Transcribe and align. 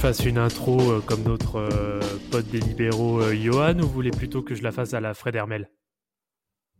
Fasse 0.00 0.24
une 0.24 0.38
intro 0.38 0.80
euh, 0.80 1.00
comme 1.04 1.22
notre 1.24 1.56
euh, 1.56 2.00
pote 2.30 2.46
des 2.46 2.60
libéraux 2.60 3.20
euh, 3.20 3.34
Johan 3.34 3.78
ou 3.80 3.82
vous 3.82 3.92
voulez 3.92 4.10
plutôt 4.10 4.40
que 4.40 4.54
je 4.54 4.62
la 4.62 4.72
fasse 4.72 4.94
à 4.94 5.00
la 5.00 5.12
Fred 5.12 5.34
Hermel? 5.34 5.68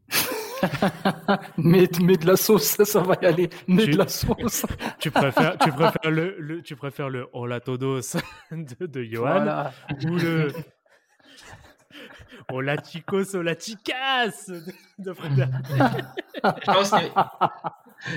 Mets, 1.59 1.87
de 1.87 2.27
la 2.27 2.37
sauce, 2.37 2.65
ça, 2.65 2.87
ça 2.87 3.01
va 3.01 3.17
y 3.21 3.27
aller. 3.27 3.51
Mets 3.69 3.89
de 3.89 3.99
la 3.99 4.09
sauce. 4.09 4.65
tu 4.99 5.11
préfères, 5.11 5.59
tu 5.59 5.71
préfères 5.73 6.11
le, 6.11 6.63
tu 6.63 6.77
préfères 6.77 7.11
le 7.11 7.29
Hola 7.35 7.61
Todos 7.61 8.17
de, 8.53 8.87
de 8.87 9.03
Johan 9.05 9.71
ou 10.07 10.17
le 10.17 10.53
Hola 12.51 12.77
chicos, 12.83 13.35
hola 13.35 13.55
chicas 13.55 14.51
de, 14.99 15.13
Fred 15.13 15.39
Hermel? 15.39 16.07
je 16.43 16.73
pense 16.73 16.91
que, 16.91 16.97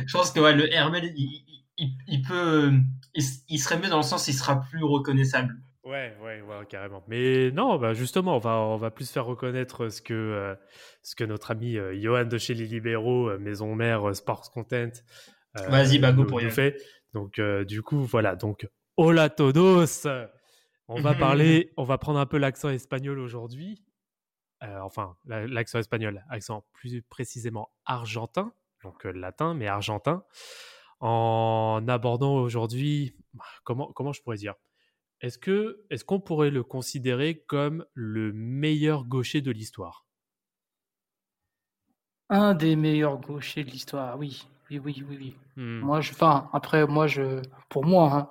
je 0.08 0.14
pense 0.14 0.32
que 0.32 0.40
ouais, 0.40 0.54
le 0.54 0.74
Hermel, 0.74 1.12
il, 1.18 1.53
il, 1.78 2.22
peut, 2.28 2.72
il, 3.14 3.60
serait 3.60 3.80
mieux 3.80 3.90
dans 3.90 3.98
le 3.98 4.04
sens, 4.04 4.28
il 4.28 4.34
sera 4.34 4.62
plus 4.62 4.84
reconnaissable. 4.84 5.56
Ouais, 5.84 6.16
ouais, 6.24 6.42
ouais, 6.42 6.66
carrément. 6.70 7.04
Mais 7.08 7.52
non, 7.52 7.78
bah 7.78 7.94
justement, 7.94 8.38
on 8.38 8.40
va, 8.40 8.58
on 8.58 8.78
va 8.78 8.90
plus 8.90 9.12
faire 9.12 9.26
reconnaître 9.26 9.90
ce 9.90 10.02
que, 10.02 10.14
euh, 10.14 10.56
ce 11.02 11.16
que 11.16 11.26
notre 11.26 11.52
ami 11.52 11.78
euh, 11.78 12.00
Johan 12.00 12.26
de 12.26 12.38
chez 12.38 12.54
les 12.54 12.66
Libéraux, 12.66 13.30
euh, 13.30 13.38
Maison 13.38 13.76
Mère, 13.76 14.16
Sports 14.16 14.52
Content, 14.52 14.92
Vas-y, 15.68 16.00
bah, 16.00 16.14
go 16.14 16.26
pour 16.26 16.42
nous 16.42 16.50
fait. 16.50 16.82
Donc, 17.14 17.40
du 17.68 17.84
coup, 17.84 18.00
voilà. 18.06 18.36
Donc, 18.36 18.68
hola 18.98 19.30
todos. 19.30 20.08
On 20.88 21.00
va 21.00 21.14
parler, 21.14 21.72
on 21.78 21.84
va 21.84 22.00
prendre 22.00 22.18
un 22.18 22.26
peu 22.26 22.38
l'accent 22.38 22.70
espagnol 22.70 23.20
aujourd'hui. 23.20 23.84
enfin, 24.62 25.16
l'accent 25.26 25.78
espagnol, 25.78 26.24
accent 26.30 26.66
plus 26.74 27.04
précisément 27.04 27.70
argentin, 27.86 28.52
donc 28.84 29.04
latin, 29.04 29.54
mais 29.54 29.68
argentin 29.68 30.24
en 31.04 31.86
abordant 31.90 32.38
aujourd'hui, 32.38 33.14
comment, 33.66 33.92
comment 33.92 34.14
je 34.14 34.22
pourrais 34.22 34.38
dire? 34.38 34.56
Est-ce 35.20 36.06
qu'on 36.06 36.22
pourrait 36.22 36.50
le 36.50 36.64
considérer 36.64 37.44
comme 37.46 37.86
le 37.94 38.32
meilleur 38.32 39.04
gaucher 39.04 39.42
de 39.42 39.52
l'histoire? 39.52 40.06
Un 42.30 42.54
des 42.54 42.78
meilleurs 42.78 43.20
gauchers 43.20 43.66
de 43.66 43.70
l'histoire, 43.70 44.18
oui. 44.18 44.48
Oui, 44.72 44.80
oui, 44.80 45.04
oui, 45.10 45.18
oui. 45.20 45.36
Hmm. 45.58 45.82
Moi, 45.82 46.00
je, 46.00 46.14
enfin, 46.14 46.50
après, 46.54 46.88
moi, 46.88 47.08
je, 47.08 47.42
pour 47.68 47.86
moi, 47.86 48.14
hein, 48.14 48.30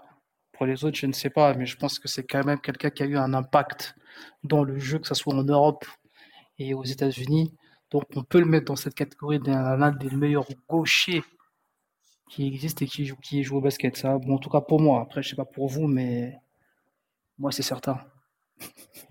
pour 0.52 0.64
les 0.64 0.82
autres, 0.86 0.96
je 0.96 1.06
ne 1.06 1.12
sais 1.12 1.28
pas, 1.28 1.52
mais 1.52 1.66
je 1.66 1.76
pense 1.76 1.98
que 1.98 2.08
c'est 2.08 2.24
quand 2.24 2.42
même 2.42 2.58
quelqu'un 2.58 2.88
qui 2.88 3.02
a 3.02 3.06
eu 3.06 3.18
un 3.18 3.34
impact 3.34 3.94
dans 4.44 4.64
le 4.64 4.78
jeu, 4.78 4.98
que 4.98 5.06
ce 5.06 5.14
soit 5.14 5.34
en 5.34 5.44
Europe 5.44 5.84
et 6.58 6.72
aux 6.72 6.84
États-Unis. 6.84 7.52
Donc, 7.90 8.04
on 8.16 8.24
peut 8.24 8.40
le 8.40 8.46
mettre 8.46 8.64
dans 8.64 8.76
cette 8.76 8.94
catégorie 8.94 9.40
d'un 9.40 9.90
des 9.92 10.10
meilleurs 10.16 10.48
gauchers 10.70 11.22
qui 12.32 12.46
existe 12.46 12.80
et 12.80 12.86
qui 12.86 13.04
joue, 13.04 13.16
qui 13.16 13.44
joue 13.44 13.58
au 13.58 13.60
basket. 13.60 13.96
Ça, 13.96 14.16
bon, 14.16 14.36
en 14.36 14.38
tout 14.38 14.48
cas 14.48 14.62
pour 14.62 14.80
moi. 14.80 15.02
Après, 15.02 15.22
je 15.22 15.28
sais 15.28 15.36
pas 15.36 15.44
pour 15.44 15.68
vous, 15.68 15.86
mais 15.86 16.40
moi, 17.38 17.52
c'est 17.52 17.62
certain. 17.62 18.00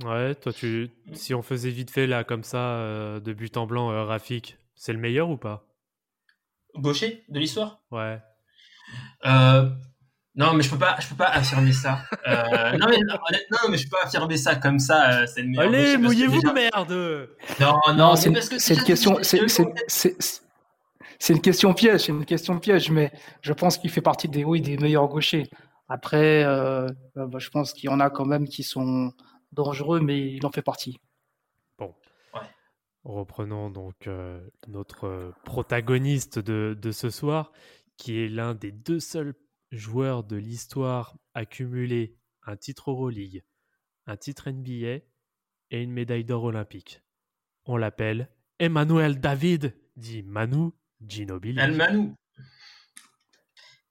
Ouais, 0.04 0.34
toi, 0.34 0.52
tu, 0.52 0.90
si 1.14 1.36
on 1.36 1.44
faisait 1.44 1.70
vite 1.70 1.92
fait 1.92 2.08
là, 2.08 2.24
comme 2.24 2.44
ça, 2.44 2.58
euh, 2.58 3.20
de 3.20 3.34
but 3.34 3.56
en 3.58 3.68
blanc, 3.68 3.92
euh, 3.92 4.06
Rafik, 4.06 4.58
c'est 4.74 4.94
le 4.94 5.00
meilleur 5.00 5.30
ou 5.30 5.38
pas? 5.38 5.64
Gaucher 6.76 7.24
de 7.30 7.40
l'histoire? 7.40 7.82
Ouais. 7.92 8.20
Euh, 9.26 9.70
non, 10.34 10.54
mais 10.54 10.64
je 10.64 10.72
peux 10.72 10.80
pas, 10.80 10.96
je 11.00 11.08
peux 11.08 11.16
pas 11.16 11.28
affirmer 11.28 11.74
ça. 11.74 12.00
non, 12.26 12.88
mais, 12.90 12.98
non, 13.52 13.70
mais 13.70 13.78
je 13.78 13.84
peux 13.84 13.98
pas 13.98 14.06
affirmer 14.06 14.38
ça 14.38 14.56
comme 14.56 14.80
ça. 14.80 15.28
c'est 15.28 15.44
le 15.44 15.50
meilleur 15.50 15.66
Allez, 15.66 15.98
mouillez-vous, 15.98 16.42
merde 16.54 17.30
Non, 17.60 17.80
non, 17.94 18.16
c'est 18.16 18.30
une 18.30 18.84
question. 18.84 19.20
C'est 19.22 20.16
c'est 21.22 21.34
une 21.34 21.42
question 21.42 21.76
piège, 21.76 22.06
c'est 22.06 22.12
une 22.12 22.26
question 22.26 22.58
piège, 22.58 22.90
mais 22.90 23.12
je 23.42 23.54
pense 23.54 23.78
qu'il 23.78 23.92
fait 23.92 24.02
partie 24.02 24.28
des, 24.28 24.44
oui, 24.44 24.60
des 24.60 24.76
meilleurs 24.78 25.08
gauchers. 25.08 25.48
Après, 25.88 26.44
euh, 26.44 26.88
euh, 27.16 27.28
bah, 27.28 27.38
je 27.38 27.48
pense 27.52 27.74
qu'il 27.74 27.92
y 27.92 27.94
en 27.94 28.00
a 28.00 28.10
quand 28.10 28.26
même 28.26 28.48
qui 28.48 28.64
sont 28.64 29.14
dangereux, 29.52 30.00
mais 30.00 30.34
il 30.34 30.44
en 30.48 30.52
fait 30.52 30.64
partie. 30.64 30.98
Bon. 31.78 31.94
Reprenons 33.04 33.70
donc 33.70 34.08
euh, 34.08 34.42
notre 34.68 35.32
protagoniste 35.46 36.40
de, 36.40 36.76
de, 36.82 36.92
ce 36.92 37.12
soir, 37.12 37.52
qui 37.98 38.20
est 38.20 38.28
l'un 38.28 38.56
des 38.56 38.72
deux 38.72 39.00
seuls 39.00 39.36
joueurs 39.70 40.24
de 40.24 40.38
l'histoire 40.38 41.16
à 41.36 41.46
cumuler 41.46 42.18
un 42.48 42.56
titre 42.56 42.90
Euroleague, 42.90 43.44
un 44.08 44.18
titre 44.18 44.50
NBA 44.50 45.06
et 45.70 45.84
une 45.84 45.92
médaille 45.92 46.26
d'or 46.26 46.46
olympique. 46.46 47.04
On 47.66 47.78
l'appelle 47.78 48.32
Emmanuel 48.58 49.20
David, 49.20 49.78
dit 49.98 50.24
Manu 50.24 50.72
Ginobili. 51.08 51.60
El 51.60 51.74
Manu. 51.74 52.14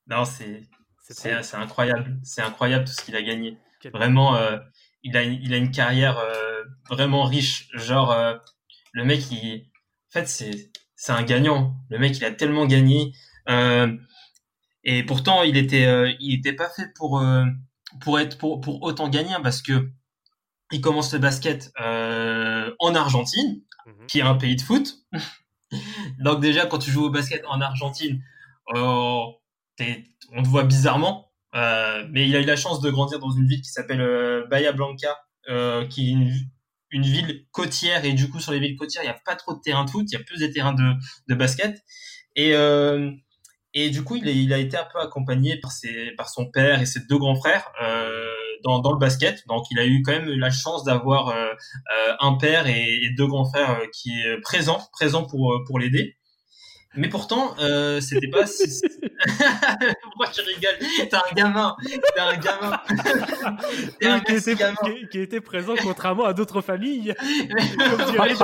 Non, 0.06 0.24
c'est 0.24 0.62
c'est 1.12 1.56
incroyable. 1.56 2.18
C'est 2.22 2.42
incroyable 2.42 2.84
tout 2.84 2.92
ce 2.92 3.02
qu'il 3.04 3.16
a 3.16 3.22
gagné. 3.22 3.58
Vraiment, 3.92 4.36
euh, 4.36 4.58
il, 5.02 5.16
a, 5.16 5.24
il 5.24 5.52
a 5.52 5.56
une 5.56 5.70
carrière 5.70 6.18
euh, 6.18 6.62
vraiment 6.88 7.24
riche. 7.24 7.68
Genre, 7.74 8.12
euh, 8.12 8.36
le 8.92 9.04
mec, 9.04 9.30
il, 9.30 9.66
en 10.08 10.20
fait, 10.20 10.26
c'est 10.26 11.12
un 11.12 11.22
gagnant. 11.22 11.76
Le 11.88 11.98
mec, 11.98 12.16
il 12.16 12.24
a 12.24 12.30
tellement 12.30 12.66
gagné. 12.66 13.12
et 14.84 15.02
pourtant, 15.04 15.42
il 15.42 15.56
était, 15.56 16.16
il 16.20 16.34
était 16.34 16.52
pas 16.52 16.68
fait 16.68 16.92
pour, 16.94 17.22
pour, 18.00 18.20
être, 18.20 18.38
pour, 18.38 18.60
pour 18.60 18.82
autant 18.82 19.08
gagner 19.08 19.32
hein, 19.32 19.40
parce 19.42 19.62
que 19.62 19.90
il 20.72 20.80
commence 20.80 21.12
le 21.12 21.18
basket 21.18 21.72
en 21.76 22.94
Argentine, 22.94 23.62
mhm. 23.86 24.06
qui 24.06 24.20
est 24.20 24.22
un 24.22 24.36
pays 24.36 24.56
de 24.56 24.62
foot. 24.62 24.98
Donc 26.18 26.40
déjà, 26.40 26.66
quand 26.66 26.78
tu 26.78 26.90
joues 26.90 27.04
au 27.04 27.10
basket 27.10 27.44
en 27.46 27.60
Argentine, 27.60 28.22
euh, 28.74 29.22
on 30.32 30.42
te 30.42 30.48
voit 30.48 30.64
bizarrement. 30.64 31.32
Euh, 31.54 32.06
mais 32.10 32.28
il 32.28 32.36
a 32.36 32.40
eu 32.40 32.44
la 32.44 32.56
chance 32.56 32.80
de 32.80 32.90
grandir 32.90 33.18
dans 33.18 33.30
une 33.30 33.46
ville 33.46 33.60
qui 33.60 33.70
s'appelle 33.70 34.00
euh, 34.00 34.46
Bahia 34.48 34.72
Blanca, 34.72 35.16
qui 35.88 36.08
est 36.08 36.12
une, 36.92 37.02
ville 37.02 37.46
côtière. 37.50 38.04
Et 38.04 38.12
du 38.12 38.28
coup, 38.30 38.40
sur 38.40 38.52
les 38.52 38.60
villes 38.60 38.76
côtières, 38.76 39.02
il 39.02 39.06
n'y 39.06 39.12
a 39.12 39.20
pas 39.24 39.36
trop 39.36 39.54
de 39.54 39.60
terrains 39.60 39.84
de 39.84 39.90
foot, 39.90 40.06
il 40.08 40.14
y 40.14 40.20
a 40.20 40.24
plus 40.24 40.38
des 40.38 40.52
terrains 40.52 40.74
de, 40.74 41.34
basket. 41.34 41.82
Et, 42.36 43.90
du 43.90 44.04
coup, 44.04 44.16
il 44.16 44.52
a, 44.52 44.58
été 44.58 44.76
un 44.76 44.86
peu 44.92 45.00
accompagné 45.00 45.60
par 46.16 46.28
son 46.28 46.50
père 46.50 46.80
et 46.80 46.86
ses 46.86 47.00
deux 47.06 47.18
grands 47.18 47.36
frères 47.36 47.70
dans, 48.62 48.92
le 48.92 48.98
basket. 48.98 49.46
Donc, 49.48 49.64
il 49.70 49.78
a 49.78 49.86
eu 49.86 50.02
quand 50.02 50.12
même 50.12 50.28
la 50.28 50.50
chance 50.50 50.84
d'avoir 50.84 51.28
euh, 51.28 51.34
euh, 51.34 52.14
un 52.20 52.34
père 52.34 52.66
et, 52.66 53.10
deux 53.16 53.26
grands 53.26 53.44
frères 53.44 53.70
euh, 53.70 53.86
qui 53.92 54.10
est 54.20 54.40
présent, 54.40 54.80
présent 54.92 55.24
pour, 55.24 55.54
pour 55.66 55.78
l'aider. 55.78 56.16
Mais 56.96 57.08
pourtant, 57.08 57.54
euh, 57.60 58.00
c'était 58.00 58.26
pas. 58.26 58.44
Pourquoi 60.02 60.26
tu 60.32 60.40
rigoles 60.40 60.78
T'es 60.96 61.14
un 61.14 61.34
gamin. 61.36 61.76
T'es 61.86 62.20
un 62.20 62.36
gamin. 62.36 62.80
T'es 64.00 64.06
un 64.08 64.18
qui, 64.18 64.34
était, 64.34 64.56
gamin. 64.56 64.74
Qui, 65.08 65.20
était 65.20 65.40
présent 65.40 65.74
contrairement 65.80 66.24
à 66.24 66.32
d'autres 66.32 66.62
familles. 66.62 67.14
Comme 67.78 68.10
dirait 68.10 68.34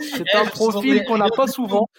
C'est 0.00 0.34
un 0.34 0.46
profil 0.46 1.04
qu'on 1.04 1.18
n'a 1.18 1.28
pas 1.28 1.46
souvent. 1.46 1.90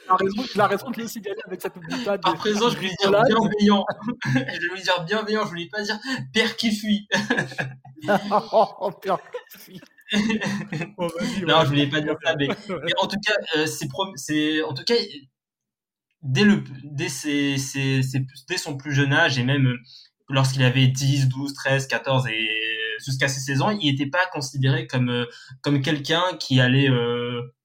Il 0.56 0.62
a 0.62 0.66
raison, 0.66 0.90
de 0.90 1.00
le 1.00 1.08
signaler 1.08 1.38
avec 1.46 1.62
cette 1.62 1.78
boutade. 1.78 2.22
À 2.24 2.34
présent, 2.34 2.70
je 2.72 2.78
vais 2.78 2.88
lui 2.88 2.96
dire 3.00 3.12
bienveillant. 3.28 3.86
je 4.26 4.40
vais 4.40 4.74
lui 4.74 4.82
dire 4.82 5.04
bienveillant. 5.06 5.44
Je 5.44 5.50
voulais 5.50 5.70
pas 5.72 5.84
dire 5.84 6.00
père 6.34 6.56
qui 6.56 6.76
fuit. 6.76 7.08
oh, 8.52 8.92
père 9.02 9.20
qui 9.52 9.60
fuit. 9.60 9.82
Non, 10.14 11.64
je 11.64 11.68
voulais 11.68 11.88
pas 11.88 12.02
dire 12.02 12.16
ça, 12.24 12.36
mais, 12.38 12.48
en 12.98 13.08
tout 13.08 13.18
cas, 13.26 13.34
euh, 13.58 13.66
c'est 13.66 14.62
en 14.64 14.74
tout 14.74 14.84
cas 14.86 14.96
dès 16.22 16.44
le 16.44 16.64
dès, 16.84 17.10
ses, 17.10 17.58
ses, 17.58 18.02
dès 18.48 18.58
son 18.58 18.78
plus 18.78 18.94
jeune 18.94 19.14
âge 19.14 19.38
et 19.38 19.44
même 19.44 19.68
euh, 19.68 19.78
lorsqu'il 20.30 20.64
avait 20.64 20.88
10, 20.88 21.28
12, 21.28 21.54
13, 21.54 21.88
14 21.88 22.28
et 22.28 22.50
jusqu'à 23.06 23.28
ses 23.28 23.42
16 23.42 23.62
ans, 23.62 23.70
il 23.70 23.92
n'était 23.92 24.10
pas 24.10 24.26
considéré 24.32 24.88
comme 24.88 25.10
euh, 25.10 25.26
comme 25.62 25.82
quelqu'un 25.82 26.24
qui 26.40 26.60
allait 26.62 26.90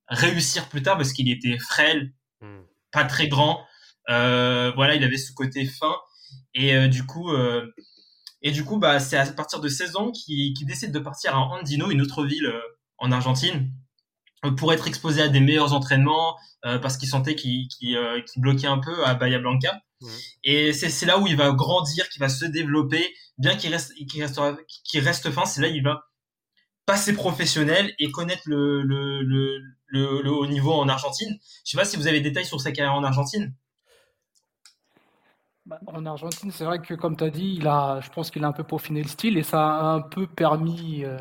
réussir 0.09 0.69
plus 0.69 0.83
tard 0.83 0.97
parce 0.97 1.13
qu'il 1.13 1.31
était 1.31 1.59
frêle, 1.59 2.13
hmm. 2.41 2.63
pas 2.91 3.05
très 3.05 3.29
grand. 3.29 3.65
voilà, 4.09 4.95
il 4.97 5.05
avait 5.05 5.17
ce 5.17 5.33
côté 5.33 5.65
fin 5.65 5.95
et 6.55 6.89
du 6.89 7.07
coup 7.07 7.31
et 8.43 8.51
du 8.51 8.65
coup, 8.65 8.79
bah, 8.79 9.01
c'est 9.01 9.17
à 9.17 9.27
partir 9.27 9.61
de 9.61 9.69
16 9.69 9.97
ans 9.97 10.11
qu'il 10.11 10.55
décide 10.67 10.93
de 10.93 10.99
partir 10.99 11.35
à 11.35 11.41
Andino, 11.41 11.91
une 11.91 12.01
autre 12.01 12.25
ville 12.25 12.47
euh, 12.47 12.61
en 12.99 13.13
Argentine 13.13 13.71
pour 14.57 14.73
être 14.73 14.89
exposé 14.89 15.23
à 15.23 15.29
des 15.29 15.39
meilleurs 15.39 15.73
entraînements 15.73 16.37
parce 16.63 16.97
qu'il 16.97 17.09
sentait 17.09 17.37
qu'il 17.37 17.69
bloquait 18.37 18.67
un 18.67 18.79
peu 18.79 19.07
à 19.07 19.15
Bahia 19.15 19.39
Blanca. 19.39 19.81
Et 20.45 20.73
c'est 20.73 21.07
là 21.07 21.19
où 21.19 21.27
il 21.27 21.37
va 21.37 21.53
grandir, 21.53 22.09
qu'il 22.09 22.21
va 22.21 22.29
se 22.29 22.45
développer, 22.45 23.15
bien 23.39 23.57
qu'il 23.57 23.73
reste, 23.73 23.93
fin. 25.31 25.45
C'est 25.45 25.61
là 25.61 25.69
où 25.69 25.73
il 25.73 25.83
va 25.83 26.03
passer 26.87 27.13
professionnel 27.13 27.95
et 27.99 28.11
connaître 28.11 28.43
le, 28.47 28.83
le, 28.83 29.23
le, 29.23 29.61
le, 29.87 30.31
haut 30.31 30.47
niveau 30.47 30.73
en 30.73 30.89
Argentine. 30.89 31.39
Je 31.65 31.71
sais 31.71 31.77
pas 31.77 31.85
si 31.85 31.97
vous 31.97 32.07
avez 32.07 32.21
des 32.21 32.31
détails 32.31 32.47
sur 32.47 32.61
sa 32.61 32.73
carrière 32.73 32.95
en 32.95 33.05
Argentine. 33.05 33.55
Bah, 35.67 35.79
en 35.87 36.05
Argentine, 36.07 36.51
c'est 36.51 36.65
vrai 36.65 36.81
que 36.81 36.95
comme 36.95 37.17
tu 37.17 37.25
as 37.25 37.31
dit, 37.31 37.57
il 37.59 37.69
a, 37.69 38.01
je 38.01 38.11
pense 38.11 38.31
qu'il 38.31 38.45
a 38.45 38.49
un 38.49 38.53
peu 38.53 38.65
peaufiné 38.65 39.03
le 39.03 39.09
style 39.09 39.39
et 39.39 39.43
ça 39.43 39.61
a 39.65 39.85
un 39.85 40.01
peu 40.03 40.27
permis 40.27 41.05
euh, 41.05 41.19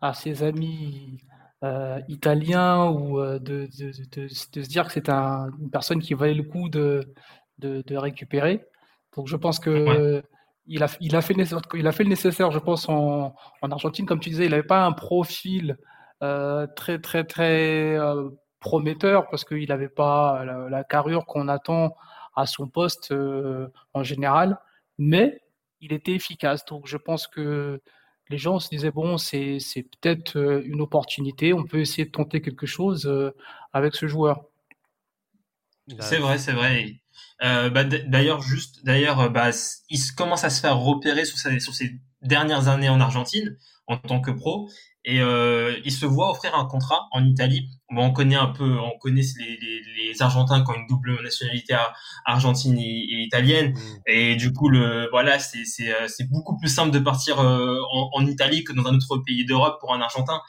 à 0.00 0.14
ses 0.14 0.42
amis 0.42 1.18
euh, 1.62 2.00
italiens 2.08 2.86
ou 2.86 3.20
euh, 3.20 3.38
de, 3.38 3.68
de, 3.78 3.92
de, 3.92 4.22
de, 4.22 4.28
se 4.28 4.68
dire 4.68 4.86
que 4.86 4.92
c'est 4.92 5.10
un, 5.10 5.50
une 5.60 5.70
personne 5.70 6.00
qui 6.00 6.14
valait 6.14 6.34
le 6.34 6.42
coup 6.44 6.68
de, 6.68 7.12
de, 7.58 7.96
récupérer. 7.96 8.64
Donc 9.16 9.28
je 9.28 9.36
pense 9.36 9.58
que 9.58 10.22
il, 10.66 10.82
a, 10.82 10.88
il, 11.00 11.16
a 11.16 11.20
fait 11.22 11.34
il 11.74 11.86
a 11.86 11.92
fait 11.92 12.04
le 12.04 12.10
nécessaire, 12.10 12.50
je 12.50 12.58
pense, 12.58 12.88
en, 12.88 13.34
en 13.60 13.70
Argentine. 13.70 14.06
Comme 14.06 14.20
tu 14.20 14.30
disais, 14.30 14.46
il 14.46 14.50
n'avait 14.50 14.62
pas 14.62 14.84
un 14.84 14.92
profil 14.92 15.76
euh, 16.22 16.68
très, 16.76 17.00
très, 17.00 17.24
très 17.24 17.96
euh, 17.98 18.30
prometteur 18.60 19.28
parce 19.28 19.44
qu'il 19.44 19.68
n'avait 19.68 19.88
pas 19.88 20.44
la, 20.44 20.84
carrure 20.84 21.26
qu'on 21.26 21.48
attend 21.48 21.96
à 22.34 22.46
son 22.46 22.68
poste 22.68 23.12
euh, 23.12 23.68
en 23.94 24.02
général, 24.02 24.58
mais 24.98 25.40
il 25.80 25.92
était 25.92 26.12
efficace. 26.12 26.64
Donc 26.64 26.86
je 26.86 26.96
pense 26.96 27.26
que 27.26 27.80
les 28.30 28.38
gens 28.38 28.58
se 28.60 28.68
disaient 28.68 28.90
bon, 28.90 29.18
c'est 29.18 29.58
peut-être 30.00 30.62
une 30.64 30.80
opportunité, 30.80 31.52
on 31.52 31.64
peut 31.64 31.80
essayer 31.80 32.04
de 32.04 32.10
tenter 32.10 32.40
quelque 32.40 32.66
chose 32.66 33.12
avec 33.72 33.94
ce 33.94 34.06
joueur. 34.06 34.44
C'est 36.00 36.18
vrai, 36.18 36.38
c'est 36.38 36.52
vrai. 36.52 37.02
Euh, 37.42 37.70
bah, 37.70 37.84
d'ailleurs, 37.84 38.40
juste, 38.40 38.84
d'ailleurs, 38.84 39.20
euh, 39.20 39.28
bah, 39.28 39.50
il 39.88 40.00
commence 40.16 40.44
à 40.44 40.50
se 40.50 40.60
faire 40.60 40.78
repérer 40.78 41.24
sur, 41.24 41.38
sur 41.38 41.74
ses 41.74 41.98
dernières 42.22 42.68
années 42.68 42.88
en 42.88 43.00
Argentine 43.00 43.56
en 43.88 43.96
tant 43.96 44.20
que 44.20 44.30
pro 44.30 44.70
et 45.04 45.20
euh, 45.20 45.76
il 45.84 45.92
se 45.92 46.06
voit 46.06 46.30
offrir 46.30 46.54
un 46.54 46.64
contrat 46.64 47.08
en 47.10 47.24
Italie. 47.24 47.68
Bon, 47.90 48.06
on 48.06 48.12
connaît 48.12 48.36
un 48.36 48.48
peu, 48.48 48.78
on 48.78 48.98
connaît 48.98 49.22
les, 49.38 49.56
les, 49.56 50.08
les 50.08 50.22
Argentins 50.22 50.64
qui 50.64 50.70
ont 50.70 50.74
une 50.74 50.86
double 50.86 51.22
nationalité 51.22 51.76
argentine 52.24 52.78
et, 52.78 53.22
italienne, 53.22 53.72
mm. 53.72 54.00
et 54.06 54.36
du 54.36 54.52
coup, 54.52 54.68
le 54.68 55.08
voilà, 55.10 55.38
c'est 55.38 55.64
c'est 55.64 56.30
beaucoup 56.30 56.56
plus 56.56 56.68
simple 56.68 56.90
de 56.90 56.98
partir 56.98 57.40
en, 57.40 58.10
en, 58.14 58.26
Italie 58.26 58.64
que 58.64 58.72
dans 58.72 58.86
un 58.86 58.94
autre 58.94 59.18
pays 59.18 59.44
d'Europe 59.44 59.78
pour 59.80 59.94
un 59.94 60.00
Argentin. 60.00 60.40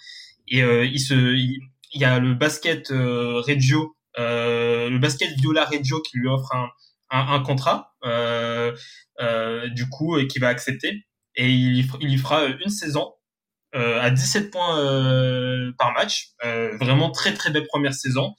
Et 0.48 0.60
il 0.60 1.00
se, 1.00 1.14
il, 1.14 1.60
il, 1.94 2.02
y 2.02 2.06
a 2.06 2.20
le 2.20 2.34
basket 2.36 2.90
Reggio, 2.90 3.96
le 4.18 4.98
basket 5.00 5.32
Viola 5.40 5.66
Reggio 5.66 6.02
qui 6.02 6.20
lui 6.20 6.28
offre 6.28 6.54
un 6.54 6.70
un, 7.14 7.40
contrat, 7.42 7.94
euh, 8.06 8.76
euh, 9.22 9.70
du 9.70 9.88
coup, 9.90 10.18
et 10.18 10.28
qui 10.28 10.40
va 10.40 10.48
accepter. 10.48 11.06
Et 11.36 11.50
il, 11.50 11.86
il 12.02 12.14
y 12.14 12.18
fera 12.18 12.46
une 12.46 12.70
saison 12.70 13.14
euh, 13.75 14.02
à 14.02 14.10
17 14.12 14.52
points 14.52 14.75
par 15.78 15.94
match. 15.94 16.31
vraiment 16.80 17.12
très 17.12 17.34
très 17.34 17.52
belle 17.52 17.68
première 17.68 17.94
saison. 17.94 18.34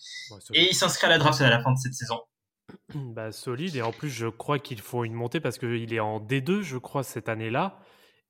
et 0.52 0.68
il 0.70 0.74
s'inscrit 0.74 1.06
à 1.06 1.10
la 1.10 1.18
draft 1.18 1.40
à 1.40 1.50
la 1.50 1.62
fin 1.62 1.72
de 1.72 1.78
cette 1.78 1.94
saison. 1.94 2.20
Bah, 2.94 3.32
solide. 3.32 3.76
Et 3.76 3.82
en 3.82 3.92
plus, 3.92 4.10
je 4.10 4.26
crois 4.26 4.58
qu'il 4.58 4.80
faut 4.80 5.04
une 5.04 5.14
montée 5.14 5.40
parce 5.40 5.58
qu'il 5.58 5.92
est 5.92 6.00
en 6.00 6.20
D2, 6.20 6.62
je 6.62 6.78
crois, 6.78 7.02
cette 7.02 7.28
année-là. 7.28 7.78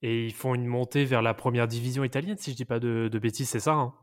Et 0.02 0.26
ils 0.26 0.34
font 0.34 0.54
une 0.54 0.66
montée 0.66 1.04
vers 1.04 1.22
la 1.22 1.34
première 1.34 1.66
division 1.66 2.04
italienne, 2.04 2.36
si 2.38 2.50
je 2.50 2.56
dis 2.56 2.64
pas 2.64 2.78
de, 2.78 3.08
de 3.10 3.18
bêtises, 3.18 3.48
c'est 3.48 3.60
ça 3.60 3.72
hein? 3.72 3.94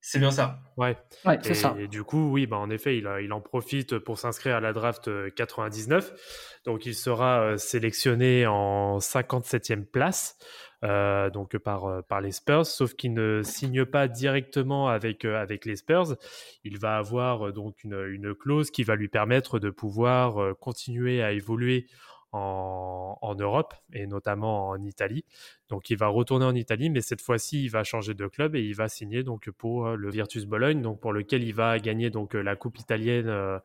C'est 0.00 0.18
bien 0.18 0.30
ça. 0.30 0.58
Ouais, 0.76 0.96
c'est 1.42 1.54
ça. 1.54 1.76
Et 1.78 1.86
du 1.86 2.04
coup, 2.04 2.30
oui, 2.30 2.46
bah, 2.46 2.56
en 2.56 2.70
effet, 2.70 2.96
il, 2.96 3.08
il 3.22 3.32
en 3.32 3.40
profite 3.40 3.98
pour 3.98 4.18
s'inscrire 4.18 4.56
à 4.56 4.60
la 4.60 4.72
draft 4.72 5.10
99. 5.34 6.10
Euh, 6.10 6.16
donc, 6.64 6.86
il 6.86 6.94
sera 6.94 7.42
euh, 7.42 7.56
sélectionné 7.58 8.46
en 8.46 8.98
57e 8.98 9.84
place. 9.84 10.38
Euh, 10.82 11.28
donc 11.28 11.58
par, 11.58 12.02
par 12.04 12.22
les 12.22 12.32
Spurs, 12.32 12.64
sauf 12.64 12.94
qu'il 12.94 13.12
ne 13.12 13.42
signe 13.42 13.84
pas 13.84 14.08
directement 14.08 14.88
avec, 14.88 15.26
avec 15.26 15.66
les 15.66 15.76
Spurs. 15.76 16.16
Il 16.64 16.78
va 16.78 16.96
avoir 16.96 17.52
donc 17.52 17.84
une, 17.84 18.02
une, 18.08 18.34
clause 18.34 18.70
qui 18.70 18.82
va 18.82 18.96
lui 18.96 19.08
permettre 19.08 19.58
de 19.58 19.68
pouvoir 19.68 20.56
continuer 20.58 21.22
à 21.22 21.32
évoluer 21.32 21.86
en, 22.32 23.34
Europe 23.38 23.74
et 23.92 24.06
notamment 24.06 24.68
en 24.68 24.84
Italie. 24.84 25.24
Donc 25.68 25.90
il 25.90 25.96
va 25.96 26.08
retourner 26.08 26.44
en 26.44 26.54
Italie, 26.54 26.90
mais 26.90 27.00
cette 27.00 27.20
fois-ci 27.20 27.64
il 27.64 27.68
va 27.68 27.84
changer 27.84 28.14
de 28.14 28.26
club 28.26 28.54
et 28.56 28.62
il 28.62 28.74
va 28.74 28.88
signer 28.88 29.24
pour 29.56 29.86
euh, 29.86 29.96
le 29.96 30.10
Virtus 30.10 30.44
Bologne, 30.46 30.82
donc 30.82 31.00
pour 31.00 31.12
lequel 31.12 31.44
il 31.44 31.54
va 31.54 31.78
gagner 31.78 32.10
donc 32.10 32.34
euh, 32.34 32.42
la 32.42 32.56
Coupe 32.56 32.78
italienne 32.78 33.28
euh, 33.28 33.58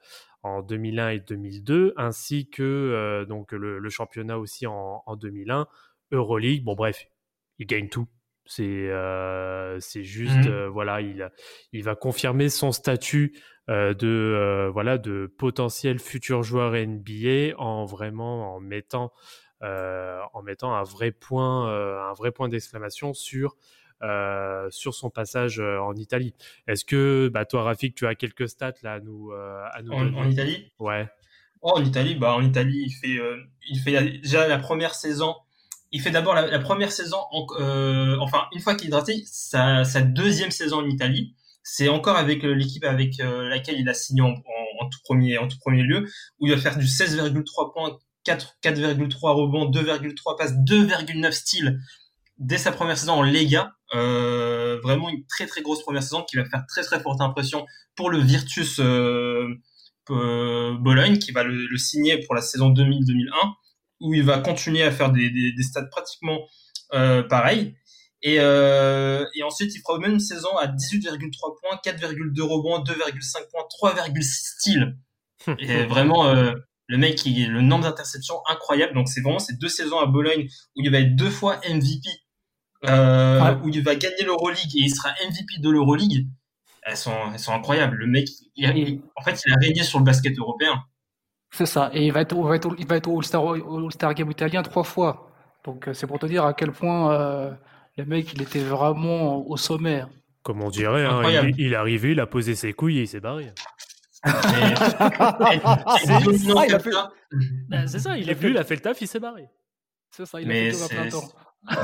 en 0.44 0.62
2001 0.62 1.10
et 1.10 1.20
2002, 1.20 1.94
ainsi 1.98 2.48
que 2.50 3.26
donc 3.28 3.52
le, 3.52 3.90
championnat 3.90 4.38
aussi 4.38 4.68
en, 4.68 5.02
en 5.06 5.16
2001, 5.16 5.68
Euroleague. 6.12 6.64
Bon 6.64 6.76
bref, 6.76 7.08
il 7.58 7.66
gagne 7.66 7.90
tout. 7.90 8.08
C'est 8.46 8.90
c'est 9.80 10.04
juste 10.04 10.48
mmh. 10.48 10.66
voilà, 10.68 11.02
il 11.02 11.30
il 11.72 11.84
va 11.84 11.96
confirmer 11.96 12.50
son 12.50 12.72
statut 12.72 13.34
euh, 13.68 13.96
de 13.96 14.08
euh, 14.08 14.70
voilà 14.70 15.00
de 15.00 15.26
potentiels 15.40 15.98
futurs 15.98 16.44
joueurs 16.44 16.74
NBA 16.74 17.58
en 17.58 17.86
vraiment 17.86 18.54
en 18.54 18.60
mettant 18.60 19.12
euh, 19.64 20.20
en 20.34 20.44
mettant 20.44 20.76
un 20.76 20.84
vrai 20.84 21.12
point 21.12 21.68
un 21.68 22.14
vrai 22.14 22.32
point 22.32 22.48
d'exclamation 22.48 23.16
sur 23.16 23.56
sur 24.70 24.94
son 24.94 25.10
passage 25.10 25.60
en 25.60 25.96
Italie. 25.96 26.36
Est-ce 26.68 26.86
que 26.86 27.28
bah, 27.34 27.46
toi 27.46 27.64
Rafik 27.64 27.96
tu 27.96 28.06
as 28.06 28.14
quelques 28.14 28.48
stats 28.48 28.74
là 28.84 28.94
à 28.94 29.00
nous 29.00 29.32
à 29.32 29.82
nous 29.82 29.94
en, 29.94 30.30
Italie? 30.30 30.72
Ouais. 30.78 31.08
Oh, 31.62 31.72
en 31.76 31.84
Italie, 31.84 32.14
bah 32.14 32.36
en 32.36 32.44
Italie, 32.44 32.84
il 32.86 32.92
fait, 32.92 33.20
il 33.68 33.80
fait 33.80 34.20
déjà 34.20 34.48
la 34.48 34.60
première 34.60 34.94
saison. 34.94 35.34
Il 35.96 36.02
fait 36.02 36.12
d'abord 36.12 36.36
la, 36.36 36.60
première 36.60 36.92
saison, 36.92 37.20
enfin 37.32 38.48
une 38.52 38.60
fois 38.60 38.76
qu'il 38.76 38.88
est 38.88 38.92
drafté, 38.92 39.24
sa, 39.32 40.02
deuxième 40.02 40.52
saison 40.52 40.80
en 40.80 40.90
Italie. 40.90 41.34
C'est 41.64 41.88
encore 41.88 42.18
avec 42.18 42.44
euh, 42.44 42.54
l'équipe 42.54 42.84
avec 42.84 43.22
euh, 43.22 43.48
laquelle 43.48 43.80
il 43.80 43.88
a 43.88 43.94
signé 43.94 44.22
en, 44.22 44.34
tout 44.34 45.00
premier, 45.06 45.38
en 45.38 45.48
tout 45.48 45.58
premier 45.58 45.84
lieu, 45.84 46.06
où 46.40 46.48
il 46.48 46.54
va 46.54 46.60
faire 46.60 46.78
du 46.78 46.86
16,3 46.86 47.72
points, 47.72 47.98
4,3 48.26 49.32
rebonds, 49.32 49.72
2,3 49.72 50.38
passes, 50.38 50.52
2,9 50.52 51.32
styles 51.32 51.80
dès 52.40 52.58
sa 52.58 52.74
première 52.74 52.98
saison 52.98 53.14
en 53.14 53.24
Lega. 53.24 53.72
Euh, 53.94 54.82
vraiment 54.84 55.08
une 55.08 55.26
très 55.28 55.46
très 55.46 55.62
grosse 55.62 55.82
première 55.82 56.04
saison 56.04 56.24
qui 56.24 56.36
va 56.36 56.44
faire 56.44 56.66
très 56.68 56.84
très 56.84 57.00
forte 57.00 57.22
impression 57.22 57.66
pour 57.96 58.10
le 58.10 58.20
Virtus 58.20 58.82
Bologne 60.10 61.20
qui 61.20 61.32
va 61.32 61.44
le, 61.44 61.78
signer 61.78 62.18
pour 62.26 62.36
la 62.36 62.42
saison 62.42 62.74
2000-2001 62.74 63.54
où 64.02 64.14
il 64.14 64.24
va 64.24 64.40
continuer 64.40 64.84
à 64.84 64.92
faire 64.92 65.12
des, 65.12 65.30
des, 65.30 65.52
des 65.54 65.64
stats 65.64 65.86
pratiquement 65.86 66.40
pareils. 67.30 67.76
Et, 68.26 68.38
euh, 68.40 69.24
et 69.36 69.44
ensuite, 69.44 69.76
il 69.76 69.82
fera 69.82 70.00
même 70.00 70.14
une 70.14 70.20
saison 70.20 70.50
à 70.58 70.66
18,3 70.66 71.60
points, 71.62 71.80
4,2 71.86 72.42
rebonds, 72.42 72.84
2,5 72.84 73.52
points, 73.52 73.94
3,6 73.94 74.24
styles. 74.24 74.98
et 75.60 75.86
vraiment, 75.86 76.26
euh, 76.26 76.54
le 76.88 76.98
mec, 76.98 77.24
il, 77.28 77.52
le 77.52 77.62
nombre 77.62 77.84
d'interceptions 77.84 78.38
incroyable. 78.50 78.96
Donc, 78.96 79.10
c'est 79.10 79.22
vraiment 79.22 79.38
ces 79.38 79.56
deux 79.58 79.70
saisons 79.70 80.00
à 80.00 80.08
Bologne 80.08 80.48
où 80.76 80.82
il 80.82 80.90
va 80.90 81.02
être 81.02 81.16
deux 81.16 81.30
fois 81.30 81.60
MVP, 81.70 82.10
euh, 82.88 83.56
où 83.64 83.70
il 83.70 83.84
va 83.84 83.96
gagner 83.96 84.24
l'Euroleague 84.24 84.76
et 84.76 84.80
il 84.80 84.90
sera 84.90 85.12
MVP 85.28 85.60
de 85.60 85.70
l'Euroleague. 85.70 86.28
Elles 86.82 86.98
sont, 86.98 87.32
elles 87.32 87.40
sont 87.40 87.54
incroyables. 87.54 87.96
Le 87.96 88.08
mec, 88.08 88.28
en 89.16 89.24
fait, 89.24 89.40
il 89.46 89.54
a 89.54 89.58
régné 89.62 89.84
sur 89.84 90.00
le 90.00 90.06
basket 90.06 90.36
européen. 90.40 90.84
C'est 91.56 91.66
ça. 91.66 91.90
Et 91.94 92.06
il 92.06 92.12
va 92.12 92.20
être, 92.20 92.36
il 92.78 92.86
va 92.86 92.98
être, 92.98 93.08
au 93.08 93.20
All-Star 93.20 94.14
Game 94.14 94.30
italien 94.30 94.62
trois 94.62 94.84
fois. 94.84 95.32
Donc, 95.64 95.88
euh, 95.88 95.94
c'est 95.94 96.06
pour 96.06 96.20
te 96.20 96.26
dire 96.26 96.44
à 96.44 96.54
quel 96.54 96.74
point 96.74 97.14
euh, 97.14 97.50
le 97.96 98.04
mec, 98.04 98.34
il 98.34 98.42
était 98.42 98.60
vraiment 98.60 99.48
au 99.48 99.56
sommet. 99.56 100.04
Comme 100.44 100.62
on 100.62 100.70
dirait, 100.70 101.06
hein, 101.06 101.22
il, 101.58 101.72
est 101.72 101.76
arrivé, 101.76 102.12
il 102.12 102.20
a 102.20 102.28
posé 102.28 102.56
ses 102.56 102.74
couilles 102.74 103.00
et 103.00 103.04
il 103.04 103.08
s'est 103.08 103.22
barré. 103.22 103.54
Ben, 104.26 104.34
c'est 107.88 108.00
ça, 108.00 108.18
il 108.18 108.30
est 108.30 108.34
venu, 108.34 108.52
il 108.52 108.58
a 108.58 108.66
fait 108.66 108.76
le 108.76 108.82
taf, 108.82 109.02
il 109.02 109.08
s'est 109.08 109.22
barré. 109.22 109.48
C'est 110.12 110.26
ça, 110.26 110.42
il 110.42 110.52
a 110.52 110.54
fait 110.54 110.72
le 110.72 110.90
plein 110.90 111.08
temps. 111.10 111.24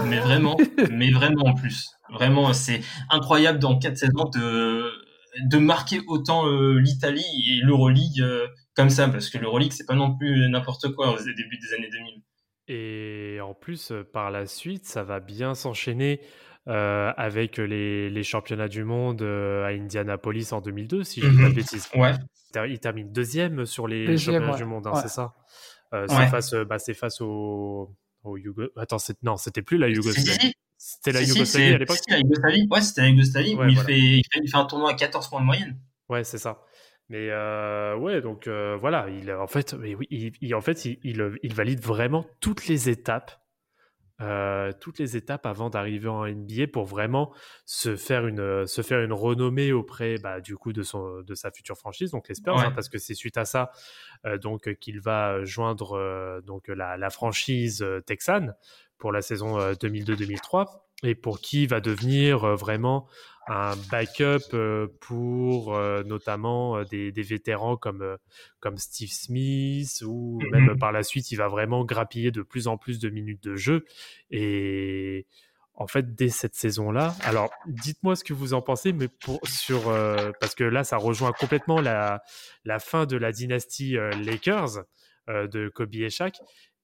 Mais 0.05 0.19
vraiment, 0.19 0.57
mais 0.91 1.11
vraiment 1.11 1.45
en 1.45 1.53
plus. 1.53 1.91
Vraiment, 2.11 2.51
c'est 2.51 2.81
incroyable 3.09 3.59
dans 3.59 3.79
quatre 3.79 3.97
saisons 3.97 4.29
de, 4.33 4.83
de 5.45 5.57
marquer 5.57 6.01
autant 6.07 6.45
euh, 6.45 6.77
l'Italie 6.77 7.23
et 7.49 7.61
l'Euroleague 7.63 8.21
euh, 8.21 8.47
comme 8.75 8.89
ça, 8.89 9.07
parce 9.07 9.29
que 9.29 9.37
l'Euroleague, 9.37 9.71
c'est 9.71 9.85
pas 9.85 9.95
non 9.95 10.15
plus 10.15 10.49
n'importe 10.49 10.93
quoi 10.93 11.13
au 11.13 11.17
début 11.17 11.57
des 11.57 11.73
années 11.73 11.89
2000. 11.89 12.21
Et 12.67 13.39
en 13.41 13.53
plus, 13.53 13.91
par 14.13 14.31
la 14.31 14.45
suite, 14.45 14.85
ça 14.85 15.03
va 15.03 15.19
bien 15.19 15.55
s'enchaîner 15.55 16.21
euh, 16.67 17.11
avec 17.17 17.57
les, 17.57 18.09
les, 18.09 18.23
championnats 18.23 18.67
du 18.67 18.83
monde 18.83 19.23
à 19.23 19.67
Indianapolis 19.67 20.53
en 20.53 20.61
2002, 20.61 21.03
si 21.03 21.19
je 21.19 21.25
ne 21.25 21.31
dis 21.31 21.37
pas 21.37 21.43
de 21.45 21.49
mmh 21.49 21.55
bêtises. 21.55 21.89
Ouais. 21.95 22.13
Il 22.69 22.79
termine 22.79 23.11
deuxième 23.11 23.65
sur 23.65 23.87
les 23.87 24.17
championnats 24.17 24.55
du 24.55 24.65
monde, 24.65 24.87
hein, 24.87 24.93
c'est 25.01 25.09
ça? 25.09 25.33
Euh, 25.93 26.05
C'est 26.07 26.27
face, 26.27 26.53
bah, 26.53 26.77
face 26.79 27.21
au, 27.21 27.95
au 28.23 28.37
Attends, 28.77 28.97
non, 29.23 29.37
c'était 29.37 29.61
plus 29.61 29.77
la 29.77 29.89
Yougoslavie. 29.89 30.53
C'était 30.77 31.11
la 31.11 31.21
Yougoslavie 31.21 31.73
à 31.73 31.77
l'époque? 31.77 31.97
la 32.07 32.19
Yougoslavie, 32.19 32.67
ouais, 32.69 32.81
c'était 32.81 33.01
la 33.01 33.07
Yougoslavie 33.09 33.55
où 33.55 33.63
il, 33.65 33.77
fait, 33.77 33.99
il, 33.99 34.23
fait, 34.31 34.57
un 34.57 34.65
tournoi 34.65 34.91
à 34.91 34.93
14 34.93 35.29
points 35.29 35.41
de 35.41 35.45
moyenne. 35.45 35.77
Ouais, 36.09 36.23
c'est 36.23 36.37
ça. 36.37 36.63
Mais 37.11 37.27
euh, 37.29 37.97
ouais, 37.97 38.21
donc 38.21 38.47
euh, 38.47 38.77
voilà, 38.79 39.09
il, 39.09 39.29
en 39.33 39.45
fait, 39.45 39.75
il, 40.09 40.31
il 40.39 40.55
en 40.55 40.61
fait, 40.61 40.85
il, 40.85 40.97
il, 41.43 41.53
valide 41.53 41.81
vraiment 41.81 42.25
toutes 42.39 42.67
les 42.67 42.87
étapes, 42.87 43.33
euh, 44.21 44.71
toutes 44.79 44.97
les 44.97 45.17
étapes 45.17 45.45
avant 45.45 45.69
d'arriver 45.69 46.07
en 46.07 46.25
NBA 46.25 46.67
pour 46.71 46.85
vraiment 46.85 47.33
se 47.65 47.97
faire 47.97 48.27
une, 48.27 48.65
se 48.65 48.81
faire 48.81 49.01
une 49.01 49.11
renommée 49.11 49.73
auprès, 49.73 50.19
bah, 50.19 50.39
du 50.39 50.55
coup, 50.55 50.71
de 50.71 50.83
son, 50.83 51.21
de 51.21 51.35
sa 51.35 51.51
future 51.51 51.75
franchise, 51.75 52.11
donc 52.11 52.29
les 52.29 52.35
Spurs, 52.35 52.57
hein, 52.57 52.71
parce 52.71 52.87
que 52.87 52.97
c'est 52.97 53.13
suite 53.13 53.35
à 53.37 53.43
ça, 53.43 53.71
donc 54.41 54.73
qu'il 54.75 55.01
va 55.01 55.43
joindre 55.43 56.41
donc 56.45 56.69
la, 56.69 56.95
la 56.95 57.09
franchise 57.09 57.85
texane 58.05 58.55
pour 58.97 59.11
la 59.11 59.21
saison 59.21 59.57
2002-2003 59.59 60.61
euh, 60.61 60.65
et 61.03 61.15
pour 61.15 61.39
qui 61.39 61.67
va 61.67 61.79
devenir 61.79 62.43
euh, 62.43 62.55
vraiment 62.55 63.07
un 63.47 63.75
backup 63.91 64.53
euh, 64.53 64.87
pour 64.99 65.75
notamment 66.05 66.83
des, 66.83 67.11
vétérans 67.11 67.75
comme, 67.75 68.17
comme 68.59 68.77
Steve 68.77 69.09
Smith 69.09 70.03
ou 70.05 70.39
mm-hmm. 70.41 70.51
même 70.51 70.79
par 70.79 70.91
la 70.91 71.03
suite 71.03 71.31
il 71.31 71.37
va 71.37 71.47
vraiment 71.47 71.83
grappiller 71.83 72.31
de 72.31 72.43
plus 72.43 72.67
en 72.67 72.77
plus 72.77 72.99
de 72.99 73.09
minutes 73.09 73.43
de 73.43 73.55
jeu 73.55 73.83
et 74.29 75.25
en 75.73 75.87
fait 75.87 76.13
dès 76.13 76.29
cette 76.29 76.53
saison 76.53 76.91
là 76.91 77.15
alors 77.23 77.49
dites-moi 77.65 78.15
ce 78.15 78.23
que 78.23 78.33
vous 78.33 78.53
en 78.53 78.61
pensez 78.61 78.93
mais 78.93 79.07
pour 79.07 79.39
sur 79.47 79.85
parce 80.39 80.53
que 80.53 80.63
là 80.63 80.83
ça 80.83 80.97
rejoint 80.97 81.33
complètement 81.33 81.81
la, 81.81 82.21
la 82.63 82.79
fin 82.79 83.07
de 83.07 83.17
la 83.17 83.31
dynastie 83.31 83.95
Lakers 84.23 84.83
de 85.27 85.67
Kobe 85.69 85.95
et 85.95 86.11
Shaq 86.11 86.37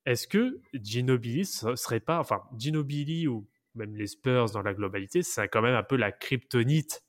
est-ce 0.08 0.26
que 0.26 0.62
Ginobili 0.74 1.46
serait 1.46 2.00
pas, 2.00 2.20
enfin 2.20 2.42
Ginobili 2.58 3.28
ou 3.28 3.46
même 3.78 3.96
les 3.96 4.08
Spurs 4.08 4.52
dans 4.52 4.62
la 4.62 4.74
globalité, 4.74 5.24
c'est 5.24 5.48
quand 5.48 5.62
même 5.62 5.76
un 5.76 5.84
peu 5.84 5.96
la 5.96 6.12
kryptonite 6.12 7.04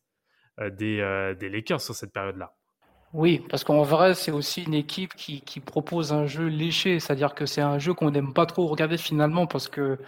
euh, 0.60 0.70
des, 0.70 1.00
euh, 1.00 1.34
des 1.34 1.48
Lakers 1.48 1.80
sur 1.80 1.94
cette 1.94 2.12
période-là. 2.12 2.52
Oui, 3.12 3.42
parce 3.48 3.64
qu'en 3.64 3.82
vrai, 3.82 4.14
c'est 4.14 4.32
aussi 4.32 4.64
une 4.64 4.74
équipe 4.74 5.14
qui, 5.14 5.40
qui, 5.40 5.60
propose 5.60 6.12
un 6.12 6.26
jeu 6.26 6.46
léché, 6.46 7.00
c'est-à-dire 7.00 7.34
que 7.34 7.46
c'est 7.46 7.62
un 7.62 7.78
jeu 7.78 7.94
qu'on 7.94 8.10
n'aime 8.10 8.34
pas 8.34 8.44
trop 8.44 8.66
regarder 8.66 8.98
finalement, 8.98 9.46
parce 9.46 9.68
que 9.68 9.98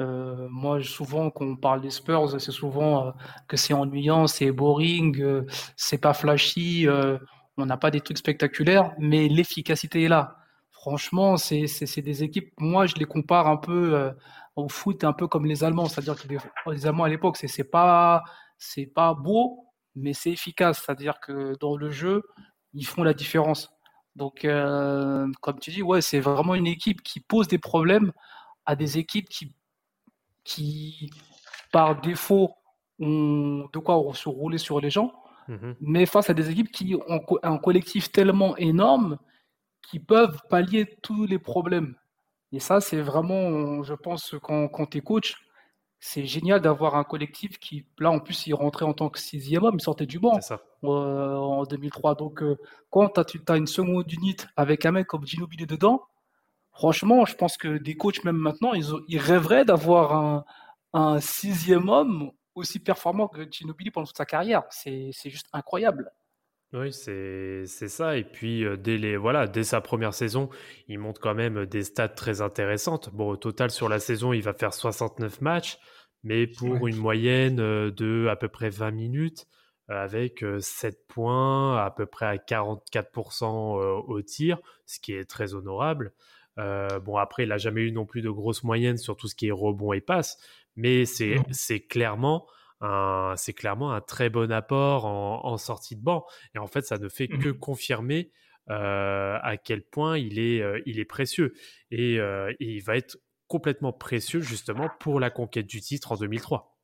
euh, 0.00 0.46
moi, 0.50 0.82
souvent, 0.82 1.30
quand 1.30 1.44
on 1.44 1.56
parle 1.56 1.82
des 1.82 1.90
Spurs, 1.90 2.40
c'est 2.40 2.52
souvent 2.52 3.12
que 3.48 3.56
c'est 3.56 3.74
ennuyant, 3.74 4.26
c'est 4.26 4.52
boring, 4.52 5.44
c'est 5.76 5.98
pas 5.98 6.14
flashy, 6.14 6.86
on 7.58 7.66
n'a 7.66 7.76
pas 7.76 7.90
des 7.90 8.00
trucs 8.00 8.18
spectaculaires, 8.18 8.94
mais 8.98 9.28
l'efficacité 9.28 10.04
est 10.04 10.08
là. 10.08 10.36
Franchement, 10.70 11.36
c'est 11.36 12.00
des 12.00 12.22
équipes, 12.22 12.52
moi 12.58 12.86
je 12.86 12.94
les 12.94 13.06
compare 13.06 13.48
un 13.48 13.56
peu 13.56 14.12
au 14.56 14.68
foot, 14.68 15.04
un 15.04 15.12
peu 15.12 15.28
comme 15.28 15.46
les 15.46 15.64
Allemands. 15.64 15.86
C'est-à-dire 15.86 16.16
que 16.16 16.28
les, 16.72 16.86
Allemands 16.86 17.04
à 17.04 17.08
l'époque, 17.08 17.36
c'est 17.36 17.64
pas, 17.64 18.24
pas 18.94 19.14
beau, 19.14 19.66
mais 19.94 20.12
c'est 20.12 20.32
efficace. 20.32 20.82
C'est-à-dire 20.84 21.20
que 21.20 21.56
dans 21.60 21.76
le 21.76 21.90
jeu, 21.90 22.22
ils 22.74 22.86
font 22.86 23.02
la 23.02 23.14
différence. 23.14 23.70
Donc, 24.16 24.44
euh, 24.44 25.30
comme 25.42 25.58
tu 25.60 25.70
dis, 25.70 25.82
ouais, 25.82 26.00
c'est 26.00 26.20
vraiment 26.20 26.54
une 26.54 26.66
équipe 26.66 27.02
qui 27.02 27.20
pose 27.20 27.48
des 27.48 27.58
problèmes 27.58 28.12
à 28.64 28.74
des 28.74 28.98
équipes 28.98 29.28
qui, 29.28 29.54
qui 30.42 31.10
par 31.70 32.00
défaut, 32.00 32.54
ont 32.98 33.68
de 33.70 33.78
quoi 33.78 34.02
se 34.14 34.28
rouler 34.28 34.58
sur 34.58 34.80
les 34.80 34.90
gens. 34.90 35.12
Mmh 35.48 35.74
mais 35.80 36.06
face 36.06 36.28
à 36.28 36.34
des 36.34 36.50
équipes 36.50 36.72
qui 36.72 36.96
ont 36.96 37.20
un 37.44 37.58
collectif 37.58 38.10
tellement 38.10 38.56
énorme 38.56 39.16
qui 39.88 40.00
peuvent 40.00 40.40
pallier 40.50 40.96
tous 41.02 41.24
les 41.26 41.38
problèmes. 41.38 41.94
Et 42.56 42.58
ça, 42.58 42.80
c'est 42.80 43.02
vraiment, 43.02 43.82
je 43.82 43.92
pense, 43.92 44.34
quand, 44.42 44.68
quand 44.68 44.86
tu 44.86 44.96
es 44.96 45.00
coach, 45.02 45.36
c'est 46.00 46.24
génial 46.24 46.62
d'avoir 46.62 46.94
un 46.94 47.04
collectif 47.04 47.58
qui, 47.58 47.84
là, 47.98 48.10
en 48.10 48.18
plus, 48.18 48.46
il 48.46 48.54
rentrait 48.54 48.86
en 48.86 48.94
tant 48.94 49.10
que 49.10 49.18
sixième 49.18 49.64
homme, 49.64 49.74
il 49.78 49.82
sortait 49.82 50.06
du 50.06 50.18
banc 50.18 50.40
euh, 50.84 51.34
en 51.36 51.64
2003. 51.64 52.14
Donc, 52.14 52.42
euh, 52.42 52.56
quand 52.88 53.22
tu 53.26 53.42
as, 53.46 53.56
une 53.58 53.66
seconde 53.66 54.10
unité 54.10 54.46
avec 54.56 54.86
un 54.86 54.92
mec 54.92 55.06
comme 55.06 55.26
Ginobili 55.26 55.66
dedans, 55.66 56.00
franchement, 56.72 57.26
je 57.26 57.34
pense 57.34 57.58
que 57.58 57.76
des 57.76 57.94
coachs, 57.94 58.24
même 58.24 58.36
maintenant, 58.36 58.72
ils, 58.72 58.86
ils 59.06 59.18
rêveraient 59.18 59.66
d'avoir 59.66 60.14
un, 60.14 60.44
un, 60.94 61.20
sixième 61.20 61.90
homme 61.90 62.30
aussi 62.54 62.78
performant 62.78 63.28
que 63.28 63.46
Ginobili 63.50 63.90
pendant 63.90 64.06
toute 64.06 64.16
sa 64.16 64.24
carrière. 64.24 64.62
C'est 64.70 65.12
juste 65.26 65.48
incroyable. 65.52 66.10
Oui, 66.72 66.92
c'est 66.92 67.64
ça. 67.66 68.16
Et 68.16 68.24
puis, 68.24 68.64
dès, 68.78 68.98
les, 68.98 69.16
voilà, 69.16 69.46
dès 69.46 69.64
sa 69.64 69.80
première 69.80 70.12
saison, 70.12 70.50
il 70.88 70.98
monte 70.98 71.18
quand 71.18 71.34
même 71.34 71.64
des 71.64 71.84
stats 71.84 72.08
très 72.08 72.40
intéressantes. 72.42 73.10
Bon, 73.14 73.30
au 73.30 73.36
total, 73.36 73.70
sur 73.70 73.88
la 73.88 73.98
saison, 73.98 74.32
il 74.32 74.42
va 74.42 74.52
faire 74.52 74.74
69 74.74 75.40
matchs, 75.40 75.78
mais 76.22 76.46
pour 76.46 76.86
une 76.86 76.96
moyenne 76.96 77.56
de 77.56 78.26
à 78.28 78.36
peu 78.36 78.48
près 78.48 78.68
20 78.68 78.90
minutes, 78.90 79.46
avec 79.88 80.44
7 80.58 81.06
points, 81.06 81.76
à 81.82 81.90
peu 81.90 82.04
près 82.04 82.26
à 82.26 82.36
44% 82.36 83.46
au 84.06 84.22
tir, 84.22 84.58
ce 84.84 84.98
qui 84.98 85.14
est 85.14 85.24
très 85.24 85.54
honorable. 85.54 86.12
bon, 86.56 87.16
après, 87.16 87.44
il 87.44 87.50
n'a 87.50 87.58
jamais 87.58 87.82
eu 87.82 87.92
non 87.92 88.04
plus 88.06 88.22
de 88.22 88.30
grosses 88.30 88.64
moyennes 88.64 88.98
sur 88.98 89.16
tout 89.16 89.28
ce 89.28 89.34
qui 89.34 89.48
est 89.48 89.52
rebond 89.52 89.92
et 89.92 90.00
passe, 90.00 90.36
mais 90.74 91.04
c'est 91.04 91.80
clairement 91.88 92.46
c'est 93.36 93.52
clairement 93.52 93.92
un 93.92 94.00
très 94.00 94.30
bon 94.30 94.52
apport 94.52 95.06
en, 95.06 95.56
sortie 95.56 95.96
de 95.96 96.02
banc. 96.02 96.24
Et 96.54 96.58
en 96.58 96.66
fait, 96.66 96.82
ça 96.82 96.98
ne 96.98 97.08
fait 97.08 97.28
que 97.28 97.50
mmh 97.50 97.58
confirmer 97.58 98.30
euh, 98.68 99.38
à 99.42 99.56
quel 99.56 99.82
point 99.82 100.18
il 100.18 100.40
est, 100.40 100.60
euh, 100.60 100.80
il 100.86 100.98
est 100.98 101.04
précieux. 101.04 101.54
Euh, 101.92 102.52
et, 102.58 102.74
il 102.74 102.82
va 102.82 102.96
être 102.96 103.16
complètement 103.46 103.92
précieux 103.92 104.40
justement 104.40 104.88
pour 104.98 105.20
la 105.20 105.30
conquête 105.30 105.66
du 105.66 105.80
titre 105.80 106.10
en 106.12 106.16
2003. 106.16 106.76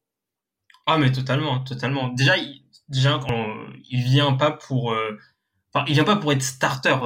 Ah 0.87 0.99
mais 0.99 1.11
totalement, 1.11 1.59
totalement. 1.61 2.09
Déjà, 2.09 2.37
il, 2.37 2.65
déjà 2.89 3.19
il 3.91 4.03
vient 4.05 4.33
pas 4.35 4.53
pour, 4.53 4.95
enfin, 5.73 5.85
il 5.89 5.95
vient 5.95 6.05
pas 6.05 6.17
pour 6.17 6.33
être 6.33 6.43
starter 6.43 6.97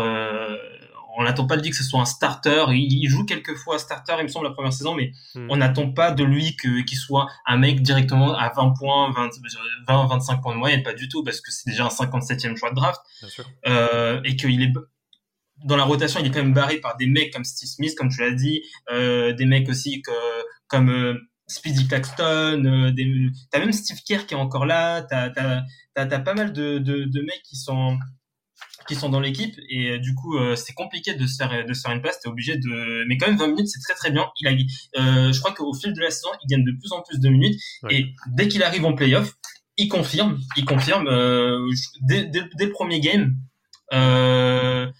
on 1.17 1.25
n'attend 1.25 1.47
pas 1.47 1.57
de 1.57 1.63
lui 1.63 1.71
que 1.71 1.77
ce 1.77 1.85
soit 1.85 2.01
un 2.01 2.05
starter. 2.05 2.67
Il, 2.71 3.09
joue 3.09 3.25
quelquefois 3.25 3.79
starter, 3.79 4.15
il 4.19 4.25
me 4.25 4.29
semble, 4.29 4.47
la 4.47 4.53
première 4.53 4.73
saison, 4.73 4.95
mais 4.95 5.13
hmm. 5.35 5.47
on 5.51 5.57
n'attend 5.57 5.91
pas 5.91 6.13
de 6.13 6.23
lui 6.23 6.57
qu'il 6.57 6.99
soit 6.99 7.29
un 7.47 7.57
mec 7.57 7.83
directement 7.83 8.35
à 8.35 8.51
20 8.51 8.75
points, 8.79 9.13
20, 9.13 10.07
25 10.07 10.43
points 10.43 10.55
de 10.55 10.59
moyenne, 10.59 10.83
pas 10.83 10.93
du 10.93 11.09
tout, 11.09 11.25
parce 11.25 11.41
que 11.41 11.51
c'est 11.51 11.69
déjà 11.71 11.87
un 11.87 11.89
57e 11.89 12.57
choix 12.57 12.71
de 12.71 12.75
draft. 12.75 13.01
Euh, 13.67 14.21
et 14.25 14.37
qu'il 14.37 14.63
est 14.63 14.73
dans 15.65 15.77
la 15.77 15.85
rotation, 15.85 16.21
il 16.21 16.27
est 16.27 16.31
quand 16.31 16.43
même 16.43 16.53
barré 16.53 16.77
par 16.77 16.99
des 16.99 17.07
mecs 17.07 17.33
comme 17.33 17.45
Steve 17.45 17.69
Smith, 17.69 17.95
comme 17.97 18.11
tu 18.11 18.21
l'as 18.21 18.33
dit, 18.33 18.63
euh, 18.91 19.33
des 19.33 19.47
mecs 19.47 19.69
aussi 19.71 20.03
que, 20.03 20.13
comme 20.69 20.91
euh, 20.91 21.15
Speedy 21.47 21.89
Claxton, 21.89 22.93
t'as 23.51 23.59
même 23.59 23.73
Steve 23.73 24.03
Kerr 24.07 24.27
qui 24.27 24.35
est 24.35 24.37
encore 24.37 24.67
là, 24.67 25.01
t'as 25.01 25.31
as, 25.97 26.19
pas 26.19 26.35
mal 26.35 26.53
de, 26.53 26.79
de 26.79 27.21
mecs 27.23 27.43
qui 27.43 27.57
sont 27.57 27.99
qui 28.87 28.95
sont 28.95 29.09
dans 29.09 29.21
l'équipe. 29.21 29.59
Et 29.69 29.91
euh, 29.91 29.99
du 29.99 30.15
coup 30.15 30.37
euh, 30.37 30.57
c'est 30.57 30.73
compliqué 30.73 31.15
de 31.15 31.27
se 31.27 31.37
faire 31.37 31.65
de 31.67 31.73
se 31.73 31.81
faire 31.83 31.93
une 31.93 32.03
place. 32.03 32.21
T'es 32.21 32.29
obligé 32.29 32.57
de 32.57 33.05
mais 33.09 33.17
quand 33.17 33.27
même 33.27 33.37
20 33.37 33.49
minutes 33.49 33.69
c'est 33.69 33.81
très 33.81 33.95
très 33.95 34.11
bien. 34.11 34.31
Il 34.41 34.49
a 34.49 34.53
euh, 35.01 35.33
je 35.33 35.39
crois 35.39 35.53
qu'au 35.53 35.75
fil 35.75 35.93
de 35.93 36.01
la 36.01 36.11
saison 36.11 36.29
il 36.43 36.47
gagne 36.49 36.65
de 36.65 36.73
plus 36.73 36.93
en 36.93 37.03
plus 37.03 37.19
de 37.19 37.29
minutes. 37.29 37.61
Et 37.91 38.07
dès 38.29 38.49
qu'il 38.49 38.63
arrive 38.63 38.85
en 38.85 38.95
playoff 38.95 39.35
il 39.77 39.89
confirme 39.89 40.39
il 40.57 40.65
confirme 40.65 41.07
dès, 42.03 42.25
dès, 42.25 42.45
dès, 42.57 42.67
le 42.67 42.73
premier 42.73 43.01
game 43.01 43.37
je 43.93 44.91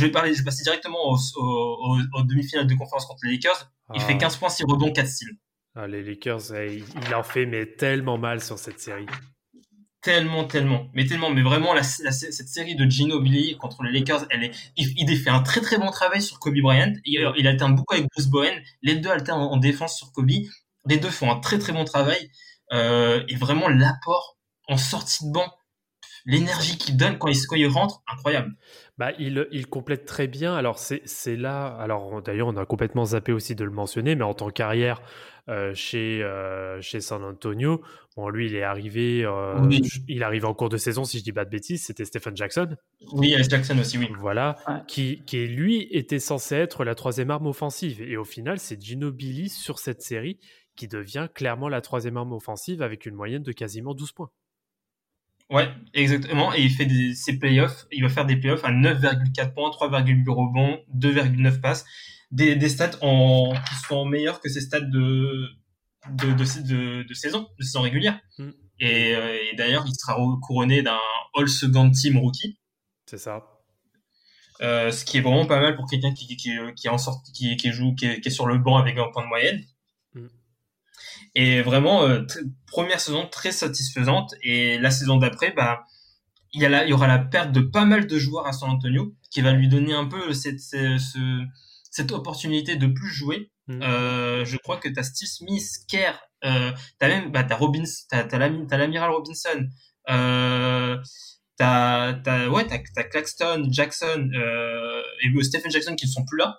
vais 0.00 0.10
parler 0.10 0.32
je 0.32 0.38
vais 0.38 0.44
passer 0.44 0.62
directement 0.62 1.10
aux, 1.10 1.18
aux 1.36 2.22
demi-finales 2.22 2.66
de 2.66 2.74
conférence 2.74 3.06
contre 3.06 3.20
les 3.24 3.32
Lakers. 3.32 3.70
Il 3.94 4.00
fait 4.00 4.18
15 4.18 4.34
ah. 4.34 4.38
points 4.38 4.48
6 4.48 4.64
rebonds 4.64 4.92
4 4.92 5.06
styles 5.08 5.36
ah, 5.78 5.86
les 5.86 6.02
Lakers 6.02 6.52
il 6.54 7.14
en 7.14 7.22
fait 7.22 7.44
mais 7.44 7.66
tellement 7.66 8.16
mal 8.16 8.40
sur 8.40 8.58
cette 8.58 8.80
série 8.80 9.06
tellement, 10.06 10.44
tellement, 10.44 10.86
mais 10.94 11.04
tellement, 11.04 11.30
mais 11.30 11.42
vraiment 11.42 11.74
cette 11.82 12.48
série 12.48 12.76
de 12.76 12.88
Gino 12.88 13.18
Billy 13.18 13.56
contre 13.56 13.82
les 13.82 13.90
Lakers, 13.90 14.24
elle 14.30 14.44
est, 14.44 14.52
il, 14.76 15.16
fait 15.18 15.30
un 15.30 15.42
très 15.42 15.60
très 15.60 15.78
bon 15.78 15.90
travail 15.90 16.22
sur 16.22 16.38
Kobe 16.38 16.54
Bryant. 16.62 16.92
Il, 17.04 17.28
il 17.36 17.48
alterne 17.48 17.74
beaucoup 17.74 17.94
avec 17.94 18.06
Bruce 18.14 18.28
Bowen. 18.28 18.54
Les 18.82 18.94
deux 18.94 19.10
alternent 19.10 19.40
en, 19.40 19.56
défense 19.56 19.96
sur 19.96 20.12
Kobe. 20.12 20.30
Les 20.88 20.98
deux 20.98 21.10
font 21.10 21.28
un 21.32 21.40
très 21.40 21.58
très 21.58 21.72
bon 21.72 21.82
travail 21.82 22.30
euh, 22.72 23.24
et 23.28 23.34
vraiment 23.34 23.68
l'apport 23.68 24.36
en 24.68 24.76
sortie 24.76 25.26
de 25.26 25.32
banc, 25.32 25.52
l'énergie 26.24 26.78
qu'il 26.78 26.96
donne 26.96 27.18
quand 27.18 27.26
il, 27.26 27.44
quand 27.48 27.56
il 27.56 27.66
rentre, 27.66 28.02
incroyable. 28.06 28.54
Bah, 28.98 29.10
il, 29.18 29.48
il 29.50 29.66
complète 29.66 30.06
très 30.06 30.28
bien. 30.28 30.54
Alors, 30.54 30.78
c'est 30.78 31.36
là. 31.36 31.66
Alors, 31.80 32.22
d'ailleurs, 32.22 32.46
on 32.46 32.56
a 32.56 32.64
complètement 32.64 33.06
zappé 33.06 33.32
aussi 33.32 33.56
de 33.56 33.64
le 33.64 33.72
mentionner, 33.72 34.14
mais 34.14 34.24
en 34.24 34.34
tant 34.34 34.50
qu'arrière 34.50 35.02
euh, 35.48 35.72
chez, 35.74 36.22
euh, 36.22 36.80
chez 36.80 37.00
San 37.00 37.22
Antonio, 37.22 37.80
bon, 38.16 38.28
lui, 38.28 38.46
il 38.46 38.56
est 38.56 38.64
arrivé. 38.64 39.24
Euh, 39.24 39.68
il 40.08 40.22
arrive 40.24 40.44
en 40.44 40.54
cours 40.54 40.68
de 40.68 40.76
saison, 40.76 41.04
si 41.04 41.18
je 41.18 41.24
dis 41.24 41.32
pas 41.32 41.44
de 41.44 41.50
bêtises. 41.50 41.84
C'était 41.84 42.04
Stephen 42.04 42.36
Jackson. 42.36 42.76
Oui, 43.12 43.34
Jackson 43.48 43.78
aussi, 43.78 43.96
oui. 43.98 44.08
Voilà. 44.18 44.56
Qui, 44.88 45.22
qui, 45.24 45.46
lui, 45.46 45.88
était 45.92 46.18
censé 46.18 46.56
être 46.56 46.84
la 46.84 46.94
troisième 46.94 47.30
arme 47.30 47.46
offensive. 47.46 48.02
Et 48.02 48.16
au 48.16 48.24
final, 48.24 48.58
c'est 48.58 48.80
Gino 48.82 49.12
Billy 49.12 49.48
sur 49.48 49.78
cette 49.78 50.02
série 50.02 50.38
qui 50.74 50.88
devient 50.88 51.28
clairement 51.32 51.68
la 51.68 51.80
troisième 51.80 52.16
arme 52.16 52.32
offensive 52.32 52.82
avec 52.82 53.06
une 53.06 53.14
moyenne 53.14 53.42
de 53.42 53.52
quasiment 53.52 53.94
12 53.94 54.12
points. 54.12 54.30
Ouais, 55.48 55.68
exactement. 55.94 56.52
Et 56.54 56.62
il 56.62 56.70
fait 56.70 56.86
des, 56.86 57.14
ses 57.14 57.38
playoffs. 57.38 57.86
Il 57.92 58.02
va 58.02 58.08
faire 58.08 58.26
des 58.26 58.36
playoffs 58.36 58.64
à 58.64 58.72
9,4 58.72 59.54
points, 59.54 59.70
3,8 59.70 60.28
rebonds, 60.28 60.80
2,9 60.94 61.60
passes. 61.60 61.84
Des, 62.30 62.56
des 62.56 62.68
stats 62.68 62.98
en, 63.02 63.54
qui 63.68 63.74
sont 63.86 64.04
meilleurs 64.04 64.40
que 64.40 64.48
ses 64.48 64.60
stats 64.60 64.80
de, 64.80 65.48
de, 66.10 66.32
de, 66.32 67.02
de, 67.02 67.14
saison, 67.14 67.48
de 67.58 67.64
saison 67.64 67.82
régulière. 67.82 68.18
Mm. 68.38 68.50
Et, 68.80 69.10
et 69.12 69.56
d'ailleurs, 69.56 69.84
il 69.86 69.94
sera 69.94 70.16
couronné 70.42 70.82
d'un 70.82 70.98
All 71.34 71.48
Second 71.48 71.90
Team 71.90 72.18
Rookie. 72.18 72.58
C'est 73.06 73.18
ça. 73.18 73.44
Euh, 74.62 74.90
ce 74.90 75.04
qui 75.04 75.18
est 75.18 75.20
vraiment 75.20 75.46
pas 75.46 75.60
mal 75.60 75.76
pour 75.76 75.88
quelqu'un 75.88 76.14
qui, 76.14 76.36
qui, 76.36 76.50
qui, 76.76 76.88
en 76.88 76.96
sort, 76.98 77.22
qui, 77.34 77.56
qui 77.56 77.72
joue, 77.72 77.94
qui 77.94 78.06
est, 78.06 78.30
sur 78.30 78.46
le 78.46 78.58
banc 78.58 78.78
avec 78.78 78.96
un 78.98 79.08
point 79.12 79.22
de 79.22 79.28
moyenne. 79.28 79.62
Mm. 80.14 80.26
Et 81.34 81.62
vraiment, 81.62 82.04
euh, 82.04 82.22
première 82.66 83.00
saison 83.00 83.28
très 83.30 83.52
satisfaisante. 83.52 84.34
Et 84.42 84.78
la 84.78 84.90
saison 84.90 85.16
d'après, 85.16 85.52
bah, 85.52 85.84
il 86.52 86.62
y, 86.62 86.66
a 86.66 86.84
il 86.84 86.90
y 86.90 86.92
aura 86.92 87.06
la 87.06 87.18
perte 87.18 87.52
de 87.52 87.60
pas 87.60 87.84
mal 87.84 88.06
de 88.06 88.18
joueurs 88.18 88.46
à 88.46 88.52
San 88.52 88.70
Antonio, 88.70 89.14
qui 89.30 89.42
va 89.42 89.52
lui 89.52 89.68
donner 89.68 89.92
un 89.92 90.06
peu 90.06 90.32
cette, 90.32 90.60
cette, 90.60 91.00
cette 91.96 92.12
opportunité 92.12 92.76
de 92.76 92.86
plus 92.86 93.10
jouer. 93.10 93.50
Mm. 93.68 93.82
Euh, 93.82 94.44
je 94.44 94.56
crois 94.58 94.76
que 94.76 94.88
tu 94.88 94.98
as 94.98 95.02
Steve 95.02 95.28
Smith, 95.28 95.66
Kerr, 95.88 96.20
euh, 96.44 96.70
tu 97.00 97.06
as 97.06 97.08
même 97.08 97.32
bah, 97.32 97.46
as 97.48 97.54
as, 98.12 98.78
l'amiral 98.78 99.10
Robinson, 99.10 99.66
euh, 100.10 100.96
ouais, 100.98 101.02
t'as, 101.56 102.12
t'as 102.94 103.04
Claxton, 103.04 103.66
Jackson 103.70 104.28
euh, 104.34 105.02
et 105.22 105.42
Stephen 105.42 105.70
Jackson 105.70 105.96
qui 105.96 106.06
ne 106.06 106.10
sont 106.10 106.24
plus 106.24 106.38
là. 106.38 106.58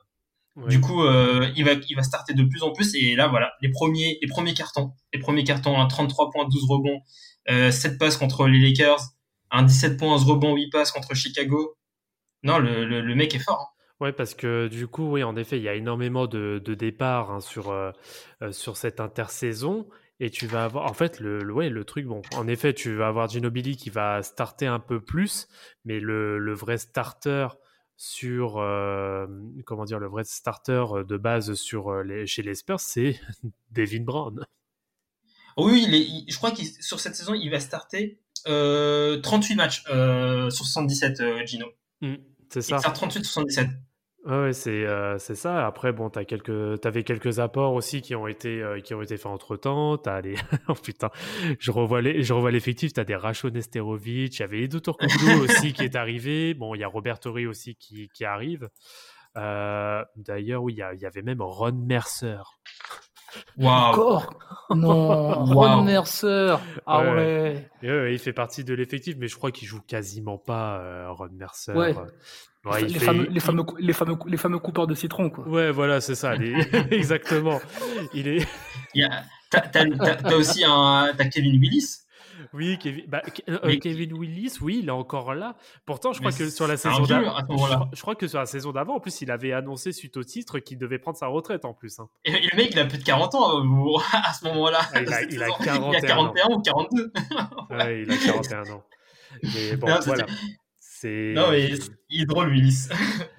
Du 0.69 0.81
coup, 0.81 1.03
euh, 1.03 1.47
il 1.55 1.63
va, 1.65 1.73
il 1.87 1.95
va 1.95 2.01
starter 2.01 2.33
de 2.33 2.41
plus 2.41 2.63
en 2.63 2.71
plus. 2.71 2.95
Et 2.95 3.15
là, 3.15 3.27
voilà, 3.27 3.53
les 3.61 3.69
premiers, 3.69 4.17
les 4.23 4.27
premiers 4.27 4.55
cartons, 4.55 4.91
les 5.13 5.19
premiers 5.19 5.43
cartons, 5.43 5.79
un 5.79 5.85
33 5.85 6.31
points, 6.31 6.47
12 6.49 6.65
rebonds, 6.67 6.99
euh, 7.51 7.69
7 7.69 7.99
passes 7.99 8.17
contre 8.17 8.47
les 8.47 8.57
Lakers, 8.57 9.01
un 9.51 9.61
17 9.61 9.97
points, 9.97 10.15
11 10.15 10.23
rebonds, 10.23 10.55
8 10.55 10.71
passes 10.71 10.91
contre 10.91 11.13
Chicago. 11.13 11.77
Non, 12.41 12.57
le, 12.57 12.85
le, 12.85 13.01
le 13.01 13.15
mec 13.15 13.35
est 13.35 13.39
fort. 13.39 13.61
Hein. 13.61 13.76
Ouais, 13.99 14.11
parce 14.13 14.35
que 14.35 14.67
du 14.67 14.87
coup, 14.87 15.11
oui, 15.11 15.23
en 15.23 15.35
effet, 15.35 15.57
il 15.57 15.63
y 15.63 15.69
a 15.69 15.73
énormément 15.73 16.27
de, 16.27 16.61
de 16.63 16.73
départs 16.75 17.31
hein, 17.31 17.39
sur, 17.39 17.71
euh, 17.71 17.91
euh, 18.43 18.51
sur 18.51 18.77
cette 18.77 18.99
intersaison. 18.99 19.87
Et 20.19 20.29
tu 20.29 20.45
vas 20.45 20.65
avoir, 20.65 20.85
en 20.85 20.93
fait, 20.93 21.19
le, 21.19 21.51
ouais, 21.51 21.69
le 21.69 21.83
truc, 21.83 22.05
bon, 22.05 22.21
en 22.35 22.47
effet, 22.47 22.73
tu 22.73 22.95
vas 22.95 23.07
avoir 23.07 23.27
Ginobili 23.27 23.75
qui 23.75 23.89
va 23.89 24.21
starter 24.23 24.67
un 24.67 24.79
peu 24.79 24.99
plus, 24.99 25.47
mais 25.85 25.99
le, 25.99 26.37
le 26.37 26.53
vrai 26.53 26.77
starter 26.77 27.47
sur, 27.97 28.57
euh, 28.57 29.25
comment 29.65 29.85
dire, 29.85 29.99
le 29.99 30.07
vrai 30.07 30.23
starter 30.23 30.85
de 31.07 31.17
base 31.17 31.53
sur 31.55 32.03
les, 32.03 32.27
chez 32.27 32.43
les 32.43 32.55
Spurs, 32.55 32.79
c'est 32.79 33.19
Devin 33.71 34.03
Brown. 34.03 34.45
Oui, 35.57 35.85
il 35.87 35.95
est, 35.95 36.31
je 36.31 36.37
crois 36.37 36.51
que 36.51 36.61
sur 36.63 36.99
cette 36.99 37.15
saison, 37.15 37.33
il 37.33 37.49
va 37.49 37.59
starter 37.59 38.19
euh, 38.47 39.19
38 39.21 39.55
matchs 39.55 39.83
sur 39.83 40.65
77, 40.65 41.45
Gino. 41.45 41.67
Mmh, 42.01 42.15
c'est 42.49 42.61
ça. 42.61 42.75
Il 42.75 42.79
start 42.79 42.95
38 42.95 43.23
sur 43.23 43.33
77. 43.33 43.69
Ouais, 44.25 44.51
c'est 44.51 44.85
euh, 44.85 45.17
c'est 45.19 45.35
ça. 45.35 45.65
Après, 45.65 45.93
bon, 45.93 46.09
t'as 46.09 46.25
quelques, 46.25 46.81
t'avais 46.81 47.03
quelques 47.03 47.39
apports 47.39 47.73
aussi 47.73 48.01
qui 48.01 48.13
ont 48.13 48.27
été 48.27 48.61
euh, 48.61 48.81
qui 48.81 48.93
ont 48.93 49.01
été 49.01 49.15
faits 49.15 49.27
entre 49.27 49.55
temps. 49.55 49.97
T'as 49.97 50.19
les, 50.19 50.35
oh 50.67 50.73
putain, 50.73 51.09
je 51.59 51.71
revois 51.71 52.01
les, 52.01 52.23
je 52.23 52.33
revois 52.33 52.51
l'effectif. 52.51 52.91
T'as 52.91 53.05
des 53.05 53.15
Racho 53.15 53.49
Nesterovic, 53.49 54.35
il 54.35 54.39
y 54.41 54.43
avait 54.43 54.63
Edo 54.63 54.81
Turkoglu 54.81 55.33
aussi 55.41 55.71
qui 55.71 55.83
est 55.83 55.95
arrivé. 55.95 56.53
Bon, 56.55 56.75
il 56.75 56.81
y 56.81 56.83
a 56.83 56.89
Robert 56.89 57.19
Torrey 57.19 57.45
aussi 57.45 57.75
qui 57.75 58.09
qui 58.09 58.25
arrive. 58.25 58.67
Euh, 59.37 60.03
D'ailleurs, 60.15 60.63
oui, 60.63 60.73
il 60.73 60.99
y, 60.99 61.05
avait 61.05 61.21
même 61.21 61.41
Ron 61.41 61.73
Mercer. 61.73 62.41
Encore 63.61 64.39
Non, 64.69 65.45
Ron 65.45 65.83
Mercer. 65.83 66.57
Ah 66.85 67.01
ouais. 67.01 67.69
il 67.81 68.19
fait 68.19 68.33
partie 68.33 68.63
de 68.63 68.73
l'effectif, 68.73 69.15
mais 69.17 69.27
je 69.27 69.35
crois 69.35 69.51
qu'il 69.51 69.67
joue 69.67 69.81
quasiment 69.81 70.37
pas 70.37 70.79
euh, 70.79 71.11
Ron 71.11 71.29
Mercer. 71.31 71.73
Ouais 71.73 71.95
les, 72.75 72.99
fameux, 72.99 73.27
les, 73.29 73.39
fameux, 73.39 73.65
les, 73.79 73.93
fameux, 73.93 74.17
les 74.25 74.37
fameux 74.37 74.59
coupeurs 74.59 74.87
de 74.87 74.95
citron, 74.95 75.29
quoi. 75.29 75.47
Ouais, 75.47 75.71
voilà, 75.71 76.01
c'est 76.01 76.15
ça. 76.15 76.35
Exactement. 76.91 77.59
Il 78.13 78.27
est. 78.27 78.47
T'as 79.49 80.35
aussi 80.35 80.63
un, 80.65 81.11
as 81.17 81.25
Kevin 81.25 81.59
Willis. 81.59 81.99
Oui, 82.53 82.77
Kevin, 82.79 83.05
bah, 83.07 83.21
euh, 83.49 83.77
Kevin 83.79 84.13
Willis, 84.13 84.53
oui, 84.61 84.79
il 84.81 84.87
est 84.87 84.91
encore 84.91 85.33
là. 85.33 85.55
Pourtant, 85.85 86.13
je 86.13 86.19
crois 86.19 86.31
que 86.31 86.49
sur 86.49 86.67
la 86.67 86.77
saison 86.77 87.03
d'avant, 87.03 87.35
je, 87.93 88.01
crois 88.01 88.15
que 88.15 88.27
sur 88.27 88.39
la 88.39 88.45
saison 88.45 88.71
d'avant, 88.71 88.95
en 88.95 88.99
plus, 88.99 89.21
il 89.21 89.31
avait 89.31 89.53
annoncé 89.53 89.91
suite 89.91 90.17
au 90.17 90.23
titre 90.23 90.59
qu'il 90.59 90.77
devait 90.77 90.99
prendre 90.99 91.17
sa 91.17 91.27
retraite 91.27 91.65
en 91.65 91.73
plus. 91.73 91.99
Hein. 91.99 92.09
Et, 92.25 92.31
le 92.31 92.57
mec, 92.57 92.69
il 92.71 92.79
a 92.79 92.85
plus 92.85 92.97
de 92.97 93.03
40 93.03 93.35
ans 93.35 93.59
euh, 93.59 93.97
à 94.13 94.33
ce 94.33 94.45
moment-là. 94.45 94.79
Ah, 94.93 95.01
il, 95.01 95.13
a, 95.13 95.23
il, 95.23 95.43
a 95.43 95.47
41 95.47 95.91
il 95.91 95.95
a 95.95 96.01
41 96.01 96.55
ou 96.55 96.61
42. 96.61 97.13
ouais, 97.71 98.01
il 98.03 98.11
a 98.11 98.17
41 98.17 98.71
ans. 98.71 98.83
Mais 99.43 99.75
bon, 99.75 99.87
voilà. 100.05 100.25
Non, 101.03 101.51
mais 101.51 101.69
il 102.09 102.21
est 102.21 102.25
drôle, 102.25 102.49
Willis. 102.49 102.87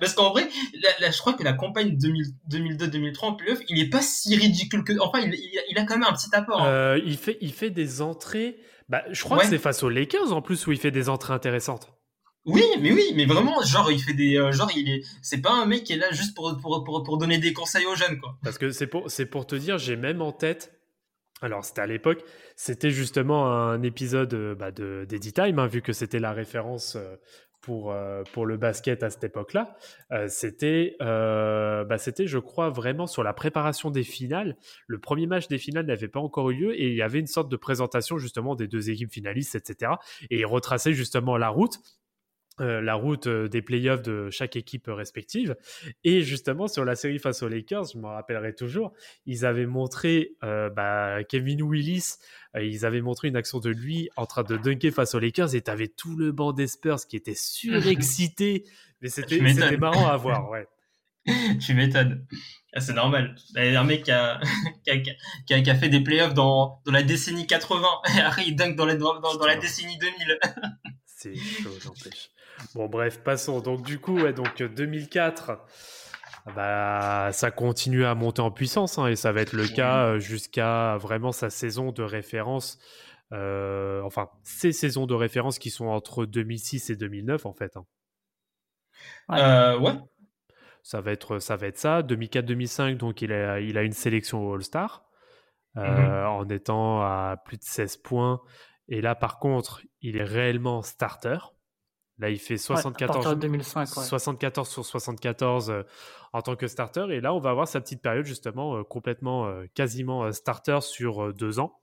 Parce 0.00 0.14
qu'en 0.14 0.30
vrai, 0.30 0.48
je 0.74 1.18
crois 1.18 1.32
que 1.32 1.42
la 1.42 1.52
campagne 1.52 1.96
2002-2003 1.96 3.24
en 3.24 3.34
playoff, 3.34 3.58
il 3.68 3.80
est 3.80 3.90
pas 3.90 4.02
si 4.02 4.36
ridicule 4.36 4.84
que. 4.84 4.92
Enfin, 5.00 5.20
il, 5.20 5.78
a 5.78 5.84
quand 5.84 5.98
même 5.98 6.08
un 6.08 6.12
petit 6.12 6.28
apport. 6.32 6.62
Hein. 6.62 6.68
Euh, 6.68 7.00
il, 7.04 7.16
fait, 7.16 7.38
il 7.40 7.52
fait 7.52 7.70
des 7.70 8.00
entrées. 8.00 8.58
Bah, 8.88 9.02
je 9.10 9.22
crois 9.22 9.38
que 9.38 9.46
c'est 9.46 9.58
face 9.58 9.82
aux 9.82 9.88
Lakers 9.88 10.32
en 10.32 10.42
plus 10.42 10.66
où 10.66 10.72
il 10.72 10.78
fait 10.78 10.90
des 10.90 11.08
entrées 11.08 11.34
intéressantes. 11.34 11.92
Oui, 12.44 12.64
mais 12.80 12.92
oui, 12.92 13.12
mais 13.14 13.26
vraiment, 13.26 13.62
genre, 13.62 13.92
il 13.92 14.00
fait 14.00 14.14
des. 14.14 14.38
Euh, 14.38 14.52
genre, 14.52 14.70
il 14.74 14.88
est. 14.88 15.02
C'est 15.20 15.42
pas 15.42 15.52
un 15.52 15.66
mec 15.66 15.84
qui 15.84 15.92
est 15.92 15.96
là 15.96 16.10
juste 16.12 16.34
pour, 16.34 16.56
pour, 16.62 16.82
pour, 16.84 17.02
pour 17.02 17.18
donner 17.18 17.36
des 17.36 17.52
conseils 17.52 17.84
aux 17.84 17.94
jeunes, 17.94 18.18
quoi. 18.18 18.38
Parce 18.42 18.56
que 18.56 18.70
c'est 18.70 18.86
pour, 18.86 19.08
pour 19.30 19.46
te 19.46 19.54
dire, 19.54 19.76
j'ai 19.76 19.96
même 19.96 20.22
en 20.22 20.32
tête 20.32 20.72
alors, 21.40 21.64
c'était 21.64 21.82
à 21.82 21.86
l'époque, 21.86 22.24
c'était 22.56 22.90
justement 22.90 23.46
un 23.46 23.82
épisode 23.82 24.34
euh, 24.34 24.54
bah, 24.56 24.72
de 24.72 25.06
d'Edit 25.08 25.32
Time, 25.32 25.60
hein, 25.60 25.66
vu 25.68 25.82
que 25.82 25.92
c'était 25.92 26.18
la 26.18 26.32
référence 26.32 26.96
pour, 27.60 27.92
euh, 27.92 28.22
pour 28.32 28.46
le 28.46 28.56
basket 28.56 29.02
à 29.02 29.10
cette 29.10 29.24
époque-là, 29.24 29.76
euh, 30.12 30.26
c'était, 30.28 30.96
euh, 31.02 31.84
bah, 31.84 31.98
c'était, 31.98 32.26
je 32.26 32.38
crois, 32.38 32.70
vraiment 32.70 33.06
sur 33.06 33.22
la 33.22 33.32
préparation 33.32 33.90
des 33.90 34.04
finales. 34.04 34.56
Le 34.86 34.98
premier 34.98 35.26
match 35.26 35.48
des 35.48 35.58
finales 35.58 35.86
n'avait 35.86 36.08
pas 36.08 36.20
encore 36.20 36.50
eu 36.50 36.54
lieu 36.54 36.80
et 36.80 36.88
il 36.88 36.94
y 36.94 37.02
avait 37.02 37.20
une 37.20 37.26
sorte 37.26 37.50
de 37.50 37.56
présentation 37.56 38.18
justement 38.18 38.54
des 38.54 38.68
deux 38.68 38.90
équipes 38.90 39.12
finalistes, 39.12 39.54
etc. 39.54 39.92
Et 40.30 40.38
il 40.40 40.46
retraçait 40.46 40.92
justement 40.92 41.36
la 41.36 41.48
route. 41.48 41.78
La 42.60 42.94
route 42.94 43.28
des 43.28 43.62
playoffs 43.62 44.02
de 44.02 44.30
chaque 44.30 44.56
équipe 44.56 44.86
respective. 44.88 45.56
Et 46.04 46.22
justement, 46.22 46.68
sur 46.68 46.84
la 46.84 46.96
série 46.96 47.18
face 47.18 47.42
aux 47.42 47.48
Lakers, 47.48 47.84
je 47.94 47.98
m'en 47.98 48.08
rappellerai 48.08 48.54
toujours, 48.54 48.92
ils 49.26 49.44
avaient 49.44 49.66
montré 49.66 50.32
bah, 50.42 51.22
Kevin 51.28 51.62
Willis 51.62 52.18
euh, 52.56 52.64
ils 52.64 52.86
avaient 52.86 53.00
montré 53.00 53.28
une 53.28 53.36
action 53.36 53.58
de 53.58 53.70
lui 53.70 54.08
en 54.16 54.26
train 54.26 54.42
de 54.42 54.56
dunker 54.56 54.92
face 54.92 55.14
aux 55.14 55.18
Lakers 55.18 55.54
et 55.54 55.60
t'avais 55.60 55.88
tout 55.88 56.16
le 56.16 56.32
banc 56.32 56.52
des 56.52 56.66
Spurs 56.66 57.06
qui 57.06 57.16
était 57.16 57.34
surexcité. 57.34 58.64
Mais 59.00 59.08
c'était 59.08 59.76
marrant 59.76 60.08
à 60.08 60.16
voir, 60.16 60.50
ouais. 60.50 60.66
tu 61.60 61.74
m'étonnes. 61.74 62.26
Ah, 62.72 62.80
c'est 62.80 62.94
normal. 62.94 63.36
Un 63.54 63.84
mec 63.84 64.02
qui 64.04 64.10
a, 64.10 64.40
qui, 64.84 64.90
a, 64.90 65.60
qui, 65.60 65.70
a, 65.70 65.74
fait 65.74 65.88
des 65.88 66.00
playoffs 66.00 66.34
dans, 66.34 66.80
dans 66.84 66.92
la 66.92 67.02
décennie 67.02 67.46
80 67.46 67.86
et 68.38 68.42
il 68.46 68.56
dunk 68.56 68.76
dans 68.76 68.86
la, 68.86 68.96
dans, 68.96 69.20
dans 69.20 69.46
la 69.46 69.56
décennie 69.56 69.98
2000. 69.98 70.38
c'est 71.06 71.36
chaud, 71.36 71.76
j'empêche. 71.82 72.30
Bon, 72.74 72.88
bref, 72.88 73.22
passons. 73.22 73.60
Donc, 73.60 73.82
du 73.82 73.98
coup, 73.98 74.18
ouais, 74.20 74.32
donc 74.32 74.62
2004, 74.62 75.58
bah, 76.54 77.30
ça 77.32 77.50
continue 77.50 78.04
à 78.04 78.14
monter 78.14 78.40
en 78.40 78.50
puissance 78.50 78.98
hein, 78.98 79.06
et 79.06 79.16
ça 79.16 79.32
va 79.32 79.40
être 79.42 79.52
le 79.52 79.66
cas 79.66 80.04
euh, 80.04 80.18
jusqu'à 80.18 80.96
vraiment 80.96 81.32
sa 81.32 81.50
saison 81.50 81.92
de 81.92 82.02
référence. 82.02 82.78
Euh, 83.32 84.00
enfin, 84.02 84.30
ces 84.44 84.72
saisons 84.72 85.06
de 85.06 85.14
référence 85.14 85.58
qui 85.58 85.70
sont 85.70 85.86
entre 85.86 86.24
2006 86.24 86.90
et 86.90 86.96
2009 86.96 87.44
en 87.44 87.52
fait. 87.52 87.76
Hein. 87.76 87.84
Euh, 89.32 89.78
ouais. 89.78 89.92
Ça 90.82 91.00
va 91.00 91.12
être 91.12 91.38
ça. 91.38 91.56
Va 91.56 91.66
être 91.66 91.76
ça. 91.76 92.02
2004-2005, 92.02 92.96
donc 92.96 93.20
il 93.20 93.32
a, 93.32 93.60
il 93.60 93.76
a 93.76 93.82
une 93.82 93.92
sélection 93.92 94.46
au 94.46 94.54
All-Star 94.54 95.04
mm-hmm. 95.76 96.26
en 96.26 96.48
étant 96.48 97.02
à 97.02 97.36
plus 97.44 97.58
de 97.58 97.64
16 97.64 97.98
points. 97.98 98.40
Et 98.88 99.02
là, 99.02 99.14
par 99.14 99.38
contre, 99.38 99.82
il 100.00 100.16
est 100.16 100.24
réellement 100.24 100.80
starter. 100.80 101.38
Là, 102.18 102.30
il 102.30 102.38
fait 102.38 102.56
74, 102.56 103.38
2005, 103.38 103.86
74 103.86 104.68
sur 104.68 104.84
74 104.84 105.70
euh, 105.70 105.82
en 106.32 106.42
tant 106.42 106.56
que 106.56 106.66
starter. 106.66 107.06
Et 107.10 107.20
là, 107.20 107.32
on 107.32 107.38
va 107.38 107.50
avoir 107.50 107.68
sa 107.68 107.80
petite 107.80 108.02
période, 108.02 108.26
justement, 108.26 108.76
euh, 108.76 108.82
complètement, 108.82 109.46
euh, 109.46 109.66
quasiment 109.74 110.30
starter 110.32 110.80
sur 110.82 111.32
deux 111.32 111.60
ans, 111.60 111.80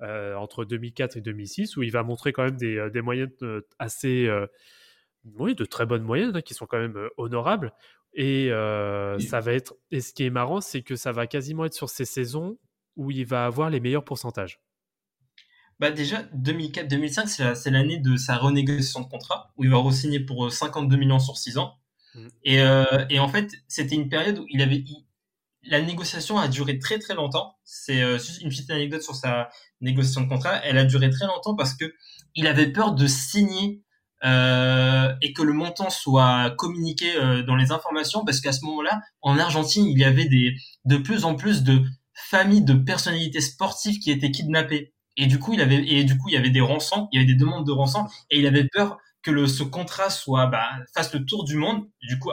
entre 0.00 0.64
2004 0.64 1.16
et 1.16 1.20
2006, 1.22 1.76
où 1.76 1.82
il 1.82 1.90
va 1.90 2.02
montrer 2.02 2.32
quand 2.32 2.44
même 2.44 2.56
des, 2.56 2.88
des 2.92 3.00
moyennes 3.00 3.32
assez. 3.78 4.30
oui, 5.38 5.54
de 5.54 5.64
très 5.64 5.86
bonnes 5.86 6.02
moyennes, 6.02 6.36
hein, 6.36 6.42
qui 6.42 6.54
sont 6.54 6.66
quand 6.66 6.78
même 6.78 7.08
honorables. 7.16 7.72
Et 8.12 8.50
ça 8.50 9.40
va 9.40 9.54
être. 9.54 9.74
Et 9.90 10.00
ce 10.00 10.12
qui 10.12 10.24
est 10.24 10.30
marrant, 10.30 10.60
c'est 10.60 10.82
que 10.82 10.94
ça 10.94 11.10
va 11.10 11.26
quasiment 11.26 11.64
être 11.64 11.74
sur 11.74 11.88
ces 11.88 12.04
saisons 12.04 12.58
où 12.96 13.10
il 13.10 13.24
va 13.24 13.46
avoir 13.46 13.70
les 13.70 13.80
meilleurs 13.80 14.04
pourcentages. 14.04 14.60
Bah 15.80 15.90
déjà, 15.90 16.22
2004-2005, 16.36 17.54
c'est 17.54 17.70
l'année 17.70 17.98
de 17.98 18.16
sa 18.16 18.36
renégociation 18.36 19.00
de 19.00 19.06
contrat, 19.06 19.52
où 19.56 19.64
il 19.64 19.70
va 19.70 19.78
re-signer 19.78 20.20
pour 20.20 20.52
52 20.52 20.94
euh, 20.94 20.98
millions 20.98 21.18
sur 21.18 21.36
6 21.36 21.58
ans. 21.58 21.74
Mm. 22.14 22.26
Et, 22.44 22.60
euh, 22.60 23.04
et, 23.10 23.18
en 23.18 23.28
fait, 23.28 23.50
c'était 23.68 23.94
une 23.94 24.08
période 24.08 24.38
où 24.38 24.46
il 24.48 24.62
avait... 24.62 24.84
la 25.64 25.80
négociation 25.82 26.38
a 26.38 26.48
duré 26.48 26.78
très 26.78 26.98
très 26.98 27.14
longtemps. 27.14 27.56
C'est 27.64 28.02
euh, 28.02 28.18
juste 28.18 28.40
une 28.42 28.50
petite 28.50 28.70
anecdote 28.70 29.02
sur 29.02 29.14
sa 29.14 29.50
négociation 29.80 30.22
de 30.22 30.28
contrat. 30.28 30.64
Elle 30.64 30.78
a 30.78 30.84
duré 30.84 31.10
très 31.10 31.26
longtemps 31.26 31.56
parce 31.56 31.74
que 31.74 31.92
il 32.34 32.46
avait 32.46 32.72
peur 32.72 32.94
de 32.94 33.06
signer 33.06 33.84
euh, 34.24 35.12
et 35.20 35.34
que 35.34 35.42
le 35.42 35.52
montant 35.52 35.90
soit 35.90 36.54
communiqué 36.56 37.14
euh, 37.16 37.42
dans 37.42 37.56
les 37.56 37.72
informations 37.72 38.24
parce 38.24 38.40
qu'à 38.40 38.52
ce 38.52 38.64
moment-là, 38.64 39.02
en 39.20 39.38
Argentine, 39.38 39.84
il 39.84 39.98
y 39.98 40.04
avait 40.04 40.24
des, 40.24 40.54
de 40.86 40.96
plus 40.96 41.24
en 41.24 41.34
plus 41.34 41.62
de 41.62 41.82
famille 42.14 42.62
de 42.62 42.72
personnalités 42.72 43.42
sportives 43.42 43.98
qui 43.98 44.10
étaient 44.10 44.30
kidnappées. 44.30 44.93
Et 45.16 45.26
du 45.26 45.38
coup, 45.38 45.52
il 45.54 45.60
avait, 45.60 45.76
et 45.86 46.04
du 46.04 46.18
coup, 46.18 46.28
il 46.28 46.34
y 46.34 46.36
avait 46.36 46.50
des 46.50 46.60
rançons, 46.60 47.08
il 47.12 47.20
y 47.20 47.22
avait 47.22 47.32
des 47.32 47.38
demandes 47.38 47.66
de 47.66 47.72
rançon, 47.72 48.06
et 48.30 48.38
il 48.38 48.46
avait 48.46 48.68
peur 48.68 48.98
que 49.24 49.30
le, 49.30 49.46
ce 49.46 49.62
contrat 49.62 50.10
soit 50.10 50.46
bah, 50.46 50.68
fasse 50.94 51.12
le 51.14 51.24
tour 51.24 51.44
du 51.44 51.56
monde, 51.56 51.88
du 52.02 52.18
coup, 52.18 52.30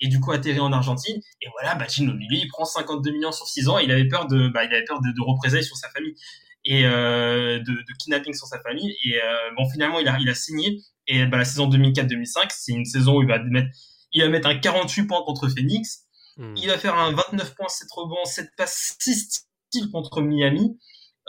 et 0.00 0.08
du 0.08 0.20
coup 0.20 0.30
atterri 0.30 0.60
en 0.60 0.72
Argentine. 0.72 1.20
Et 1.42 1.48
voilà, 1.50 1.74
bah, 1.74 1.86
Ginobili, 1.88 2.42
il 2.42 2.48
prend 2.48 2.64
52 2.64 3.10
millions 3.10 3.32
sur 3.32 3.46
6 3.46 3.68
ans. 3.68 3.78
Et 3.78 3.84
il 3.84 3.90
avait 3.90 4.06
peur 4.06 4.26
de, 4.26 4.48
bah, 4.48 4.64
il 4.64 4.72
avait 4.72 4.84
peur 4.84 5.00
de, 5.00 5.08
de 5.08 5.22
représailles 5.22 5.64
sur 5.64 5.76
sa 5.76 5.88
famille 5.90 6.14
et 6.64 6.84
euh, 6.84 7.58
de, 7.58 7.72
de, 7.72 7.92
kidnapping 7.98 8.32
sur 8.34 8.46
sa 8.46 8.60
famille. 8.60 8.94
Et 9.04 9.16
euh, 9.16 9.50
bon, 9.56 9.68
finalement, 9.68 9.98
il 9.98 10.08
a, 10.08 10.18
il 10.20 10.28
a 10.28 10.34
signé. 10.34 10.80
Et 11.08 11.26
bah, 11.26 11.38
la 11.38 11.44
saison 11.44 11.68
2004-2005, 11.68 12.46
c'est 12.50 12.72
une 12.72 12.84
saison 12.84 13.18
où 13.18 13.22
il 13.22 13.28
va 13.28 13.42
mettre, 13.42 13.68
il 14.12 14.22
va 14.22 14.28
mettre 14.28 14.48
un 14.48 14.56
48 14.56 15.06
points 15.06 15.22
contre 15.24 15.48
Phoenix. 15.48 16.04
Hmm. 16.36 16.54
Il 16.56 16.68
va 16.68 16.78
faire 16.78 16.96
un 16.96 17.12
29 17.12 17.54
points, 17.56 17.68
7 17.68 17.88
rebonds, 17.90 18.24
7 18.24 18.50
passes, 18.56 18.96
6 19.00 19.46
styles 19.70 19.90
contre 19.90 20.22
Miami. 20.22 20.78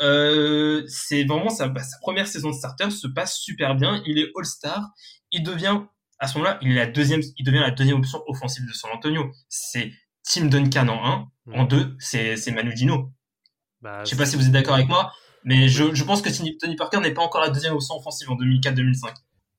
Euh, 0.02 0.84
c'est 0.88 1.24
vraiment 1.24 1.50
sa, 1.50 1.68
bah, 1.68 1.84
sa, 1.84 1.98
première 2.00 2.28
saison 2.28 2.50
de 2.50 2.56
starter 2.56 2.90
se 2.90 3.08
passe 3.08 3.38
super 3.38 3.76
bien. 3.76 4.02
Il 4.06 4.18
est 4.18 4.32
All-Star. 4.36 4.90
Il 5.32 5.44
devient 5.44 5.82
à 6.22 6.28
ce 6.28 6.38
moment-là, 6.38 6.60
il 6.62 6.72
est 6.72 6.76
la 6.76 6.86
deuxième, 6.86 7.22
il 7.38 7.44
devient 7.44 7.60
la 7.60 7.72
deuxième 7.72 7.98
option 7.98 8.22
offensive 8.28 8.66
de 8.66 8.72
San 8.74 8.92
Antonio. 8.94 9.32
C'est 9.50 9.92
Tim 10.24 10.46
Duncan 10.46 10.88
en 10.88 11.28
1, 11.48 11.60
en 11.60 11.66
2, 11.66 11.96
c'est 12.00 12.52
Manu 12.52 12.74
Dino. 12.76 13.12
Bah, 13.82 14.04
je 14.04 14.12
sais 14.12 14.16
pas 14.16 14.28
si 14.28 14.36
vous 14.36 14.46
êtes 14.46 14.52
d'accord 14.52 14.76
avec 14.76 14.88
moi, 14.88 15.12
mais 15.44 15.68
je, 15.68 15.96
je 15.96 16.04
pense 16.04 16.22
que 16.22 16.30
Tony 16.60 16.76
Parker 16.76 17.00
n'est 17.00 17.14
pas 17.14 17.24
encore 17.24 17.42
la 17.42 17.50
deuxième 17.50 17.74
option 17.74 17.96
offensive 17.98 18.30
en 18.30 18.36
2004-2005. 18.36 19.14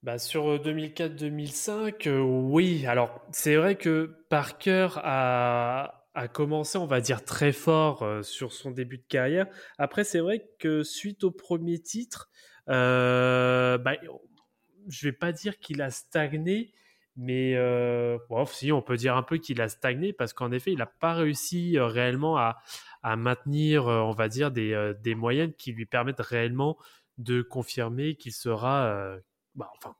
Bah 0.05 0.19
sur 0.19 0.45
2004-2005, 0.59 2.09
euh, 2.09 2.19
euh, 2.19 2.21
oui. 2.21 2.87
Alors 2.87 3.21
c'est 3.33 3.57
vrai 3.57 3.75
que 3.75 4.17
Parker 4.29 4.89
a 4.97 6.02
a 6.15 6.29
commencé, 6.29 6.79
on 6.79 6.87
va 6.87 7.01
dire, 7.01 7.25
très 7.25 7.53
fort 7.53 8.03
euh, 8.03 8.23
sur 8.23 8.53
son 8.53 8.71
début 8.71 8.99
de 8.99 9.07
carrière. 9.09 9.47
Après, 9.79 10.05
c'est 10.05 10.21
vrai 10.21 10.47
que 10.59 10.83
suite 10.83 11.25
au 11.25 11.31
premier 11.31 11.79
titre, 11.79 12.31
euh, 12.69 13.79
bah, 13.79 13.95
je 14.89 15.07
vais 15.07 15.13
pas 15.13 15.33
dire 15.33 15.59
qu'il 15.59 15.83
a 15.83 15.91
stagné, 15.91 16.73
mais 17.17 17.57
euh, 17.57 18.19
si, 18.47 18.73
on 18.73 18.83
peut 18.83 18.97
dire 18.97 19.17
un 19.17 19.23
peu 19.23 19.39
qu'il 19.39 19.61
a 19.61 19.69
stagné 19.69 20.13
parce 20.13 20.33
qu'en 20.33 20.53
effet, 20.53 20.73
il 20.73 20.79
n'a 20.79 20.87
pas 20.87 21.15
réussi 21.15 21.77
euh, 21.77 21.87
réellement 21.87 22.37
à, 22.37 22.59
maintenir, 23.17 23.87
on 23.87 24.13
va 24.13 24.29
dire, 24.29 24.53
des, 24.53 24.93
des, 25.03 25.17
moyennes 25.17 25.53
qui 25.55 25.73
lui 25.73 25.87
permettent 25.87 26.21
réellement 26.21 26.79
de 27.19 27.43
confirmer 27.43 28.15
qu'il 28.15 28.33
sera, 28.33 29.17
bah, 29.57 29.69
enfin, 29.77 29.97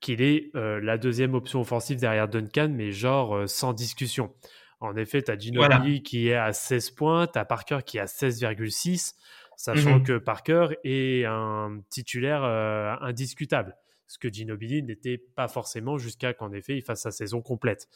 qu'il 0.00 0.20
est 0.20 0.50
la 0.54 0.98
deuxième 0.98 1.34
option 1.34 1.60
offensive 1.60 2.00
derrière 2.00 2.26
Duncan, 2.26 2.70
mais 2.72 2.90
genre 2.90 3.48
sans 3.48 3.72
discussion. 3.72 4.34
En 4.84 4.96
effet, 4.96 5.22
tu 5.22 5.30
as 5.30 5.38
Ginobili 5.38 6.02
qui 6.02 6.28
est 6.28 6.34
à 6.34 6.52
16 6.52 6.90
points, 6.90 7.26
tu 7.26 7.38
as 7.38 7.44
Parker 7.44 7.78
qui 7.86 7.96
est 7.96 8.00
à 8.00 8.04
16,6, 8.04 9.14
sachant 9.56 9.98
mmh 9.98 10.02
que 10.02 10.18
Parker 10.18 10.68
est 10.84 11.24
un 11.24 11.80
titulaire 11.88 12.44
euh, 12.44 12.94
indiscutable. 13.00 13.76
Ce 14.06 14.18
que 14.18 14.30
Ginobili 14.30 14.82
n'était 14.82 15.16
pas 15.16 15.48
forcément 15.48 15.96
jusqu'à 15.96 16.34
qu'en 16.34 16.52
effet 16.52 16.76
il 16.76 16.82
fasse 16.82 17.02
sa 17.02 17.10
saison 17.10 17.40
complète. 17.40 17.88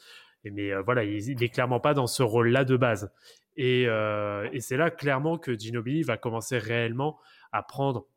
mais 0.43 0.73
euh, 0.73 0.81
voilà, 0.81 1.03
il, 1.03 1.37
n'est 1.37 1.49
clairement 1.49 1.79
pas 1.79 1.93
dans 1.93 2.07
ce 2.07 2.23
rôle-là 2.23 2.65
de 2.65 2.75
base. 2.75 3.11
Et, 3.55 3.85
euh, 3.87 4.49
et 4.51 4.59
c'est 4.59 4.77
là 4.77 4.89
clairement 4.89 5.37
que 5.37 5.57
Ginobili 5.57 6.01
va 6.01 6.17
commencer 6.17 6.57
réellement 6.57 7.19
à 7.51 7.61
prendre 7.61 8.07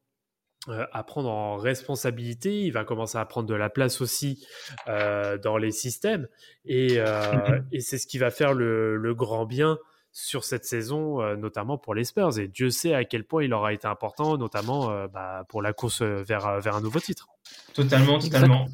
euh, 0.68 0.87
à 0.92 1.03
prendre 1.03 1.29
en 1.29 1.57
responsabilité, 1.57 2.62
il 2.62 2.72
va 2.72 2.85
commencer 2.85 3.18
à 3.18 3.25
prendre 3.25 3.48
de 3.48 3.55
la 3.55 3.68
place 3.68 4.01
aussi 4.01 4.46
euh, 4.87 5.37
dans 5.38 5.57
les 5.57 5.72
systèmes 5.72 6.29
et, 6.64 6.98
euh, 6.98 7.61
et 7.72 7.81
c'est 7.81 7.98
ce 7.98 8.07
qui 8.07 8.18
va 8.18 8.31
faire 8.31 8.55
le, 8.55 8.96
le, 8.96 9.14
grand 9.14 9.44
bien 9.44 9.79
sur 10.12 10.44
cette 10.44 10.64
saison, 10.64 11.20
euh, 11.20 11.37
notamment 11.37 11.79
pour 11.79 11.94
les 11.94 12.05
Spurs. 12.05 12.38
Et 12.38 12.46
Dieu 12.46 12.70
sait 12.70 12.94
à 12.94 13.05
quel 13.05 13.25
point 13.25 13.42
il 13.42 13.53
aura 13.53 13.72
été 13.72 13.88
important, 13.88 14.37
notamment 14.37 14.90
euh, 14.90 15.09
bah, 15.09 15.44
pour 15.48 15.62
la 15.62 15.72
course 15.72 16.03
vers, 16.03 16.61
vers 16.61 16.77
un 16.77 16.81
nouveau 16.81 17.01
titre. 17.01 17.27
Totalement, 17.75 18.18
totalement. 18.18 18.68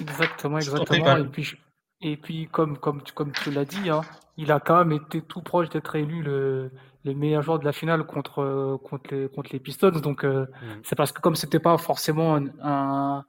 Exactement, 0.00 0.58
exactement. 0.58 1.16
Et 1.18 1.24
puis, 1.24 1.54
et 2.00 2.16
puis 2.16 2.48
comme, 2.50 2.78
comme, 2.78 3.02
comme 3.14 3.32
tu 3.32 3.50
l'as 3.50 3.64
dit, 3.64 3.90
hein, 3.90 4.02
il 4.36 4.50
a 4.52 4.60
quand 4.60 4.84
même 4.84 4.92
été 4.92 5.22
tout 5.22 5.42
proche 5.42 5.68
d'être 5.68 5.94
élu 5.96 6.22
le, 6.22 6.70
le 7.04 7.14
meilleur 7.14 7.42
joueur 7.42 7.58
de 7.58 7.64
la 7.64 7.72
finale 7.72 8.04
contre, 8.04 8.78
contre, 8.82 9.14
les, 9.14 9.28
contre 9.28 9.50
les 9.52 9.60
Pistons. 9.60 9.90
Donc, 9.90 10.24
euh, 10.24 10.46
mm. 10.46 10.80
c'est 10.82 10.96
parce 10.96 11.12
que 11.12 11.20
comme 11.20 11.36
c'était 11.36 11.60
pas 11.60 11.76
forcément 11.78 12.36
un, 12.36 12.46
un, 12.62 13.24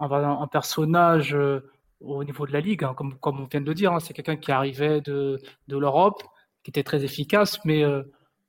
un, 0.00 0.46
personnage 0.46 1.34
euh, 1.34 1.68
au 2.00 2.22
niveau 2.24 2.46
de 2.46 2.52
la 2.52 2.60
ligue, 2.60 2.84
hein, 2.84 2.94
comme, 2.96 3.18
comme 3.18 3.40
on 3.40 3.46
vient 3.46 3.60
de 3.60 3.66
le 3.66 3.74
dire, 3.74 3.92
hein, 3.92 4.00
c'est 4.00 4.14
quelqu'un 4.14 4.36
qui 4.36 4.52
arrivait 4.52 5.00
de, 5.00 5.40
de 5.66 5.76
l'Europe, 5.76 6.22
qui 6.62 6.70
était 6.70 6.84
très 6.84 7.04
efficace, 7.04 7.58
mais 7.64 7.82
euh, 7.82 8.02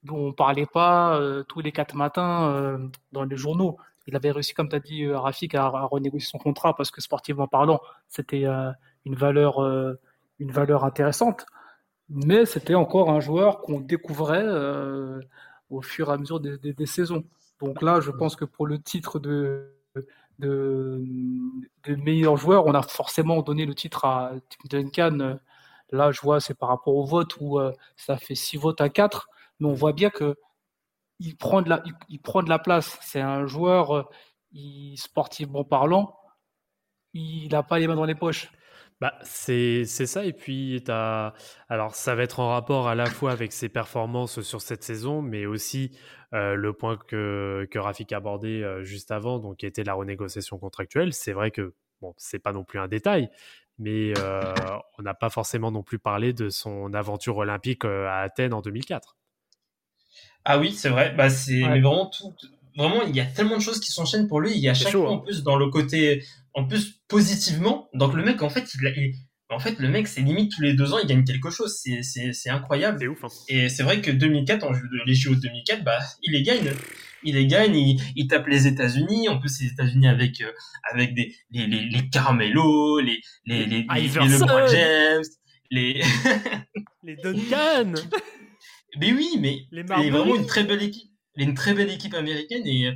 dont 0.04 0.28
on 0.28 0.32
parlait 0.32 0.68
pas 0.68 1.20
tous 1.50 1.60
les 1.60 1.74
quatre 1.74 1.94
matins 1.94 2.80
dans 3.12 3.26
les 3.26 3.36
journaux. 3.36 3.76
Il 4.08 4.16
avait 4.16 4.32
réussi, 4.32 4.54
comme 4.54 4.70
tu 4.70 4.76
as 4.78 4.80
dit, 4.80 5.12
Rafik, 5.12 5.56
à, 5.56 5.66
à, 5.66 5.86
renégocier 5.88 6.26
son 6.26 6.38
contrat 6.38 6.74
parce 6.74 6.90
que 6.90 7.02
sportivement 7.02 7.48
parlant, 7.48 7.82
c'était 8.08 8.46
une 9.04 9.16
valeur, 9.16 9.60
une 10.40 10.52
valeur 10.52 10.86
intéressante 10.86 11.46
mais 12.10 12.46
c'était 12.46 12.76
encore 12.76 13.10
un 13.12 13.20
joueur 13.20 13.62
qu'on 13.62 13.80
découvrait 13.80 14.44
euh, 14.44 15.20
au 15.70 15.82
fur 15.82 16.10
et 16.10 16.14
à 16.14 16.18
mesure 16.18 16.40
des, 16.40 16.86
saisons. 16.86 17.24
Donc 17.62 17.82
là, 17.82 18.00
je 18.00 18.12
pense 18.12 18.36
que 18.36 18.46
pour 18.46 18.66
le 18.68 18.80
titre 18.80 19.20
de, 19.20 19.74
meilleur 21.88 22.38
joueur, 22.38 22.66
on 22.66 22.74
a 22.74 22.82
forcément 22.82 23.42
donné 23.42 23.66
le 23.66 23.76
titre 23.76 24.06
à 24.06 24.32
Tim 24.50 24.82
Duncan. 24.82 25.40
Là, 25.92 26.12
je 26.12 26.22
vois, 26.22 26.40
c'est 26.40 26.54
par 26.54 26.70
rapport 26.70 26.96
au 26.96 27.06
vote 27.06 27.36
où 27.40 27.60
euh, 27.60 27.72
ça 27.98 28.18
fait 28.18 28.36
6 28.36 28.58
votes 28.58 28.82
à 28.82 28.90
4, 28.90 29.30
mais 29.60 29.68
on 29.68 29.74
voit 29.74 29.94
bien 29.94 30.10
que 30.10 30.36
il 31.20 31.36
prend 31.36 31.62
de 31.62 31.70
la, 31.70 31.84
il, 32.10 32.20
prend 32.22 32.44
de 32.44 32.50
la 32.50 32.60
place. 32.60 32.98
C'est 33.02 33.22
un 33.22 33.46
joueur, 33.46 33.96
euh, 33.96 34.04
sportivement 34.96 35.64
parlant, 35.64 36.16
il 37.14 37.50
n'a 37.50 37.64
pas 37.64 37.80
les 37.80 37.88
mains 37.88 37.96
dans 37.96 38.06
les 38.06 38.16
poches. 38.16 38.52
Bah, 39.02 39.14
c'est 39.24 39.86
ça. 39.86 40.26
Et 40.26 40.34
puis, 40.34 40.84
as... 40.90 41.34
alors, 41.70 41.96
ça 41.96 42.16
va 42.16 42.24
être 42.24 42.40
en 42.42 42.50
rapport 42.50 42.88
à 42.90 42.96
la 42.96 43.06
fois 43.06 43.32
avec 43.32 43.54
ses 43.54 43.70
performances 43.70 44.42
sur 44.42 44.62
cette 44.62 44.84
saison, 44.84 45.22
mais 45.22 45.46
aussi 45.46 45.98
euh, 46.34 46.56
le 46.56 46.74
point 46.74 46.98
que, 46.98 47.66
que 47.72 47.80
Rafik 47.80 48.12
a 48.12 48.18
abordé 48.18 48.62
euh, 48.62 48.84
juste 48.84 49.12
avant, 49.12 49.40
donc 49.40 49.58
qui 49.58 49.66
était 49.66 49.84
la 49.84 49.94
renégociation 49.94 50.58
contractuelle. 50.60 51.14
C'est 51.14 51.32
vrai 51.32 51.50
que, 51.52 51.74
bon, 52.02 52.14
c'est 52.18 52.40
pas 52.40 52.52
non 52.52 52.66
plus 52.66 52.80
un 52.80 52.90
détail, 52.90 53.30
mais 53.78 54.14
euh, 54.20 54.54
on 54.98 55.04
n'a 55.04 55.14
pas 55.14 55.30
forcément 55.30 55.72
non 55.72 55.82
plus 55.82 56.00
parlé 56.00 56.34
de 56.34 56.50
son 56.50 56.94
aventure 56.94 57.38
olympique 57.38 57.86
à 57.86 58.20
Athènes 58.20 58.54
en 58.54 58.62
2004. 58.62 59.16
Ah 60.44 60.60
oui, 60.60 60.74
c'est 60.74 60.90
vrai. 60.90 61.14
Bah, 61.16 61.30
c'est 61.30 61.62
vraiment 61.62 62.08
tout. 62.08 62.36
Vraiment, 62.80 63.02
il 63.04 63.14
y 63.14 63.20
a 63.20 63.26
tellement 63.26 63.58
de 63.58 63.62
choses 63.62 63.82
qui 63.82 63.92
s'enchaînent 63.92 64.30
pour 64.30 64.40
lui. 64.40 64.52
Il 64.54 64.62
y 64.62 64.70
a 64.70 64.74
chaque 64.74 64.94
fois, 64.94 65.12
en 65.12 65.18
hein. 65.18 65.22
plus, 65.26 65.44
dans 65.44 65.58
le 65.58 65.68
côté 65.68 66.24
en 66.54 66.66
plus 66.66 67.02
positivement. 67.10 67.90
Donc 67.94 68.14
le 68.14 68.24
mec, 68.24 68.42
en 68.42 68.50
fait, 68.50 68.74
il, 68.74 69.14
en 69.50 69.60
fait, 69.60 69.78
le 69.80 69.90
mec, 69.90 70.08
c'est 70.08 70.22
limite 70.22 70.54
tous 70.56 70.62
les 70.62 70.74
deux 70.74 70.94
ans, 70.94 70.98
il 71.04 71.06
gagne 71.06 71.26
quelque 71.26 71.50
chose. 71.50 71.78
C'est 71.78 72.50
incroyable. 72.50 73.00
C'est 73.02 73.08
ouf. 73.08 73.22
Hein. 73.26 73.28
Et 73.50 73.68
c'est 73.68 73.84
vrai 73.84 74.00
que 74.00 74.12
2004, 74.12 74.64
en 74.64 74.72
les 75.06 75.14
JO 75.14 75.36
2004, 75.36 75.84
bah, 75.84 76.00
il 76.24 76.32
les 76.32 76.42
gagne. 76.42 76.72
Il 77.22 77.36
les 77.36 77.48
gagne, 77.48 77.76
il, 78.16 78.28
tape 78.28 78.48
les 78.48 78.66
États-Unis. 78.66 79.28
En 79.28 79.40
plus, 79.40 79.60
les 79.60 79.68
États-Unis 79.68 80.08
avec 80.08 80.40
euh, 80.40 80.50
avec 80.90 81.14
des 81.14 81.36
les, 81.52 81.68
les, 81.68 81.82
les 81.82 82.10
Carmelo, 82.10 83.02
les 83.02 83.20
les 83.46 83.66
les, 83.66 83.86
les, 83.94 84.08
LeBron 84.08 84.68
James, 84.68 85.24
les 85.70 86.02
les 87.04 87.18
Duncan. 87.18 87.94
Mais 89.02 89.12
oui, 89.12 89.32
mais 89.38 89.66
il 89.74 89.80
est 89.80 90.12
vraiment 90.12 90.38
une 90.38 90.46
très 90.46 90.64
belle 90.64 90.82
équipe. 90.82 91.09
Il 91.40 91.44
est 91.44 91.46
une 91.46 91.56
très 91.56 91.74
belle 91.74 91.90
équipe 91.90 92.14
américaine 92.16 92.68
et 92.68 92.92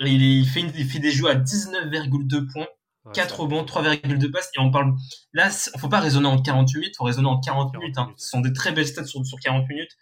il, 0.00 0.46
fait, 0.46 0.62
il 0.62 0.84
fait 0.84 0.98
des 0.98 1.12
jeux 1.12 1.28
à 1.28 1.36
19,2 1.36 2.52
points, 2.52 2.66
4 3.14 3.40
rebonds, 3.40 3.62
3,2 3.62 4.32
passes. 4.32 4.50
Et 4.56 4.60
on 4.60 4.72
parle. 4.72 4.94
Là, 5.32 5.48
faut 5.78 5.88
pas 5.88 6.00
raisonner 6.00 6.26
en 6.26 6.42
48 6.42 6.78
minutes, 6.80 6.96
faut 6.96 7.04
raisonner 7.04 7.28
en 7.28 7.38
40, 7.38 7.72
minutes. 7.76 7.98
Hein. 7.98 8.12
Ce 8.16 8.30
sont 8.30 8.40
des 8.40 8.52
très 8.52 8.72
belles 8.72 8.88
stats 8.88 9.04
sur, 9.04 9.24
sur 9.24 9.38
40 9.38 9.68
minutes. 9.68 9.92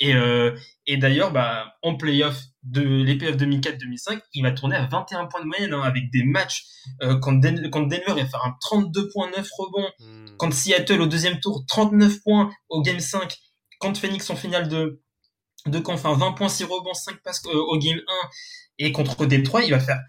Et, 0.00 0.14
euh, 0.16 0.56
et 0.88 0.96
d'ailleurs, 0.96 1.30
bah, 1.30 1.76
en 1.82 1.94
playoff 1.94 2.42
de 2.64 2.82
l'EPF 2.82 3.36
2004-2005, 3.36 4.20
il 4.32 4.42
va 4.42 4.50
tourner 4.50 4.74
à 4.74 4.86
21 4.86 5.26
points 5.26 5.42
de 5.42 5.46
moyenne 5.46 5.74
hein, 5.74 5.82
avec 5.82 6.10
des 6.10 6.24
matchs 6.24 6.64
euh, 7.02 7.20
quand, 7.20 7.40
quand, 7.70 7.82
Denver 7.82 8.02
va 8.08 8.26
faire 8.26 8.44
un 8.44 8.56
32.9 8.68 9.48
rebonds, 9.56 9.88
hmm. 10.00 10.36
quand 10.38 10.52
Seattle 10.52 11.00
au 11.00 11.06
deuxième 11.06 11.38
tour 11.38 11.64
39 11.68 12.20
points 12.24 12.50
au 12.68 12.82
game 12.82 12.98
5, 12.98 13.36
quand 13.78 13.96
Phoenix 13.96 14.28
en 14.30 14.34
finale 14.34 14.68
de 14.68 15.03
de 15.66 15.78
camp, 15.78 15.94
enfin 15.94 16.14
20 16.14 16.32
points, 16.32 16.48
6 16.48 16.64
rebonds, 16.64 16.94
5 16.94 17.22
passes 17.22 17.42
euh, 17.46 17.56
au 17.56 17.78
game 17.78 17.98
1 17.98 18.28
et 18.78 18.92
contre 18.92 19.26
Détroit, 19.26 19.64
il 19.64 19.70
va 19.70 19.80
faire 19.80 20.00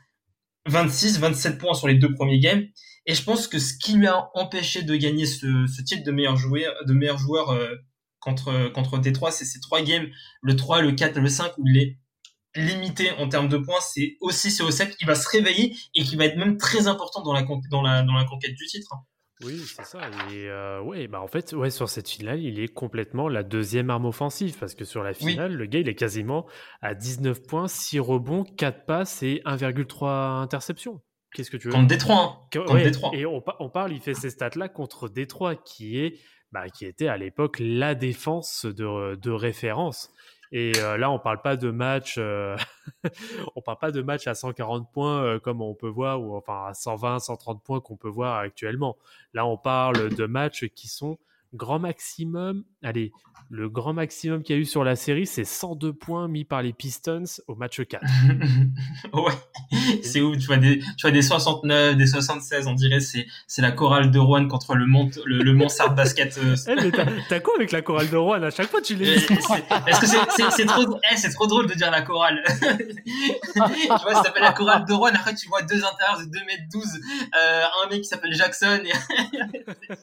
26, 0.67 1.19
27 1.19 1.57
points 1.57 1.73
sur 1.73 1.87
les 1.87 1.95
deux 1.95 2.13
premiers 2.13 2.39
games. 2.39 2.63
Et 3.05 3.13
je 3.13 3.23
pense 3.23 3.47
que 3.47 3.59
ce 3.59 3.73
qui 3.77 3.93
lui 3.93 4.07
a 4.07 4.29
empêché 4.33 4.81
de 4.81 4.95
gagner 4.95 5.25
ce, 5.25 5.81
titre 5.83 6.03
de 6.03 6.11
meilleur 6.11 6.37
joueur, 6.37 6.73
de 6.85 6.93
meilleur 6.93 7.19
joueur 7.19 7.51
euh, 7.51 7.75
contre, 8.19 8.69
contre 8.69 8.97
Détroit, 8.97 9.31
c'est 9.31 9.45
ces 9.45 9.59
trois 9.59 9.81
games, 9.81 10.07
le 10.41 10.55
3, 10.55 10.81
le 10.81 10.91
4, 10.93 11.19
le 11.19 11.29
5, 11.29 11.57
où 11.59 11.67
il 11.67 11.77
est 11.77 11.97
limité 12.55 13.11
en 13.11 13.29
termes 13.29 13.49
de 13.49 13.57
points. 13.57 13.79
C'est 13.81 14.17
aussi 14.21 14.49
ce 14.49 14.69
7 14.69 14.97
qui 14.97 15.05
va 15.05 15.13
se 15.13 15.29
réveiller 15.29 15.75
et 15.93 16.03
qui 16.03 16.15
va 16.15 16.25
être 16.25 16.37
même 16.37 16.57
très 16.57 16.87
important 16.87 17.21
dans 17.21 17.33
la, 17.33 17.43
dans 17.69 17.81
la, 17.81 18.01
dans 18.01 18.13
la 18.13 18.25
conquête 18.25 18.55
du 18.55 18.65
titre. 18.65 18.89
Oui, 19.43 19.59
c'est 19.65 19.85
ça. 19.85 19.99
Et 20.31 20.49
euh, 20.49 20.81
ouais, 20.81 21.07
bah 21.07 21.19
en 21.19 21.27
fait, 21.27 21.53
ouais, 21.53 21.69
sur 21.69 21.89
cette 21.89 22.07
finale, 22.07 22.41
il 22.41 22.59
est 22.59 22.69
complètement 22.69 23.27
la 23.27 23.43
deuxième 23.43 23.89
arme 23.89 24.05
offensive 24.05 24.57
parce 24.57 24.75
que 24.75 24.85
sur 24.85 25.03
la 25.03 25.13
finale, 25.13 25.53
le 25.53 25.65
gars, 25.65 25.79
il 25.79 25.89
est 25.89 25.95
quasiment 25.95 26.45
à 26.81 26.95
19 26.95 27.43
points, 27.43 27.67
6 27.67 27.99
rebonds, 27.99 28.43
4 28.43 28.85
passes 28.85 29.23
et 29.23 29.41
1,3 29.45 30.41
interceptions. 30.41 31.01
Qu'est-ce 31.33 31.51
que 31.51 31.57
tu 31.57 31.67
veux 31.67 31.73
Contre 31.73 31.87
Détroit. 31.87 32.47
Hein. 32.55 33.11
Et 33.13 33.25
on, 33.25 33.43
on, 33.59 33.69
parle, 33.69 33.91
il 33.91 33.99
fait 33.99 34.13
ces 34.13 34.29
stats-là 34.29 34.69
contre 34.69 35.09
Détroit, 35.09 35.55
qui 35.55 35.99
est, 35.99 36.17
bah, 36.53 36.69
qui 36.69 36.85
était 36.85 37.09
à 37.09 37.17
l'époque 37.17 37.57
la 37.59 37.93
défense 37.93 38.65
de, 38.65 39.15
de 39.15 39.31
référence. 39.31 40.11
Et 40.51 40.73
euh, 40.77 40.97
là, 40.97 41.11
on 41.11 41.19
parle 41.19 41.41
pas 41.41 41.55
de 41.55 41.71
match, 41.71 42.15
euh, 42.17 42.55
on 43.55 43.61
parle 43.61 43.79
pas 43.79 43.91
de 43.91 44.01
match 44.01 44.27
à 44.27 44.35
140 44.35 44.91
points 44.91 45.23
euh, 45.23 45.39
comme 45.39 45.61
on 45.61 45.73
peut 45.73 45.89
voir, 45.89 46.21
ou 46.21 46.35
enfin 46.35 46.67
à 46.67 46.73
120, 46.73 47.19
130 47.19 47.63
points 47.63 47.79
qu'on 47.79 47.97
peut 47.97 48.09
voir 48.09 48.37
actuellement. 48.37 48.97
Là, 49.33 49.45
on 49.45 49.57
parle 49.57 50.13
de 50.13 50.25
matchs 50.25 50.65
qui 50.75 50.87
sont 50.87 51.17
grand 51.55 51.79
maximum, 51.79 52.63
allez, 52.83 53.11
le 53.49 53.69
grand 53.69 53.93
maximum 53.93 54.41
qu'il 54.41 54.55
y 54.55 54.59
a 54.59 54.61
eu 54.61 54.65
sur 54.65 54.83
la 54.83 54.95
série, 54.95 55.27
c'est 55.27 55.43
102 55.43 55.93
points 55.93 56.27
mis 56.27 56.45
par 56.45 56.61
les 56.61 56.73
Pistons 56.73 57.23
au 57.47 57.55
match 57.55 57.79
4. 57.81 58.03
ouais, 59.13 59.33
c'est 60.01 60.21
où 60.21 60.35
tu 60.35 60.47
vois, 60.47 60.57
des, 60.57 60.79
tu 60.79 61.01
vois 61.03 61.11
des 61.11 61.21
69, 61.21 61.95
des 61.95 62.07
76, 62.07 62.67
on 62.67 62.73
dirait 62.73 62.99
c'est 62.99 63.27
c'est 63.47 63.61
la 63.61 63.71
chorale 63.71 64.09
de 64.09 64.19
Rouen 64.19 64.47
contre 64.47 64.75
le 64.75 64.87
Mont 64.87 65.09
le, 65.25 65.43
le 65.43 65.95
Basket. 65.95 66.37
Euh. 66.37 66.55
Eh, 66.67 66.91
t'as 67.29 67.39
quoi 67.39 67.53
avec 67.55 67.71
la 67.71 67.81
chorale 67.81 68.09
de 68.09 68.17
Rouen? 68.17 68.41
À 68.43 68.49
chaque 68.49 68.69
fois 68.69 68.81
tu 68.81 68.95
les 68.95 69.13
Est-ce 69.13 69.27
que 69.27 70.07
c'est 70.51 70.65
trop 70.65 70.99
eh, 71.11 71.15
c'est 71.15 71.29
trop 71.29 71.47
drôle 71.47 71.67
de 71.67 71.73
dire 71.73 71.91
la 71.91 72.01
chorale 72.01 72.43
Tu 72.61 73.59
vois, 73.59 74.13
ça 74.13 74.23
s'appelle 74.23 74.43
la 74.43 74.51
chorale 74.51 74.85
de 74.85 74.93
Rouen, 74.93 75.11
après 75.13 75.35
tu 75.35 75.47
vois 75.47 75.61
deux 75.61 75.83
intérieurs 75.83 76.19
de 76.19 76.25
2 76.25 76.39
mètres 76.45 76.63
12, 76.71 76.83
euh, 76.83 77.61
un 77.85 77.89
mec 77.89 78.01
qui 78.01 78.07
s'appelle 78.07 78.33
Jackson 78.33 78.81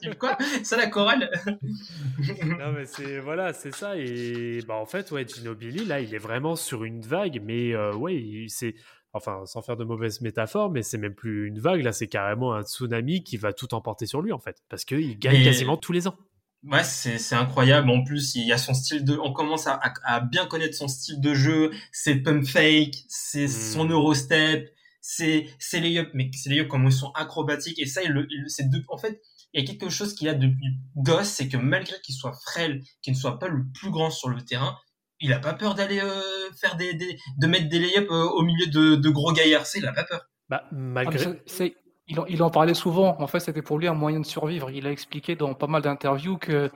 et 0.02 0.14
quoi? 0.14 0.36
C'est 0.62 0.76
la 0.76 0.86
chorale? 0.86 1.30
Non 2.59 2.72
mais 2.72 2.87
c'est 2.87 3.18
voilà, 3.18 3.52
c'est 3.52 3.74
ça. 3.74 3.96
Et 3.96 4.61
bah, 4.66 4.74
en 4.74 4.87
fait, 4.87 5.11
ouais, 5.11 5.26
Ginobili, 5.26 5.85
là, 5.85 6.00
il 6.00 6.14
est 6.14 6.18
vraiment 6.18 6.57
sur 6.57 6.85
une 6.85 7.00
vague, 7.00 7.40
mais 7.44 7.74
euh, 7.74 7.94
ouais, 7.94 8.46
c'est. 8.48 8.74
Enfin, 9.14 9.42
sans 9.44 9.61
faire 9.61 9.76
de 9.76 9.85
mauvaises 9.85 10.22
métaphores, 10.22 10.70
mais 10.70 10.83
c'est 10.83 10.96
même 10.96 11.14
plus 11.14 11.46
une 11.46 11.59
vague, 11.59 11.83
là, 11.83 11.92
c'est 11.92 12.09
carrément 12.09 12.55
un 12.55 12.62
tsunami 12.62 13.22
qui 13.22 13.37
va 13.37 13.52
tout 13.52 13.74
emporter 13.74 14.07
sur 14.07 14.22
lui, 14.22 14.33
en 14.33 14.38
fait. 14.38 14.62
Parce 14.70 14.87
qu'il 14.87 15.18
gagne 15.18 15.44
quasiment 15.44 15.76
tous 15.76 15.92
les 15.92 16.09
ans. 16.09 16.16
Ouais, 16.64 16.85
c'est 16.85 17.35
incroyable. 17.35 17.90
En 17.90 18.05
plus, 18.05 18.37
il 18.37 18.46
y 18.46 18.52
a 18.52 18.59
son 18.59 18.72
style 18.72 19.05
de. 19.05 19.18
On 19.18 19.33
commence 19.33 19.66
à, 19.66 19.81
à, 20.05 20.20
bien 20.20 20.46
connaître 20.46 20.76
son 20.76 20.87
style 20.87 21.20
de 21.20 21.35
jeu, 21.35 21.72
ses 21.90 22.16
pump 22.16 22.46
fake, 22.46 22.94
c'est 23.09 23.48
son 23.48 23.85
hmm. 23.85 23.92
Eurostep, 23.92 24.72
c'est 25.00 25.48
les 25.72 25.98
up, 25.98 26.11
mais 26.14 26.31
c'est 26.33 26.50
les 26.50 26.61
up 26.61 26.68
comme 26.68 26.85
ils 26.85 26.92
sont 26.92 27.11
acrobatiques. 27.14 27.81
Et 27.81 27.87
ça, 27.87 28.02
il, 28.05 28.26
c'est 28.46 28.70
deux. 28.70 28.83
En 28.88 28.96
fait, 28.96 29.20
il 29.52 29.60
y 29.60 29.64
a 29.64 29.66
quelque 29.66 29.90
chose 29.90 30.14
qu'il 30.14 30.28
a 30.28 30.34
depuis 30.34 30.78
gosse, 30.96 31.28
c'est 31.28 31.48
que 31.48 31.56
malgré 31.56 31.96
qu'il 32.02 32.14
soit 32.14 32.32
frêle, 32.32 32.82
qu'il 33.02 33.12
ne 33.12 33.18
soit 33.18 33.38
pas 33.38 33.48
le 33.48 33.64
plus 33.74 33.90
grand 33.90 34.10
sur 34.10 34.28
le 34.28 34.40
terrain, 34.42 34.78
il 35.20 35.32
a 35.32 35.38
pas 35.38 35.52
peur 35.52 35.74
d'aller 35.74 36.00
euh, 36.00 36.50
faire 36.60 36.76
des, 36.76 36.94
de 36.94 37.46
mettre 37.46 37.68
des 37.68 37.78
layups 37.78 38.10
euh, 38.10 38.24
au 38.30 38.42
milieu 38.42 38.66
de, 38.66 39.08
gros 39.10 39.32
gaillards. 39.32 39.66
C'est, 39.66 39.78
il 39.78 39.86
a 39.86 39.92
pas 39.92 40.04
peur. 40.04 40.22
Bah, 40.48 40.64
malgré. 40.72 41.26
Ah, 41.26 41.64
il, 42.08 42.18
en, 42.18 42.26
il, 42.26 42.42
en, 42.42 42.50
parlait 42.50 42.74
souvent. 42.74 43.20
En 43.20 43.26
fait, 43.26 43.40
c'était 43.40 43.62
pour 43.62 43.78
lui 43.78 43.86
un 43.86 43.94
moyen 43.94 44.20
de 44.20 44.26
survivre. 44.26 44.70
Il 44.70 44.86
a 44.86 44.90
expliqué 44.90 45.36
dans 45.36 45.54
pas 45.54 45.68
mal 45.68 45.82
d'interviews 45.82 46.38
que 46.38 46.70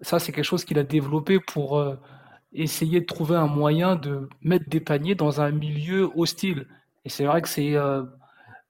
ça, 0.00 0.18
c'est 0.18 0.32
quelque 0.32 0.44
chose 0.44 0.64
qu'il 0.64 0.78
a 0.78 0.82
développé 0.82 1.38
pour 1.40 1.78
euh, 1.78 1.96
essayer 2.52 3.00
de 3.00 3.06
trouver 3.06 3.36
un 3.36 3.46
moyen 3.46 3.96
de 3.96 4.28
mettre 4.40 4.68
des 4.68 4.80
paniers 4.80 5.14
dans 5.14 5.40
un 5.40 5.50
milieu 5.50 6.10
hostile. 6.16 6.66
Et 7.04 7.10
c'est 7.10 7.26
vrai 7.26 7.42
que 7.42 7.48
c'est 7.48 7.76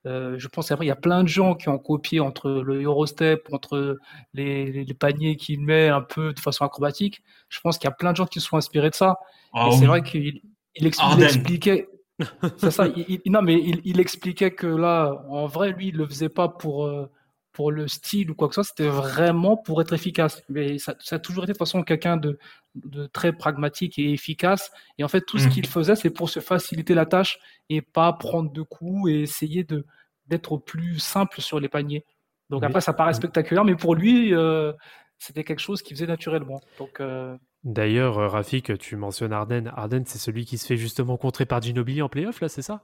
euh, 0.07 0.39
je 0.39 0.49
pense 0.49 0.71
après, 0.71 0.85
il 0.85 0.89
y 0.89 0.93
a 0.93 0.97
plein 0.97 1.23
de 1.23 1.29
gens 1.29 1.55
qui 1.55 1.69
ont 1.69 1.79
copié 1.79 2.21
entre 2.21 2.51
le 2.51 2.83
Eurostep, 2.83 3.49
entre 3.53 3.99
les, 4.35 4.87
paniers 4.99 5.37
qu'il 5.37 5.61
met 5.61 5.89
un 5.89 6.03
peu 6.03 6.33
de 6.33 6.41
façon 6.41 6.65
acrobatique. 6.65 7.23
Je 7.49 7.61
pense 7.61 7.79
qu'il 7.79 7.89
y 7.89 7.93
a 7.93 7.95
plein 7.95 8.13
de 8.13 8.17
gens 8.17 8.27
qui 8.27 8.41
se 8.41 8.49
sont 8.49 8.57
inspirés 8.57 8.91
de 8.91 8.95
ça. 8.95 9.17
Ah 9.53 9.69
et 9.69 9.77
c'est 9.77 9.87
vrai 9.87 10.03
qu'il 10.03 10.41
il, 10.77 10.87
expliquait. 10.87 11.89
ça. 12.71 12.89
non, 13.27 13.43
mais 13.43 13.61
il, 13.85 13.99
expliquait 13.99 14.51
que 14.51 14.67
là, 14.67 15.25
en 15.29 15.47
vrai, 15.47 15.73
lui, 15.73 15.89
il 15.89 15.97
le 15.97 16.07
faisait 16.07 16.29
pas 16.29 16.49
pour 16.49 16.87
euh, 16.87 17.11
pour 17.55 17.71
le 17.71 17.89
style 17.89 18.31
ou 18.31 18.35
quoi 18.35 18.49
que 18.49 18.55
ce 18.55 18.63
soit. 18.63 18.69
C'était 18.77 18.91
vraiment 18.91 19.57
pour 19.57 19.81
être 19.81 19.95
efficace. 19.95 20.43
Mais 20.51 20.79
ça, 20.79 20.95
a 21.11 21.19
toujours 21.19 21.45
été 21.45 21.53
de 21.53 21.55
toute 21.55 21.67
façon 21.67 21.83
quelqu'un 21.83 22.19
de, 22.19 22.39
de 22.75 23.07
très 23.07 23.33
pragmatique 23.33 23.99
et 23.99 24.13
efficace. 24.13 24.71
Et 24.99 25.05
en 25.05 25.09
fait, 25.09 25.23
tout 25.23 25.39
ce 25.39 25.47
mmh. 25.47 25.51
qu'il 25.51 25.67
faisait, 25.67 25.97
c'est 25.97 26.11
pour 26.11 26.29
se 26.29 26.41
faciliter 26.41 26.95
la 26.95 27.07
tâche 27.07 27.39
et 27.71 27.81
pas 27.81 28.13
prendre 28.13 28.53
de 28.53 28.63
coups 28.63 29.11
et 29.11 29.23
essayer 29.23 29.65
de 29.65 29.87
d'être 30.27 30.57
plus 30.57 30.99
simple 30.99 31.41
sur 31.43 31.61
les 31.61 31.69
paniers. 31.69 32.05
Donc 32.51 32.63
après, 32.63 32.81
ça 32.81 32.93
paraît 32.93 33.15
spectaculaire, 33.15 33.65
mais 33.65 33.75
pour 33.75 33.95
lui, 33.95 34.35
euh, 34.35 34.73
c'était 35.19 35.45
quelque 35.45 35.61
chose 35.61 35.83
qu'il 35.83 35.97
faisait 35.97 36.07
naturellement. 36.07 36.61
Donc 36.79 37.01
euh, 37.01 37.37
D'ailleurs, 37.63 38.19
euh, 38.19 38.29
Rafik, 38.29 38.79
tu 38.79 38.97
mentionnes 38.97 39.33
Arden. 39.33 39.71
Arden, 39.75 40.05
c'est 40.07 40.19
celui 40.19 40.45
qui 40.45 40.59
se 40.59 40.67
fait 40.67 40.77
justement 40.77 41.17
contrer 41.17 41.47
par 41.47 41.63
Ginobili 41.63 42.03
en 42.03 42.09
playoff, 42.09 42.41
là, 42.41 42.49
c'est 42.49 42.63
ça? 42.63 42.83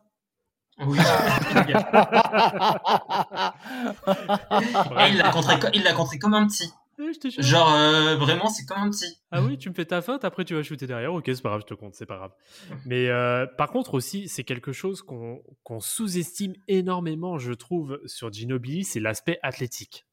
Oui. 0.78 0.98
il 5.08 5.18
l'a 5.18 5.30
contré, 5.30 5.54
il 5.74 5.82
l'a 5.82 5.92
contré 5.92 6.18
comme 6.18 6.34
un 6.34 6.46
petit. 6.46 6.72
Genre, 7.38 7.72
euh, 7.72 8.16
vraiment, 8.16 8.48
c'est 8.48 8.66
comme 8.66 8.78
un 8.78 8.90
petit. 8.90 9.18
Ah 9.30 9.42
oui, 9.42 9.56
tu 9.56 9.70
me 9.70 9.74
fais 9.74 9.86
ta 9.86 10.02
feinte, 10.02 10.24
après 10.24 10.44
tu 10.44 10.54
vas 10.54 10.62
shooter 10.62 10.86
derrière. 10.86 11.14
Ok, 11.14 11.24
c'est 11.26 11.42
pas 11.42 11.50
grave, 11.50 11.62
je 11.62 11.66
te 11.66 11.74
compte, 11.74 11.94
c'est 11.94 12.06
pas 12.06 12.16
grave. 12.16 12.32
Mais 12.86 13.08
euh, 13.08 13.46
par 13.46 13.70
contre, 13.70 13.94
aussi, 13.94 14.28
c'est 14.28 14.44
quelque 14.44 14.72
chose 14.72 15.02
qu'on 15.02 15.80
sous-estime 15.80 16.54
énormément, 16.68 17.38
je 17.38 17.52
trouve, 17.52 18.00
sur 18.06 18.32
Ginobili, 18.32 18.84
c'est 18.84 19.00
l'aspect 19.00 19.38
athlétique. 19.42 20.06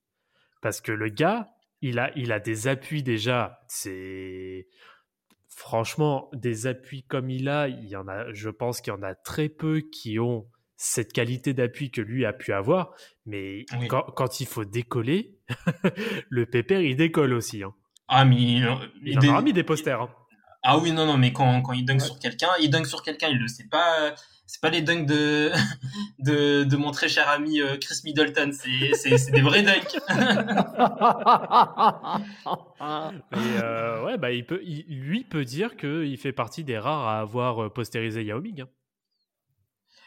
Parce 0.61 0.81
que 0.81 0.91
le 0.91 1.09
gars, 1.09 1.49
il 1.81 1.99
a, 1.99 2.11
il 2.17 2.31
a 2.31 2.39
des 2.39 2.67
appuis 2.67 3.03
déjà. 3.03 3.61
C'est. 3.67 4.67
Franchement, 5.57 6.29
des 6.33 6.67
appuis 6.67 7.01
comme 7.01 7.31
il 7.31 7.49
a, 7.49 7.67
il 7.67 7.87
y 7.87 7.95
en 7.95 8.07
a, 8.07 8.31
je 8.31 8.51
pense 8.51 8.79
qu'il 8.79 8.93
y 8.93 8.95
en 8.95 9.01
a 9.01 9.15
très 9.15 9.49
peu 9.49 9.79
qui 9.79 10.19
ont 10.19 10.45
cette 10.75 11.11
qualité 11.11 11.55
d'appui 11.55 11.89
que 11.89 11.99
lui 11.99 12.27
a 12.27 12.31
pu 12.31 12.53
avoir. 12.53 12.91
Mais 13.25 13.65
quand, 13.89 14.39
il 14.39 14.45
faut 14.45 14.65
décoller, 14.65 15.35
le 16.29 16.45
pépère, 16.45 16.81
il 16.81 16.95
décolle 16.95 17.33
aussi. 17.33 17.63
Hein. 17.63 17.73
Ah, 18.07 18.23
mais 18.23 18.35
il, 18.35 18.77
il, 19.03 19.17
en 19.17 19.29
aura 19.29 19.41
mis 19.41 19.51
des 19.51 19.63
posters. 19.63 19.99
Hein. 19.99 20.09
Ah 20.61 20.77
oui, 20.77 20.91
non, 20.91 21.07
non, 21.07 21.17
mais 21.17 21.33
quand, 21.33 21.63
quand 21.63 21.73
il 21.73 21.85
dunk 21.85 22.01
sur 22.01 22.19
quelqu'un, 22.19 22.49
il 22.61 22.69
dunk 22.69 22.85
sur 22.85 23.01
quelqu'un, 23.01 23.29
il 23.29 23.39
le 23.39 23.47
sait 23.47 23.67
pas. 23.67 24.13
C'est 24.47 24.61
pas 24.61 24.69
les 24.69 24.81
dunks 24.81 25.05
de, 25.05 25.51
de, 26.19 26.63
de, 26.63 26.77
mon 26.77 26.91
très 26.91 27.09
cher 27.09 27.29
ami 27.29 27.61
euh, 27.61 27.77
Chris 27.77 27.99
Middleton, 28.05 28.51
c'est 28.53 29.31
des 29.31 29.41
vrais 29.41 29.61
dunks. 29.61 29.95
Et 33.33 33.61
euh, 33.61 34.03
ouais, 34.05 34.17
bah, 34.17 34.31
il 34.31 34.45
peut, 34.45 34.61
lui 34.63 35.23
peut 35.23 35.45
dire 35.45 35.75
qu'il 35.77 36.17
fait 36.17 36.31
partie 36.31 36.63
des 36.63 36.77
rares 36.77 37.07
à 37.07 37.19
avoir 37.19 37.65
euh, 37.65 37.69
postérisé 37.69 38.23
Yao 38.23 38.41
Ming. 38.41 38.61
Hein. 38.61 38.69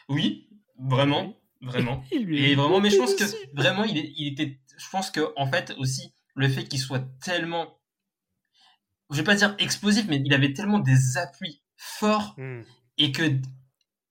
Oui, 0.09 0.49
Vraiment, 0.81 1.35
vraiment. 1.61 2.03
et 2.11 2.55
vraiment, 2.55 2.79
mais 2.79 2.89
je 2.89 2.97
pense 2.97 3.13
que 3.13 3.23
vraiment, 3.53 3.83
il, 3.83 3.97
il, 3.97 4.27
était. 4.33 4.59
Je 4.77 4.89
pense 4.89 5.11
que 5.11 5.31
en 5.35 5.47
fait 5.47 5.73
aussi 5.77 6.13
le 6.33 6.47
fait 6.47 6.63
qu'il 6.63 6.79
soit 6.79 7.03
tellement, 7.23 7.79
je 9.11 9.17
vais 9.17 9.23
pas 9.23 9.35
dire 9.35 9.55
explosif, 9.59 10.05
mais 10.07 10.21
il 10.23 10.33
avait 10.33 10.53
tellement 10.53 10.79
des 10.79 11.17
appuis 11.17 11.61
forts 11.75 12.33
hmm. 12.37 12.61
et 12.97 13.11
que 13.11 13.23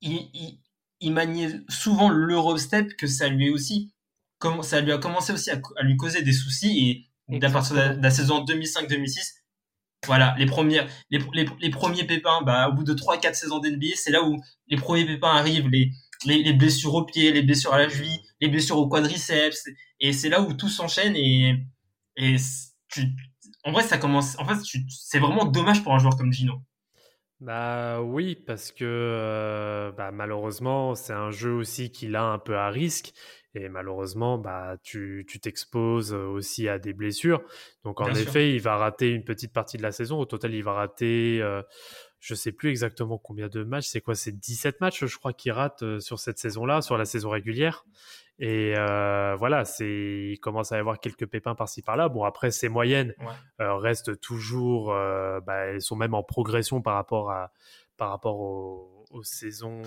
il, 0.00 0.58
il, 1.00 1.12
maniait 1.12 1.60
souvent 1.68 2.08
l'Eurostep 2.08 2.96
que 2.96 3.06
ça 3.06 3.28
lui 3.28 3.50
aussi, 3.50 3.92
comme 4.38 4.62
ça 4.62 4.80
lui 4.80 4.92
a 4.92 4.98
commencé 4.98 5.32
aussi 5.32 5.50
à, 5.50 5.60
lui 5.82 5.96
causer 5.96 6.22
des 6.22 6.32
soucis 6.32 7.08
et 7.30 7.44
à 7.44 7.50
partir 7.50 7.76
de 7.76 8.02
la, 8.02 8.10
saison 8.10 8.44
2005-2006. 8.44 9.34
Voilà, 10.06 10.34
les, 10.38 10.46
premières, 10.46 10.88
les, 11.10 11.20
les, 11.60 11.70
premiers 11.70 12.04
pépins, 12.04 12.42
bah, 12.42 12.68
au 12.68 12.72
bout 12.72 12.84
de 12.84 12.94
3-4 12.94 13.34
saisons 13.34 13.58
d'NBA, 13.58 13.96
c'est 13.96 14.10
là 14.10 14.22
où 14.22 14.40
les 14.68 14.78
premiers 14.78 15.04
pépins 15.04 15.34
arrivent, 15.34 15.68
les, 15.68 15.92
les, 16.24 16.52
blessures 16.54 16.94
au 16.94 17.04
pied, 17.04 17.32
les 17.32 17.42
blessures 17.42 17.74
à 17.74 17.78
la 17.78 17.88
cheville, 17.88 18.20
les 18.40 18.48
blessures 18.48 18.78
au 18.78 18.88
quadriceps. 18.88 19.68
Et 20.00 20.12
c'est 20.14 20.30
là 20.30 20.40
où 20.40 20.54
tout 20.54 20.70
s'enchaîne 20.70 21.14
et, 21.16 21.66
et 22.16 22.36
en 23.64 23.72
vrai, 23.72 23.82
ça 23.82 23.98
commence. 23.98 24.38
En 24.38 24.46
fait, 24.46 24.58
c'est 24.88 25.18
vraiment 25.18 25.44
dommage 25.44 25.82
pour 25.82 25.94
un 25.94 25.98
joueur 25.98 26.16
comme 26.16 26.32
Gino. 26.32 26.62
Bah 27.40 28.02
oui, 28.02 28.34
parce 28.34 28.70
que 28.70 28.84
euh, 28.84 29.92
bah, 29.92 30.10
malheureusement, 30.10 30.94
c'est 30.94 31.14
un 31.14 31.30
jeu 31.30 31.52
aussi 31.52 31.90
qu'il 31.90 32.14
a 32.16 32.24
un 32.24 32.38
peu 32.38 32.56
à 32.56 32.68
risque. 32.68 33.12
Et 33.54 33.68
malheureusement, 33.68 34.38
bah, 34.38 34.76
tu 34.82 35.26
t'exposes 35.42 36.12
aussi 36.12 36.68
à 36.68 36.78
des 36.78 36.92
blessures. 36.92 37.42
Donc 37.82 38.00
en 38.00 38.08
effet, 38.10 38.54
il 38.54 38.60
va 38.60 38.76
rater 38.76 39.10
une 39.10 39.24
petite 39.24 39.52
partie 39.52 39.76
de 39.76 39.82
la 39.82 39.90
saison. 39.90 40.20
Au 40.20 40.24
total, 40.24 40.54
il 40.54 40.62
va 40.62 40.74
rater 40.74 41.40
euh, 41.42 41.62
je 42.20 42.34
sais 42.34 42.52
plus 42.52 42.68
exactement 42.68 43.18
combien 43.18 43.48
de 43.48 43.64
matchs. 43.64 43.88
C'est 43.88 44.02
quoi? 44.02 44.14
C'est 44.14 44.38
17 44.38 44.80
matchs, 44.80 45.06
je 45.06 45.18
crois, 45.18 45.32
qu'il 45.32 45.52
rate 45.52 45.82
euh, 45.82 46.00
sur 46.00 46.18
cette 46.18 46.38
saison-là, 46.38 46.82
sur 46.82 46.96
la 46.98 47.06
saison 47.06 47.30
régulière. 47.30 47.84
Et 48.40 48.74
euh, 48.76 49.36
voilà, 49.38 49.64
c'est 49.64 50.30
il 50.32 50.38
commence 50.40 50.72
à 50.72 50.76
y 50.76 50.80
avoir 50.80 50.98
quelques 50.98 51.26
pépins 51.26 51.54
par-ci 51.54 51.82
par-là. 51.82 52.08
Bon, 52.08 52.24
après, 52.24 52.50
ces 52.50 52.68
moyennes 52.68 53.14
euh, 53.60 53.76
restent 53.76 54.18
toujours, 54.20 54.88
bah, 54.88 55.66
elles 55.66 55.82
sont 55.82 55.96
même 55.96 56.14
en 56.14 56.22
progression 56.22 56.80
par 56.80 56.94
rapport 56.94 57.30
à 57.30 57.52
par 57.96 58.08
rapport 58.08 58.40
au, 58.40 59.04
aux 59.10 59.22
saisons, 59.22 59.82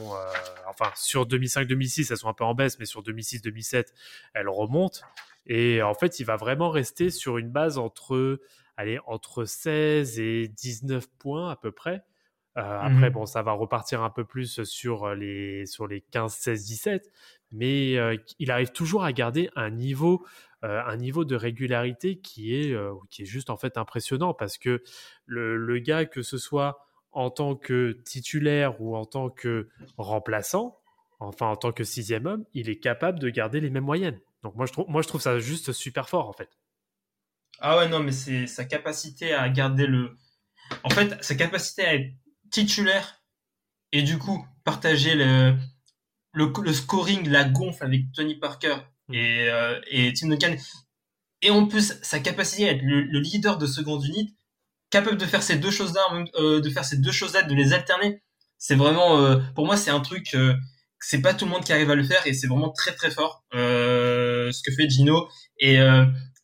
enfin 0.68 0.92
sur 0.96 1.26
2005-2006, 1.26 2.12
elles 2.12 2.18
sont 2.18 2.30
un 2.30 2.34
peu 2.34 2.44
en 2.44 2.54
baisse, 2.54 2.78
mais 2.78 2.86
sur 2.86 3.02
2006-2007, 3.02 3.88
elles 4.36 4.50
remontent. 4.50 5.00
Et 5.46 5.82
en 5.82 5.94
fait, 5.94 6.20
il 6.20 6.26
va 6.26 6.36
vraiment 6.36 6.70
rester 6.70 7.10
sur 7.10 7.38
une 7.38 7.50
base 7.50 7.78
entre, 7.78 8.40
allez, 8.78 9.00
entre 9.06 9.46
16 9.46 10.20
et 10.20 10.48
19 10.48 11.08
points 11.20 11.50
à 11.50 11.56
peu 11.56 11.72
près. 11.72 12.04
après, 12.56 13.10
mmh 13.10 13.14
bon, 13.14 13.26
ça 13.26 13.42
va 13.42 13.52
repartir 13.54 14.04
un 14.04 14.10
peu 14.10 14.26
plus 14.26 14.64
sur 14.64 15.16
les, 15.16 15.66
sur 15.66 15.88
les 15.88 16.02
15, 16.02 16.34
16, 16.34 16.66
17, 16.66 17.12
mais 17.54 17.96
il 18.40 18.52
arrive 18.52 18.72
toujours 18.72 19.04
à 19.04 19.14
garder 19.14 19.50
un 19.56 19.70
niveau 19.70 20.26
euh, 20.64 20.82
un 20.86 20.96
niveau 20.96 21.26
de 21.26 21.36
régularité 21.36 22.20
qui 22.20 22.56
est, 22.56 22.72
euh, 22.72 22.94
qui 23.10 23.24
est 23.24 23.26
juste 23.26 23.50
en 23.50 23.58
fait 23.58 23.78
impressionnant 23.78 24.34
parce 24.34 24.58
que 24.58 24.82
le, 25.26 25.58
le, 25.58 25.80
gars, 25.80 26.06
que 26.06 26.22
ce 26.22 26.38
soit 26.38 26.88
en 27.12 27.30
tant 27.30 27.58
que 27.58 28.00
titulaire 28.06 28.80
ou 28.80 28.96
en 28.96 29.04
tant 29.04 29.30
que 29.30 29.68
remplaçant, 29.98 30.80
enfin 31.20 31.48
en 31.48 31.58
tant 31.58 31.74
que 31.74 31.84
sixième 31.84 32.28
homme, 32.28 32.46
il 32.54 32.70
est 32.70 32.80
capable 32.80 33.20
de 33.20 33.30
garder 33.30 33.60
les 33.60 33.70
mêmes 33.70 33.84
moyennes. 33.84 34.22
Donc 34.42 34.56
moi 34.56 34.66
je 34.66 34.72
trouve, 34.72 34.86
moi, 34.88 35.02
je 35.02 35.10
trouve 35.10 35.20
ça 35.20 35.38
juste 35.38 35.74
super 35.74 36.08
fort 36.08 36.30
en 36.30 36.34
fait. 36.34 36.50
Ah 37.60 37.78
ouais, 37.78 37.90
non, 37.90 38.00
mais 38.00 38.14
c'est 38.14 38.48
sa 38.48 38.64
capacité 38.64 39.34
à 39.34 39.50
garder 39.50 39.86
le. 39.86 40.16
En 40.84 40.90
fait, 40.90 41.22
sa 41.22 41.36
capacité 41.36 41.84
à 41.84 41.96
être 41.96 42.14
titulaire 42.52 43.22
et 43.92 44.02
du 44.02 44.18
coup 44.18 44.46
partager 44.64 45.14
le, 45.16 45.58
le, 46.34 46.52
le 46.62 46.74
scoring, 46.74 47.30
la 47.30 47.46
gonfle 47.46 47.84
avec 47.84 48.12
Tony 48.14 48.36
Parker 48.36 48.76
Mm. 49.10 49.14
et, 49.14 49.50
euh, 49.50 49.80
et 49.92 50.14
Tim 50.14 50.30
Duncan. 50.30 50.56
Et 51.42 51.50
en 51.50 51.66
plus, 51.68 52.00
sa 52.02 52.20
capacité 52.20 52.70
à 52.70 52.72
être 52.72 52.82
le, 52.84 53.20
leader 53.20 53.58
de 53.58 53.66
seconde 53.66 54.06
unité, 54.06 54.34
capable 54.90 55.18
de 55.18 55.26
faire 55.26 55.44
ces 55.44 55.58
deux 55.58 55.72
choses-là, 55.72 56.02
euh, 56.36 56.62
de 56.62 56.70
faire 56.70 56.86
ces 56.86 56.98
deux 56.98 57.12
choses-là, 57.12 57.44
de 57.44 57.54
les 57.54 57.74
alterner, 57.74 58.24
c'est 58.58 58.76
vraiment, 58.76 59.20
euh, 59.20 59.40
pour 59.56 59.66
moi, 59.66 59.76
c'est 59.76 59.92
un 59.92 60.00
truc, 60.00 60.38
c'est 61.00 61.22
pas 61.22 61.34
tout 61.34 61.46
le 61.46 61.52
monde 61.52 61.66
qui 61.66 61.74
arrive 61.74 61.90
à 61.92 61.96
le 61.96 62.04
faire 62.04 62.26
et 62.26 62.34
c'est 62.34 62.48
vraiment 62.48 62.72
très 62.72 62.94
très 62.96 63.12
fort 63.12 63.44
ce 63.52 64.62
que 64.64 64.72
fait 64.74 64.90
Gino. 64.90 65.28
Et, 65.60 65.78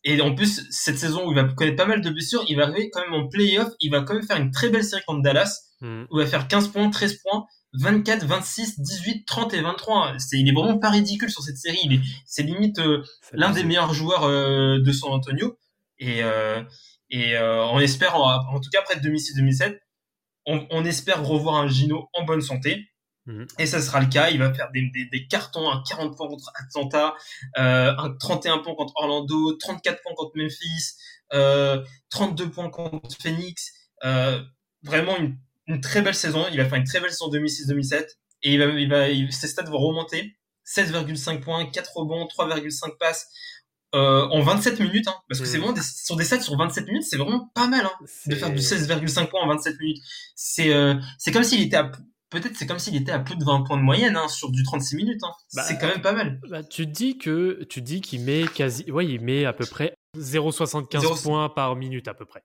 et 0.02 0.20
en 0.20 0.34
plus, 0.34 0.66
cette 0.70 0.98
saison 0.98 1.26
où 1.26 1.32
il 1.32 1.34
va 1.34 1.44
connaître 1.44 1.76
pas 1.76 1.86
mal 1.86 2.00
de 2.00 2.10
blessures, 2.10 2.44
il 2.48 2.56
va 2.56 2.64
arriver 2.64 2.90
quand 2.90 3.02
même 3.02 3.14
en 3.14 3.28
playoff, 3.28 3.68
il 3.80 3.90
va 3.90 4.00
quand 4.00 4.14
même 4.14 4.22
faire 4.22 4.38
une 4.38 4.50
très 4.50 4.70
belle 4.70 4.84
série 4.84 5.02
contre 5.06 5.22
Dallas, 5.22 5.60
mm. 5.82 6.04
où 6.10 6.18
il 6.18 6.24
va 6.24 6.26
faire 6.26 6.48
15 6.48 6.68
points, 6.68 6.88
13 6.88 7.18
points, 7.22 7.46
24, 7.74 8.24
26, 8.24 8.80
18, 8.80 9.26
30 9.26 9.54
et 9.54 9.60
23. 9.60 10.14
C'est, 10.18 10.38
il 10.38 10.48
est 10.48 10.52
vraiment 10.52 10.78
pas 10.78 10.90
ridicule 10.90 11.30
sur 11.30 11.42
cette 11.42 11.58
série. 11.58 11.78
Il 11.84 11.94
est, 11.94 12.00
c'est 12.24 12.42
limite 12.42 12.78
euh, 12.78 13.04
l'un 13.32 13.50
des 13.50 13.62
meilleurs 13.62 13.92
joueurs 13.92 14.24
euh, 14.24 14.80
de 14.80 14.92
San 14.92 15.12
Antonio. 15.12 15.58
Et, 15.98 16.22
euh, 16.22 16.62
et 17.10 17.36
on 17.38 17.78
espère, 17.80 18.16
en, 18.16 18.60
tout 18.60 18.70
cas 18.70 18.80
après 18.80 18.96
2006-2007, 19.00 19.78
on, 20.46 20.66
on, 20.70 20.84
espère 20.84 21.26
revoir 21.26 21.56
un 21.56 21.68
Gino 21.68 22.08
en 22.14 22.24
bonne 22.24 22.40
santé. 22.40 22.86
Mhm. 23.30 23.46
Et 23.58 23.66
ça 23.66 23.80
sera 23.80 24.00
le 24.00 24.06
cas. 24.06 24.30
Il 24.30 24.38
va 24.38 24.52
faire 24.52 24.70
des, 24.72 24.90
des, 24.90 25.06
des 25.06 25.26
cartons, 25.26 25.70
un 25.70 25.82
40 25.88 26.16
points 26.16 26.28
contre 26.28 26.50
Atlanta, 26.54 27.14
un 27.56 28.16
31 28.18 28.58
points 28.58 28.74
contre 28.74 28.92
Orlando, 28.96 29.54
34 29.54 30.02
points 30.02 30.14
contre 30.16 30.32
Memphis, 30.36 30.96
32 32.10 32.50
points 32.50 32.70
contre 32.70 33.16
Phoenix. 33.20 33.72
vraiment 34.82 35.16
une 35.18 35.36
une 35.70 35.80
très 35.80 36.02
belle 36.02 36.14
saison. 36.14 36.46
Il 36.50 36.58
va 36.58 36.68
faire 36.68 36.78
une 36.78 36.84
très 36.84 37.00
belle 37.00 37.10
saison 37.10 37.30
2006-2007. 37.30 38.06
Et 38.42 38.54
il 38.54 38.58
va, 38.58 38.66
il 38.66 38.88
va, 38.88 39.30
ses 39.30 39.48
stats 39.48 39.64
vont 39.64 39.78
remonter. 39.78 40.36
16,5 40.66 41.40
points, 41.40 41.66
4 41.66 41.96
rebonds, 41.96 42.26
3,5 42.26 42.96
passes. 42.98 43.28
Euh, 43.92 44.28
en 44.28 44.40
27 44.40 44.78
minutes, 44.78 45.08
hein, 45.08 45.16
parce 45.28 45.40
que 45.40 45.46
c'est 45.46 45.58
hmm. 45.58 45.62
vraiment 45.62 45.72
des, 45.72 45.82
sur 45.82 46.14
des 46.14 46.22
stats 46.22 46.40
sur 46.42 46.56
27 46.56 46.86
minutes, 46.86 47.02
c'est 47.02 47.16
vraiment 47.16 47.50
pas 47.56 47.66
mal 47.66 47.84
hein, 47.84 48.06
de 48.26 48.36
faire 48.36 48.52
du 48.52 48.58
16,5 48.58 49.28
points 49.28 49.40
en 49.42 49.48
27 49.48 49.80
minutes. 49.80 50.00
C'est 50.36 50.72
euh, 50.72 50.94
c'est 51.18 51.32
comme 51.32 51.42
s'il 51.42 51.60
était 51.60 51.76
à 51.76 51.90
peut-être 52.30 52.56
c'est 52.56 52.66
comme 52.66 52.78
s'il 52.78 52.96
était 52.96 53.12
à 53.12 53.18
plus 53.18 53.36
de 53.36 53.44
20 53.44 53.62
points 53.62 53.76
de 53.76 53.82
moyenne 53.82 54.16
hein, 54.16 54.28
sur 54.28 54.50
du 54.50 54.62
36 54.62 54.96
minutes. 54.96 55.22
Hein. 55.22 55.32
Bah, 55.54 55.62
c'est 55.62 55.78
quand 55.78 55.88
même 55.88 56.02
pas 56.02 56.12
mal. 56.12 56.40
Bah, 56.48 56.62
tu 56.62 56.86
dis 56.86 57.18
que 57.18 57.64
tu 57.64 57.82
dis 57.82 58.00
qu'il 58.00 58.22
met 58.22 58.44
quasi, 58.54 58.90
ouais, 58.90 59.06
il 59.06 59.20
met 59.20 59.44
à 59.44 59.52
peu 59.52 59.66
près 59.66 59.94
0,75 60.16 61.22
points 61.22 61.48
par 61.48 61.76
minute 61.76 62.08
à 62.08 62.14
peu 62.14 62.24
près. 62.24 62.42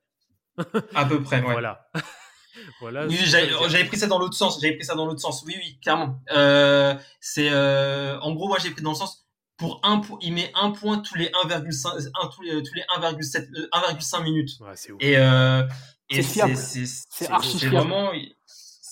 à 0.93 1.05
peu 1.05 1.21
près, 1.21 1.41
ouais. 1.41 1.51
Voilà. 1.51 1.89
voilà. 2.81 3.07
Oui, 3.07 3.17
j'avais 3.25 3.85
pris 3.85 3.97
ça 3.97 4.07
dans 4.07 4.19
l'autre 4.19 4.35
sens. 4.35 4.59
J'avais 4.61 4.75
pris 4.75 4.85
ça 4.85 4.95
dans 4.95 5.05
l'autre 5.05 5.21
sens. 5.21 5.43
Oui, 5.45 5.55
oui, 5.57 5.79
clairement. 5.81 6.21
Euh, 6.31 6.95
c'est 7.19 7.49
euh, 7.51 8.19
en 8.19 8.33
gros, 8.33 8.47
moi, 8.47 8.57
j'ai 8.61 8.71
pris 8.71 8.81
dans 8.81 8.91
le 8.91 8.95
sens 8.95 9.25
pour 9.57 9.79
un 9.83 10.01
il 10.21 10.33
met 10.33 10.51
un 10.53 10.71
point 10.71 10.99
tous 10.99 11.15
les 11.15 11.27
1,5 11.27 12.11
tous 12.33 12.41
les 12.41 12.61
tous 12.61 12.73
les 12.73 12.81
1,7 12.97 13.47
1,5 13.71 14.23
minutes. 14.23 14.51
Ouais, 14.59 14.75
c'est 14.75 14.91
Et 14.99 15.17
euh, 15.17 15.63
et 16.09 16.21
c'est 16.21 16.85
c'est 16.85 17.67
vraiment 17.67 18.11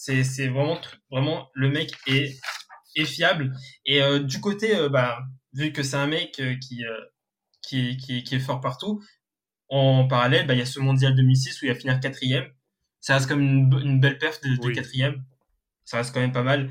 c'est 0.03 0.23
c'est 0.23 0.47
vraiment 0.47 0.79
vraiment 1.09 1.49
le 1.53 1.69
mec 1.69 1.93
est 2.07 2.37
est 2.95 3.05
fiable 3.05 3.55
et 3.85 4.01
euh, 4.01 4.19
du 4.19 4.41
côté 4.41 4.75
euh, 4.75 4.89
bah 4.89 5.19
vu 5.53 5.71
que 5.71 5.81
c'est 5.81 5.95
un 5.95 6.07
mec 6.07 6.39
euh, 6.39 6.55
qui 6.59 6.83
qui, 7.61 7.97
qui, 7.97 8.23
qui 8.23 8.35
est 8.35 8.39
fort 8.39 8.59
partout 8.59 9.01
en 9.69 10.07
parallèle 10.07 10.45
bah 10.45 10.53
il 10.53 10.59
y 10.59 10.61
a 10.61 10.65
ce 10.65 10.79
mondial 10.79 11.15
2006 11.15 11.61
où 11.61 11.65
il 11.65 11.69
va 11.69 11.75
finir 11.75 11.99
quatrième 11.99 12.45
ça 12.99 13.15
reste 13.15 13.27
comme 13.27 13.41
une, 13.41 13.99
belle 13.99 14.17
perte 14.17 14.41
de, 14.45 14.71
quatrième. 14.71 15.25
Ça 15.83 15.97
reste 15.97 16.13
quand 16.13 16.21
même 16.21 16.31
pas 16.31 16.41
mal. 16.41 16.69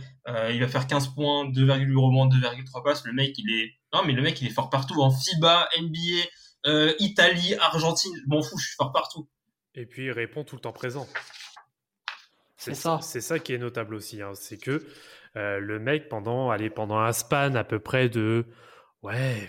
Il 0.49 0.61
va 0.61 0.66
faire 0.66 0.87
15 0.87 1.09
points, 1.09 1.45
2,8 1.45 1.95
rebonds, 1.95 2.27
2,3 2.27 2.83
passes. 2.83 3.05
Le 3.05 3.12
mec, 3.12 3.35
il 3.37 3.53
est, 3.53 3.75
non, 3.92 4.03
mais 4.07 4.14
le 4.14 4.23
mec, 4.23 4.40
il 4.40 4.47
est 4.47 4.51
fort 4.51 4.71
partout. 4.71 4.99
En 5.03 5.11
FIBA, 5.11 5.68
NBA, 5.79 6.25
euh, 6.66 6.95
Italie, 7.01 7.55
Argentine, 7.57 8.14
je 8.16 8.29
m'en 8.29 8.40
fous, 8.40 8.57
je 8.57 8.64
suis 8.64 8.77
fort 8.77 8.92
partout. 8.92 9.29
Et 9.75 9.85
puis, 9.85 10.07
il 10.07 10.11
répond 10.11 10.42
tout 10.42 10.57
le 10.57 10.62
temps 10.62 10.73
présent. 10.73 11.07
C'est 12.62 12.75
ça. 12.75 13.01
C'est 13.03 13.20
ça 13.20 13.38
qui 13.38 13.53
est 13.53 13.59
notable 13.59 13.94
aussi. 13.94 14.22
Hein. 14.22 14.33
C'est 14.35 14.59
que 14.59 14.87
euh, 15.37 15.59
le 15.59 15.79
mec, 15.81 16.09
pendant, 16.09 16.51
allez, 16.51 16.70
pendant 16.70 16.98
un 16.98 17.12
span 17.12 17.55
à 17.55 17.64
peu 17.64 17.81
près 17.81 18.09
de, 18.09 18.46
ouais, 19.03 19.48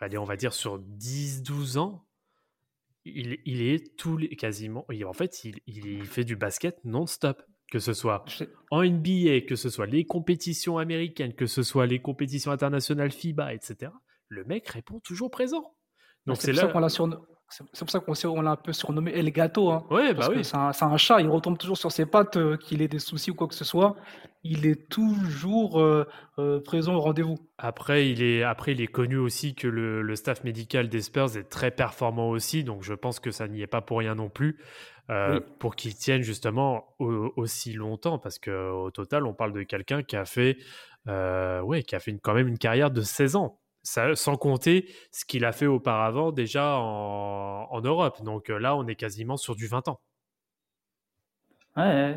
allez, 0.00 0.18
on 0.18 0.24
va 0.24 0.36
dire 0.36 0.52
sur 0.52 0.78
10-12 0.78 1.78
ans, 1.78 2.06
il, 3.04 3.62
est 3.62 3.96
tous 3.96 4.16
les, 4.16 4.28
quasiment. 4.36 4.84
En 5.06 5.12
fait, 5.12 5.44
il, 5.44 6.04
fait 6.04 6.24
du 6.24 6.36
basket 6.36 6.78
non-stop. 6.84 7.42
Que 7.68 7.80
ce 7.80 7.94
soit 7.94 8.24
en 8.70 8.84
NBA, 8.84 9.40
que 9.40 9.56
ce 9.56 9.70
soit 9.70 9.86
les 9.86 10.04
compétitions 10.04 10.78
américaines, 10.78 11.34
que 11.34 11.46
ce 11.46 11.64
soit 11.64 11.86
les 11.86 12.00
compétitions 12.00 12.52
internationales 12.52 13.10
FIBA, 13.10 13.54
etc. 13.54 13.90
Le 14.28 14.44
mec 14.44 14.68
répond 14.68 15.00
toujours 15.00 15.32
présent. 15.32 15.74
Donc 16.26 16.36
c'est 16.38 16.52
là 16.52 16.68
qu'on 16.68 16.78
l'a 16.78 16.88
c'est 17.48 17.84
pour 17.84 17.90
ça 17.90 18.00
qu'on 18.00 18.40
l'a 18.42 18.50
un 18.50 18.56
peu 18.56 18.72
surnommé 18.72 19.12
El 19.12 19.30
Gato. 19.30 19.70
Hein, 19.70 19.84
ouais, 19.90 20.14
bah 20.14 20.28
oui. 20.30 20.44
C'est 20.44 20.56
un, 20.56 20.96
chat, 20.96 21.20
il 21.20 21.28
retombe 21.28 21.56
toujours 21.56 21.76
sur 21.76 21.92
ses 21.92 22.04
pattes, 22.04 22.36
euh, 22.36 22.56
qu'il 22.56 22.82
ait 22.82 22.88
des 22.88 22.98
soucis 22.98 23.30
ou 23.30 23.34
quoi 23.34 23.46
que 23.46 23.54
ce 23.54 23.64
soit. 23.64 23.94
Il 24.42 24.66
est 24.66 24.88
toujours 24.88 25.80
euh, 25.80 26.06
euh, 26.38 26.60
présent 26.60 26.94
au 26.94 27.00
rendez-vous. 27.00 27.36
Après 27.58 28.10
il, 28.10 28.22
est, 28.22 28.42
après, 28.42 28.72
il 28.72 28.80
est 28.80 28.88
connu 28.88 29.16
aussi 29.16 29.54
que 29.54 29.68
le, 29.68 30.16
staff 30.16 30.42
médical 30.44 30.88
des 30.88 31.00
Spurs 31.00 31.36
est 31.36 31.48
très 31.48 31.70
performant 31.70 32.30
aussi, 32.30 32.64
donc 32.64 32.82
je 32.82 32.94
pense 32.94 33.20
que 33.20 33.30
ça 33.30 33.46
n'y 33.48 33.62
est 33.62 33.66
pas 33.66 33.80
pour 33.80 33.98
rien 33.98 34.14
non 34.14 34.28
plus. 34.28 34.58
Pour 35.60 35.76
qu'il 35.76 35.94
tienne 35.94 36.22
justement 36.22 36.96
aussi 36.98 37.72
longtemps, 37.72 38.18
parce 38.18 38.40
qu'au 38.40 38.90
total, 38.90 39.24
on 39.24 39.34
parle 39.34 39.52
de 39.52 39.62
quelqu'un 39.62 40.02
qui 40.02 40.16
a 40.16 40.24
fait, 40.24 40.58
ouais, 41.06 41.84
qui 41.84 41.94
a 41.94 42.00
fait 42.00 42.18
quand 42.20 42.34
même 42.34 42.48
une 42.48 42.58
carrière 42.58 42.90
de 42.90 43.02
16 43.02 43.36
ans 43.36 43.60
sans 43.86 44.36
compter 44.36 44.92
ce 45.12 45.24
qu'il 45.24 45.44
a 45.44 45.52
fait 45.52 45.66
auparavant 45.66 46.32
déjà 46.32 46.76
en, 46.78 47.80
Europe. 47.80 48.22
Donc 48.22 48.50
euh, 48.50 48.58
là, 48.58 48.76
on 48.76 48.86
est 48.86 48.96
quasiment 48.96 49.36
sur 49.36 49.54
du 49.54 49.66
20 49.66 49.88
ans. 49.88 50.00
Ouais. 51.76 52.16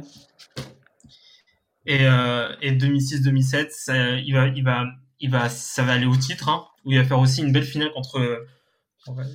Et, 1.86 2.06
euh, 2.06 2.56
et 2.62 2.72
2006-2007, 2.72 4.22
il 4.26 4.34
va, 4.34 4.48
il 4.48 4.64
va, 4.64 4.86
il 5.20 5.30
va, 5.30 5.50
ça 5.50 5.84
va 5.84 5.94
aller 5.94 6.06
au 6.06 6.16
titre, 6.16 6.50
hein, 6.50 6.66
où 6.86 6.92
il 6.92 6.98
va 6.98 7.04
faire 7.04 7.20
aussi 7.20 7.42
une 7.42 7.52
belle 7.52 7.66
finale 7.66 7.92
contre. 7.92 8.46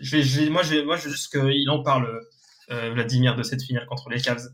Je 0.00 0.16
vais, 0.16 0.22
je 0.22 0.40
vais, 0.40 0.50
moi, 0.50 0.62
je 0.62 0.74
vais, 0.74 0.84
moi, 0.84 0.96
je 0.96 1.04
veux 1.04 1.10
juste 1.10 1.30
qu'il 1.30 1.70
en 1.70 1.82
parle, 1.82 2.20
euh, 2.70 2.90
Vladimir, 2.90 3.36
de 3.36 3.42
cette 3.42 3.62
finale 3.62 3.86
contre 3.86 4.08
les 4.08 4.20
Cavs. 4.20 4.48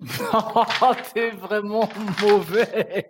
t'es 1.14 1.30
vraiment 1.30 1.88
mauvais. 2.22 3.06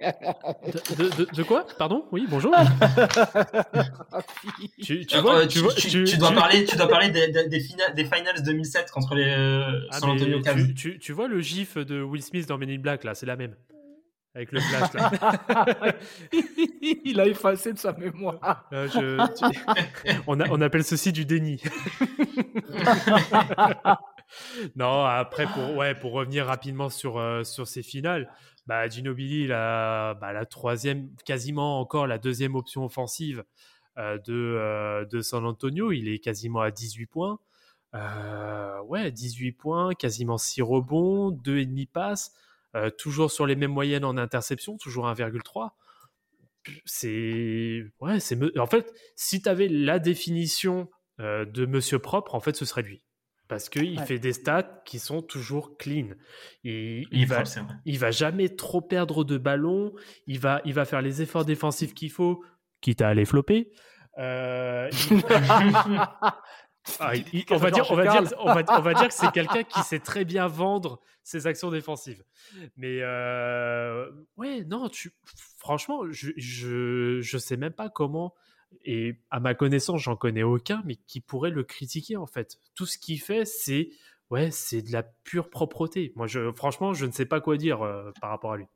De, 0.98 1.42
quoi? 1.44 1.64
Pardon? 1.78 2.04
Oui, 2.10 2.26
bonjour. 2.28 2.52
tu, 4.82 5.04
vois, 5.20 5.46
tu, 5.46 5.60
dois 6.18 6.32
parler, 6.32 6.64
tu 6.64 6.76
dois 6.76 6.88
parler 6.88 7.10
des, 7.10 7.28
des, 7.28 7.60
finales, 7.60 7.94
des 7.94 8.04
finals 8.04 8.42
2007 8.42 8.90
contre 8.90 9.14
les 9.14 9.28
euh, 9.28 9.86
ah, 9.90 10.00
San 10.00 10.10
Antonio 10.10 10.40
Cavs. 10.40 10.74
Tu, 10.74 11.12
vois 11.12 11.28
le 11.28 11.40
gif 11.40 11.76
de 11.76 12.02
Will 12.02 12.22
Smith 12.22 12.48
dans 12.48 12.58
Men 12.58 12.70
in 12.70 12.78
Black 12.78 13.04
là, 13.04 13.14
c'est 13.14 13.26
la 13.26 13.36
même. 13.36 13.54
Avec 14.34 14.50
le 14.52 14.60
flash 14.60 14.92
là. 14.94 15.10
Il 17.04 17.20
a 17.20 17.26
effacé 17.26 17.72
de 17.72 17.78
sa 17.78 17.92
mémoire. 17.92 18.68
On, 20.26 20.40
on 20.40 20.60
appelle 20.60 20.84
ceci 20.84 21.12
du 21.12 21.24
déni 21.24 21.62
non, 24.76 25.04
après, 25.04 25.46
pour, 25.46 25.76
ouais, 25.76 25.94
pour 25.94 26.12
revenir 26.12 26.46
rapidement 26.46 26.90
sur, 26.90 27.18
euh, 27.18 27.44
sur 27.44 27.66
ces 27.66 27.82
finales, 27.82 28.32
bah, 28.66 28.88
Ginobili, 28.88 29.46
la, 29.46 30.14
bah, 30.20 30.32
la 30.32 30.46
troisième, 30.46 31.10
quasiment 31.24 31.80
encore 31.80 32.06
la 32.06 32.18
deuxième 32.18 32.54
option 32.54 32.84
offensive 32.84 33.44
euh, 33.98 34.18
de, 34.18 34.34
euh, 34.34 35.04
de 35.06 35.20
San 35.20 35.44
Antonio. 35.44 35.92
Il 35.92 36.08
est 36.08 36.18
quasiment 36.18 36.60
à 36.60 36.70
18 36.70 37.06
points. 37.06 37.38
ouais, 38.84 39.10
18 39.10 39.52
points, 39.52 39.94
quasiment 39.94 40.38
6 40.38 40.62
rebonds, 40.62 41.30
2,5 41.30 41.88
passes. 41.88 42.32
toujours 42.98 43.30
sur 43.30 43.46
les 43.46 43.56
mêmes 43.56 43.72
moyennes 43.72 44.04
en 44.04 44.16
interception, 44.16 44.76
toujours 44.78 45.06
1,3. 45.08 45.70
C'est. 46.84 47.84
Ouais, 48.00 48.20
c'est. 48.20 48.58
En 48.58 48.66
fait, 48.66 48.92
si 49.16 49.42
tu 49.42 49.48
avais 49.48 49.68
la 49.68 49.98
définition 49.98 50.88
de 51.18 51.66
monsieur 51.66 51.98
propre, 51.98 52.34
en 52.34 52.40
fait, 52.40 52.56
ce 52.56 52.64
serait 52.64 52.82
lui 52.82 53.02
parce 53.50 53.68
qu'il 53.68 54.00
fait 54.02 54.20
des 54.20 54.32
stats 54.32 54.80
qui 54.84 55.00
sont 55.00 55.22
toujours 55.22 55.76
clean. 55.76 56.10
Il, 56.62 57.08
il, 57.10 57.26
va, 57.26 57.42
il 57.84 57.98
va 57.98 58.12
jamais 58.12 58.48
trop 58.48 58.80
perdre 58.80 59.24
de 59.24 59.38
ballon. 59.38 59.92
Il 60.28 60.38
va, 60.38 60.62
il 60.64 60.72
va 60.72 60.84
faire 60.84 61.02
les 61.02 61.20
efforts 61.20 61.44
défensifs 61.44 61.92
qu'il 61.92 62.12
faut, 62.12 62.44
quitte 62.80 63.02
à 63.02 63.08
aller 63.08 63.24
flopper. 63.24 63.72
Euh, 64.18 64.88
ah, 67.00 67.12
on, 67.50 67.56
va 67.56 67.70
dire, 67.72 67.90
on, 67.90 67.96
va 67.96 68.06
dire, 68.06 68.32
on, 68.38 68.54
va, 68.54 68.62
on 68.68 68.82
va 68.82 68.94
dire 68.94 69.08
que 69.08 69.14
c'est 69.14 69.32
quelqu'un 69.32 69.64
qui 69.64 69.80
sait 69.80 69.98
très 69.98 70.24
bien 70.24 70.46
vendre 70.46 71.00
ses 71.24 71.48
actions 71.48 71.72
défensives. 71.72 72.22
Mais 72.76 73.00
euh, 73.00 74.08
ouais, 74.36 74.62
non, 74.62 74.88
tu, 74.88 75.10
franchement, 75.58 76.04
je, 76.08 76.30
je, 76.36 77.20
je 77.20 77.38
sais 77.38 77.56
même 77.56 77.72
pas 77.72 77.88
comment 77.88 78.32
et 78.84 79.16
à 79.30 79.40
ma 79.40 79.54
connaissance, 79.54 80.00
j'en 80.00 80.16
connais 80.16 80.42
aucun, 80.42 80.82
mais 80.84 80.96
qui 81.06 81.20
pourrait 81.20 81.50
le 81.50 81.64
critiquer 81.64 82.16
en 82.16 82.26
fait. 82.26 82.58
Tout 82.74 82.86
ce 82.86 82.98
qu'il 82.98 83.20
fait, 83.20 83.44
c'est 83.44 83.90
ouais, 84.30 84.50
c'est 84.50 84.82
de 84.82 84.92
la 84.92 85.02
pure 85.02 85.50
propreté. 85.50 86.12
Moi, 86.16 86.26
je, 86.26 86.52
franchement, 86.52 86.94
je 86.94 87.06
ne 87.06 87.12
sais 87.12 87.26
pas 87.26 87.40
quoi 87.40 87.56
dire 87.56 87.82
euh, 87.82 88.10
par 88.20 88.30
rapport 88.30 88.52
à 88.52 88.56
lui. 88.56 88.66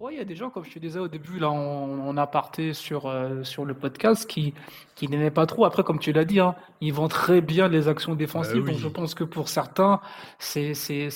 Oui, 0.00 0.14
il 0.14 0.18
y 0.18 0.20
a 0.20 0.24
des 0.24 0.36
gens, 0.36 0.48
comme 0.48 0.64
je 0.64 0.70
te 0.70 0.78
disais 0.78 0.98
au 0.98 1.08
début, 1.08 1.38
là, 1.38 1.50
on, 1.50 2.16
a 2.16 2.26
parté 2.26 2.72
sur, 2.72 3.06
euh, 3.06 3.42
sur 3.44 3.66
le 3.66 3.74
podcast, 3.74 4.28
qui, 4.28 4.54
qui 4.94 5.06
n'aimaient 5.06 5.30
pas 5.30 5.44
trop. 5.44 5.66
Après, 5.66 5.82
comme 5.84 5.98
tu 5.98 6.12
l'as 6.12 6.24
dit, 6.24 6.40
hein, 6.40 6.54
ils 6.80 6.94
vendent 6.94 7.10
très 7.10 7.42
bien 7.42 7.68
les 7.68 7.86
actions 7.86 8.14
défensives. 8.14 8.62
Bah 8.62 8.72
donc, 8.72 8.80
je 8.80 8.88
pense 8.88 9.14
que 9.14 9.24
pour 9.24 9.48
certains, 9.50 10.00
c'est 10.38 10.72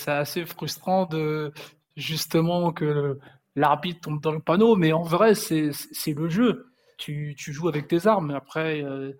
assez 0.06 0.44
frustrant 0.44 1.06
de 1.06 1.52
justement 1.96 2.70
que 2.72 3.18
l'arbitre 3.56 4.00
tombe 4.02 4.20
dans 4.20 4.32
le 4.32 4.40
panneau. 4.40 4.76
Mais 4.76 4.92
en 4.92 5.04
vrai, 5.04 5.34
c'est 5.34 5.72
le 6.14 6.28
jeu 6.28 6.69
tu, 7.00 7.34
joues 7.52 7.68
avec 7.68 7.88
tes 7.88 8.06
armes. 8.06 8.30
Après, 8.30 8.82
euh, 8.82 9.12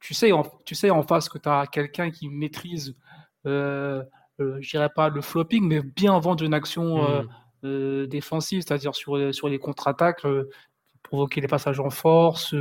tu, 0.00 0.14
sais 0.14 0.32
en, 0.32 0.44
tu 0.64 0.74
sais 0.74 0.90
en 0.90 1.02
face 1.02 1.28
que 1.28 1.38
tu 1.38 1.48
as 1.48 1.66
quelqu'un 1.66 2.10
qui 2.10 2.28
maîtrise, 2.28 2.96
euh, 3.46 4.02
euh, 4.40 4.58
je 4.60 4.70
dirais 4.70 4.90
pas 4.94 5.08
le 5.08 5.20
flopping, 5.20 5.66
mais 5.66 5.82
bien 5.82 6.18
vendre 6.18 6.44
une 6.44 6.54
action 6.54 7.02
hmm. 7.02 7.28
euh, 7.64 8.06
défensive, 8.06 8.62
c'est-à-dire 8.62 8.94
sur, 8.94 9.34
sur 9.34 9.48
les 9.48 9.58
contre-attaques, 9.58 10.26
provoquer 11.02 11.40
des 11.40 11.48
passages 11.48 11.80
en 11.80 11.90
force 11.90 12.54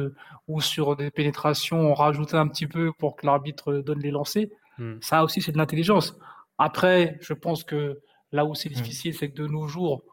ou 0.47 0.61
sur 0.61 0.95
des 0.95 1.11
pénétrations, 1.11 1.91
en 1.91 1.93
rajouter 1.93 2.37
un 2.37 2.47
petit 2.47 2.67
peu 2.67 2.91
pour 2.97 3.15
que 3.15 3.25
l'arbitre 3.25 3.73
donne 3.73 3.99
les 3.99 4.11
lancers. 4.11 4.47
Hmm. 4.77 4.97
Ça 5.01 5.23
aussi, 5.23 5.41
c'est 5.41 5.51
de 5.51 5.57
l'intelligence. 5.57 6.17
Après, 6.57 7.17
je 7.21 7.33
pense 7.33 7.63
que 7.63 7.99
là 8.31 8.45
où 8.45 8.55
c'est 8.55 8.69
hmm. 8.69 8.73
difficile, 8.73 9.13
c'est 9.13 9.29
que 9.29 9.41
de 9.41 9.47
nos 9.47 9.67
jours, 9.67 10.03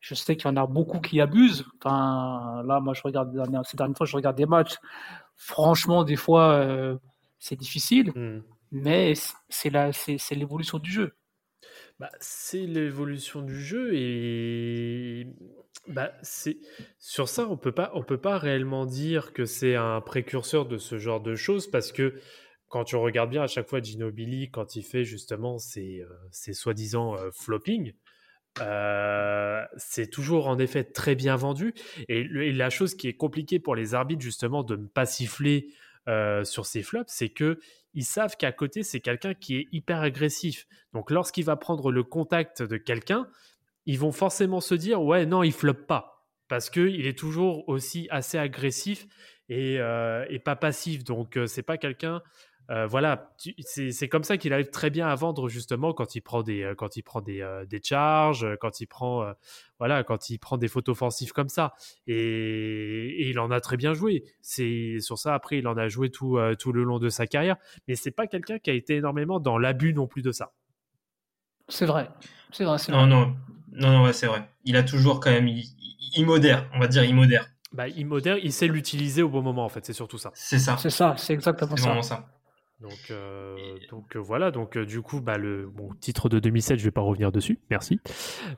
je 0.00 0.14
sais 0.14 0.36
qu'il 0.36 0.46
y 0.46 0.52
en 0.52 0.56
a 0.56 0.66
beaucoup 0.66 1.00
qui 1.00 1.20
abusent. 1.20 1.64
Enfin, 1.76 2.62
là, 2.66 2.80
moi, 2.80 2.94
je 2.94 3.02
regarde 3.02 3.30
ces 3.66 3.76
dernières 3.76 3.96
fois, 3.96 4.06
je 4.06 4.16
regarde 4.16 4.36
des 4.36 4.46
matchs. 4.46 4.76
Franchement, 5.36 6.04
des 6.04 6.16
fois, 6.16 6.52
euh, 6.52 6.96
c'est 7.38 7.56
difficile, 7.56 8.10
hmm. 8.14 8.42
mais 8.72 9.14
c'est 9.48 9.70
la, 9.70 9.92
c'est 9.92 10.34
l'évolution 10.34 10.78
du 10.78 10.90
jeu. 10.90 11.14
Bah, 11.98 12.10
c'est 12.20 12.66
l'évolution 12.66 13.42
du 13.42 13.60
jeu 13.60 13.90
et 13.92 15.26
bah, 15.88 16.12
c'est 16.22 16.58
sur 17.00 17.28
ça 17.28 17.48
on 17.48 17.56
peut 17.56 17.72
pas 17.72 17.90
on 17.94 18.04
peut 18.04 18.20
pas 18.20 18.38
réellement 18.38 18.86
dire 18.86 19.32
que 19.32 19.44
c'est 19.44 19.74
un 19.74 20.00
précurseur 20.00 20.66
de 20.66 20.78
ce 20.78 20.96
genre 20.98 21.20
de 21.20 21.34
choses 21.34 21.68
parce 21.68 21.90
que 21.90 22.14
quand 22.68 22.84
tu 22.84 22.94
regardes 22.94 23.30
bien 23.30 23.42
à 23.42 23.46
chaque 23.48 23.68
fois 23.68 23.80
Ginobili 23.80 24.48
quand 24.48 24.76
il 24.76 24.84
fait 24.84 25.02
justement 25.02 25.58
ses, 25.58 26.02
euh, 26.02 26.52
soi-disant 26.52 27.16
euh, 27.16 27.30
flopping 27.32 27.94
euh, 28.60 29.64
c'est 29.76 30.08
toujours 30.10 30.48
en 30.48 30.58
effet 30.58 30.84
très 30.84 31.14
bien 31.14 31.36
vendu. 31.36 31.74
Et, 32.08 32.24
la 32.52 32.70
chose 32.70 32.94
qui 32.94 33.08
est 33.08 33.14
compliquée 33.14 33.58
pour 33.58 33.74
les 33.74 33.94
arbitres 33.94 34.22
justement 34.22 34.62
de 34.62 34.76
ne 34.76 34.86
pas 34.86 35.06
siffler 35.06 35.68
euh, 36.08 36.44
sur 36.44 36.66
ces 36.66 36.82
flops, 36.82 37.12
c'est 37.12 37.28
que 37.28 37.58
ils 37.94 38.04
savent 38.04 38.36
qu'à 38.36 38.52
côté 38.52 38.82
c'est 38.82 39.00
quelqu'un 39.00 39.34
qui 39.34 39.56
est 39.56 39.68
hyper 39.72 40.00
agressif. 40.00 40.66
Donc 40.92 41.10
lorsqu'il 41.10 41.44
va 41.44 41.56
prendre 41.56 41.90
le 41.90 42.02
contact 42.02 42.62
de 42.62 42.76
quelqu'un, 42.76 43.28
ils 43.86 43.98
vont 43.98 44.12
forcément 44.12 44.60
se 44.60 44.74
dire 44.74 45.02
ouais 45.02 45.26
non 45.26 45.42
il 45.42 45.52
floppe 45.52 45.86
pas 45.86 46.26
parce 46.48 46.70
que 46.70 46.80
il 46.80 47.06
est 47.06 47.18
toujours 47.18 47.68
aussi 47.68 48.06
assez 48.10 48.38
agressif 48.38 49.06
et, 49.48 49.78
euh, 49.78 50.24
et 50.28 50.38
pas 50.38 50.56
passif. 50.56 51.04
Donc 51.04 51.38
c'est 51.46 51.62
pas 51.62 51.78
quelqu'un 51.78 52.22
euh, 52.70 52.86
voilà, 52.86 53.32
c'est 53.60 54.08
comme 54.08 54.24
ça 54.24 54.36
qu'il 54.36 54.52
arrive 54.52 54.68
très 54.68 54.90
bien 54.90 55.08
à 55.08 55.14
vendre 55.14 55.48
justement 55.48 55.94
quand 55.94 56.14
il 56.14 56.20
prend 56.20 56.42
des, 56.42 56.62
euh, 56.62 56.74
quand 56.74 56.96
il 56.96 57.02
prend 57.02 57.22
des, 57.22 57.40
euh, 57.40 57.64
des 57.64 57.80
charges, 57.82 58.46
quand 58.60 58.80
il 58.80 58.86
prend, 58.86 59.32
voilà, 59.78 60.04
quand 60.04 60.28
il 60.28 60.38
prend 60.38 60.58
des 60.58 60.68
fautes 60.68 60.90
offensives 60.90 61.32
comme 61.32 61.48
ça. 61.48 61.74
Et, 62.06 63.28
il 63.28 63.38
en 63.38 63.50
a 63.50 63.60
très 63.60 63.76
bien 63.76 63.94
joué. 63.94 64.24
C'est 64.42 64.98
sur 65.00 65.18
ça 65.18 65.34
après, 65.34 65.58
il 65.58 65.66
en 65.66 65.76
a 65.78 65.88
joué 65.88 66.10
tout, 66.10 66.38
tout 66.58 66.72
le 66.72 66.82
long 66.82 66.98
de 66.98 67.08
sa 67.08 67.26
carrière. 67.26 67.56
Mais 67.86 67.94
c'est 67.94 68.10
pas 68.10 68.26
quelqu'un 68.26 68.58
qui 68.58 68.70
a 68.70 68.74
été 68.74 68.96
énormément 68.96 69.40
dans 69.40 69.56
l'abus 69.56 69.94
non 69.94 70.06
plus 70.06 70.22
de 70.22 70.32
ça. 70.32 70.52
C'est 71.68 71.86
vrai, 71.86 72.10
c'est 72.50 72.64
vrai, 72.64 72.78
Non, 72.88 73.06
non, 73.06 73.36
non, 73.72 74.04
non 74.04 74.12
c'est 74.12 74.26
vrai. 74.26 74.48
Il 74.64 74.76
a 74.76 74.82
toujours 74.82 75.20
quand 75.20 75.30
même, 75.30 75.48
immodère, 76.16 76.68
on 76.74 76.80
va 76.80 76.86
dire 76.86 77.04
immodère. 77.04 77.46
Bah, 77.72 77.88
immodère, 77.88 78.38
il 78.38 78.52
sait 78.52 78.66
l'utiliser 78.66 79.22
au 79.22 79.28
bon 79.28 79.42
moment 79.42 79.64
en 79.64 79.68
fait. 79.68 79.84
C'est 79.84 79.92
surtout 79.92 80.16
ça. 80.16 80.30
C'est 80.34 80.58
ça. 80.58 80.76
C'est 80.78 80.90
ça, 80.90 81.14
c'est 81.18 81.34
exactement 81.34 81.76
ça. 81.76 82.02
ça. 82.02 82.26
Donc, 82.80 83.10
euh, 83.10 83.56
donc 83.90 84.14
euh, 84.14 84.20
voilà, 84.20 84.52
donc 84.52 84.76
euh, 84.76 84.86
du 84.86 85.02
coup, 85.02 85.20
bah, 85.20 85.36
le 85.36 85.68
titre 86.00 86.28
de 86.28 86.38
2007, 86.38 86.78
je 86.78 86.84
vais 86.84 86.92
pas 86.92 87.00
revenir 87.00 87.32
dessus, 87.32 87.58
merci. 87.70 87.98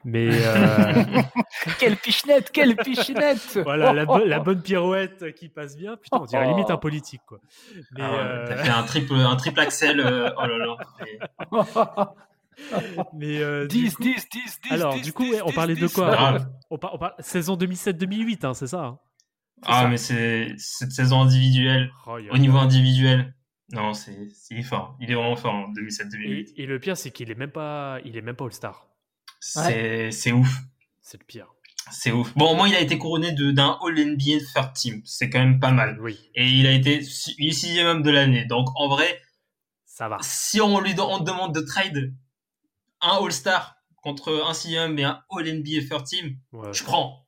Mais 0.04 0.28
quelle 1.78 1.96
pichenette, 1.96 2.50
quelle 2.50 2.76
pichenette 2.76 3.58
Voilà, 3.64 3.94
la, 3.94 4.04
bonne 4.40 4.60
pirouette 4.60 5.34
qui 5.34 5.48
passe 5.48 5.74
bien. 5.74 5.96
Putain, 5.96 6.18
on 6.20 6.26
dirait 6.26 6.46
limite 6.48 6.70
un 6.70 6.76
politique, 6.76 7.22
quoi. 7.26 7.38
Mais, 7.92 8.02
ah 8.02 8.44
T'as 8.46 8.56
fait 8.56 8.68
un 8.68 8.82
triple, 8.82 9.14
un 9.14 9.36
triple 9.36 9.60
axel. 9.60 10.00
oh 10.36 10.46
là 10.46 10.58
là. 10.58 12.14
Mais 13.14 13.66
10, 13.68 13.96
10, 13.98 14.28
10, 14.28 14.60
10. 14.64 14.72
Alors, 14.72 15.00
du 15.00 15.14
coup, 15.14 15.24
on 15.46 15.52
parlait 15.52 15.76
de 15.76 15.86
quoi? 15.86 16.36
On, 16.68 16.76
parle, 16.76 17.14
Saison 17.20 17.56
2007-2008, 17.56 18.44
hein, 18.44 18.52
c'est 18.52 18.66
ça 18.66 18.84
hein? 18.84 18.98
Ah, 19.64 19.88
mais 19.88 19.96
c'est 19.96 20.54
cette 20.56 20.92
saison 20.92 21.22
individuelle. 21.22 21.90
Oh, 22.06 22.18
au 22.30 22.38
niveau 22.38 22.58
individuel. 22.58 23.34
Non, 23.72 23.94
c'est 23.94 24.28
il 24.50 24.58
est 24.58 24.62
fort. 24.62 24.96
Il 25.00 25.10
est 25.10 25.14
vraiment 25.14 25.36
fort 25.36 25.54
en 25.54 25.72
2007-2008. 25.72 26.54
Et, 26.56 26.66
le 26.66 26.78
pire, 26.80 26.96
c'est 26.96 27.10
qu'il 27.10 27.30
est 27.30 27.34
même 27.34 27.50
pas, 27.50 27.98
il 28.04 28.16
est 28.16 28.22
même 28.22 28.36
pas 28.36 28.44
All-Star. 28.44 28.88
C'est 29.40 30.32
ouf. 30.32 30.58
C'est 31.00 31.20
le 31.20 31.24
pire. 31.24 31.46
C'est 31.90 32.12
ouf. 32.12 32.36
Bon, 32.36 32.52
au 32.52 32.54
moins, 32.54 32.68
il 32.68 32.74
a 32.74 32.80
été 32.80 32.98
couronné 32.98 33.32
d'un 33.32 33.78
All-NBA 33.82 34.44
Third 34.52 34.72
Team. 34.74 35.02
C'est 35.04 35.30
quand 35.30 35.38
même 35.38 35.60
pas 35.60 35.72
mal. 35.72 35.98
Oui. 36.00 36.30
Et 36.34 36.46
il 36.46 36.66
a 36.66 36.72
été 36.72 37.02
sixième 37.02 37.86
homme 37.86 38.02
de 38.02 38.10
l'année. 38.10 38.44
Donc, 38.44 38.68
en 38.74 38.88
vrai, 38.88 39.20
ça 39.86 40.08
va. 40.08 40.18
Si 40.20 40.60
on 40.60 40.80
lui 40.80 40.94
demande 40.94 41.54
de 41.54 41.60
trade 41.60 42.12
un 43.00 43.24
All-Star 43.24 43.76
contre 44.02 44.44
un 44.46 44.54
sixième 44.54 44.98
et 44.98 45.04
un 45.04 45.22
All-NBA 45.30 45.88
Third 45.88 46.04
Team, 46.04 46.36
je 46.72 46.84
prends 46.84 47.26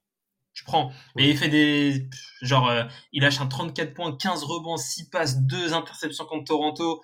tu 0.54 0.64
prends. 0.64 0.92
Mais 1.16 1.28
il 1.28 1.36
fait 1.36 1.48
des. 1.48 2.08
Genre, 2.42 2.68
euh, 2.68 2.84
il 3.12 3.22
lâche 3.22 3.40
un 3.40 3.46
34 3.46 3.94
points, 3.94 4.16
15 4.16 4.44
rebonds, 4.44 4.76
6 4.76 5.10
passes, 5.10 5.40
2 5.40 5.72
interceptions 5.74 6.24
contre 6.24 6.44
Toronto, 6.44 7.02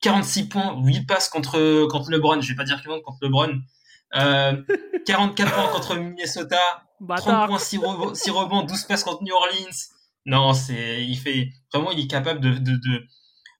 46 0.00 0.48
points, 0.48 0.76
8 0.82 1.06
passes 1.06 1.28
contre, 1.28 1.86
contre 1.86 2.10
LeBron. 2.10 2.40
Je 2.40 2.48
vais 2.48 2.56
pas 2.56 2.64
dire 2.64 2.80
qu'il 2.80 2.90
contre 3.02 3.18
LeBron. 3.22 3.60
Euh, 4.14 4.62
44 5.06 5.54
points 5.54 5.68
contre 5.68 5.96
Minnesota, 5.96 6.60
30 7.16 7.48
points, 7.48 7.58
6 7.58 7.78
rebonds, 7.78 8.14
6 8.14 8.30
rebonds, 8.30 8.62
12 8.62 8.84
passes 8.84 9.04
contre 9.04 9.22
New 9.22 9.34
Orleans. 9.34 9.76
Non, 10.26 10.52
c'est. 10.52 11.04
Il 11.04 11.16
fait. 11.16 11.52
Vraiment, 11.72 11.92
il 11.92 12.00
est 12.00 12.10
capable 12.10 12.40
de. 12.40 12.50
de, 12.50 12.72
de... 12.76 13.06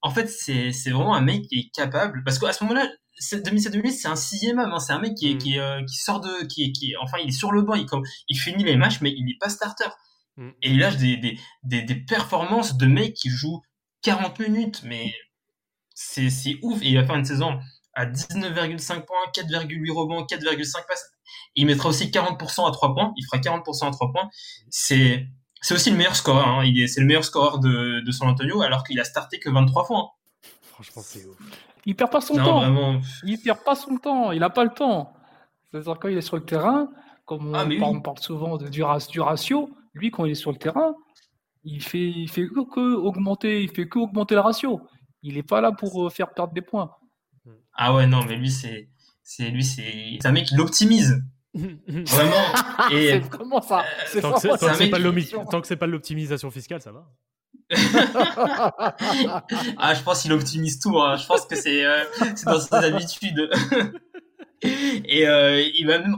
En 0.03 0.11
fait, 0.11 0.29
c'est 0.29 0.91
vraiment 0.91 1.15
un 1.15 1.23
mec 1.23 1.43
qui 1.49 1.59
est 1.59 1.75
capable. 1.75 2.23
Parce 2.25 2.39
qu'à 2.39 2.53
ce 2.53 2.63
moment-là, 2.65 2.89
2007-2008, 3.21 3.91
c'est 3.93 4.09
un 4.09 4.17
sixième 4.17 4.59
homme. 4.59 4.73
Hein. 4.73 4.79
C'est 4.79 4.93
un 4.93 4.99
mec 4.99 5.15
qui, 5.15 5.31
est, 5.31 5.35
mm. 5.35 5.39
qui, 5.39 5.59
euh, 5.59 5.85
qui, 5.85 5.97
sort 5.97 6.21
de, 6.21 6.45
qui, 6.47 6.73
qui, 6.73 6.95
enfin, 7.01 7.19
il 7.23 7.29
est 7.29 7.33
sur 7.33 7.53
le 7.53 7.63
banc. 7.63 7.75
Il, 7.75 7.87
comme, 7.87 8.03
il 8.29 8.39
finit 8.39 8.65
les 8.65 8.77
matchs, 8.77 9.01
mais 9.01 9.11
il 9.11 9.25
n'est 9.25 9.39
pas 9.41 9.49
starter. 9.49 9.89
Mm. 10.37 10.49
Et 10.63 10.71
il 10.71 10.79
lâche 10.79 10.97
des, 10.97 11.17
des, 11.17 11.39
des, 11.65 11.83
des, 11.83 11.95
performances 11.95 12.77
de 12.77 12.87
mecs 12.87 13.15
qui 13.15 13.31
jouent 13.31 13.63
40 14.03 14.39
minutes, 14.41 14.83
mais 14.85 15.15
c'est, 15.95 16.31
c'est 16.31 16.59
ouf. 16.63 16.83
Et 16.83 16.89
il 16.89 16.97
va 16.97 17.05
faire 17.05 17.17
une 17.17 17.25
saison 17.25 17.59
à 17.95 18.07
19,5 18.07 19.05
points, 19.07 19.17
4,8 19.35 19.93
rebonds, 19.93 20.23
4,5 20.25 20.87
passes. 20.87 21.11
Il 21.55 21.67
mettra 21.67 21.89
aussi 21.89 22.07
40% 22.07 22.69
à 22.69 22.71
3 22.71 22.95
points. 22.95 23.13
Il 23.17 23.25
fera 23.25 23.39
40% 23.39 23.89
à 23.89 23.91
3 23.91 24.13
points. 24.13 24.29
C'est, 24.69 25.27
c'est 25.63 25.75
aussi 25.75 25.91
le 25.91 25.97
meilleur 25.97 26.15
scoreur. 26.15 26.47
Hein. 26.47 26.65
Il 26.65 26.81
est, 26.81 26.87
c'est 26.87 27.01
le 27.01 27.07
meilleur 27.07 27.25
scoreur 27.25 27.59
de, 27.59 28.01
de 28.05 28.13
San 28.13 28.29
Antonio, 28.29 28.61
alors 28.61 28.85
qu'il 28.85 29.01
a 29.01 29.05
starté 29.05 29.39
que 29.39 29.49
23 29.49 29.87
fois. 29.87 29.99
Hein. 29.99 30.49
Franchement, 30.63 31.03
c'est 31.03 31.25
ouf. 31.25 31.37
Il 31.87 31.95
perd 31.95 32.11
pas 32.11 32.21
son 32.21 32.35
temps. 32.35 33.01
Il 33.25 33.41
perd 33.41 33.65
pas 33.65 33.75
son 33.75 33.97
temps. 33.97 34.33
Il 34.33 34.41
n'a 34.41 34.51
pas 34.51 34.65
le 34.65 34.71
temps. 34.71 35.15
C'est-à-dire 35.71 35.99
quand 35.99 36.09
il 36.09 36.19
est 36.19 36.23
sur 36.23 36.37
le 36.37 36.45
terrain, 36.45 36.89
comme 37.25 37.49
on, 37.49 37.55
ah, 37.55 38.01
parle, 38.03 38.19
souvent 38.19 38.57
de, 38.57 38.69
du, 38.69 38.83
ratio, 38.83 39.71
lui 39.95 40.11
quand 40.11 40.25
il 40.25 40.33
est 40.33 40.35
sur 40.35 40.53
le 40.53 40.59
terrain, 40.59 40.95
il 41.65 41.83
fait, 41.83 42.09
il 42.09 42.29
fait 42.29 42.47
que, 42.47 42.95
augmenter, 42.95 43.63
il 43.63 43.71
fait 43.71 43.89
que 43.89 43.99
augmenter 43.99 44.35
le 44.35 44.41
ratio. 44.41 44.81
Il 45.23 45.35
n'est 45.35 45.43
pas 45.43 45.61
là 45.61 45.73
pour 45.73 46.07
euh, 46.07 46.11
faire 46.11 46.33
perdre 46.33 46.53
des 46.53 46.61
points. 46.61 46.91
Ah 47.79 47.95
ouais 47.95 48.07
non 48.07 48.25
mais 48.25 48.37
lui 48.37 48.51
c'est, 48.51 48.89
c'est 49.23 49.51
lui 49.51 49.63
c'est, 49.63 50.19
un 50.25 50.33
mec 50.33 50.47
qui 50.47 50.55
l'optimise. 50.55 51.23
Vraiment. 51.55 52.45
Et 52.93 53.09
c'est 53.09 53.19
vraiment 53.19 53.61
ça. 53.61 53.85
Euh, 54.15 54.21
tant, 54.21 54.33
que 55.61 55.67
c'est 55.67 55.77
pas 55.77 55.87
l'optimisation 55.87 56.51
fiscale, 56.51 56.81
ça 56.81 56.93
va. 56.93 57.07
ah, 59.79 59.95
je 59.95 60.03
pense 60.03 60.23
qu'il 60.23 60.33
optimise 60.33 60.79
tout. 60.79 60.99
Hein. 61.01 61.17
Je 61.17 61.27
pense 61.27 61.47
que 61.47 61.57
c'est 61.57 61.85
euh, 61.85 62.05
dans 62.45 62.61
ses 62.61 62.75
habitudes. 62.75 63.51
Et 64.63 65.29
euh, 65.29 65.61
il 65.75 65.87
va 65.87 65.99
même, 65.99 66.17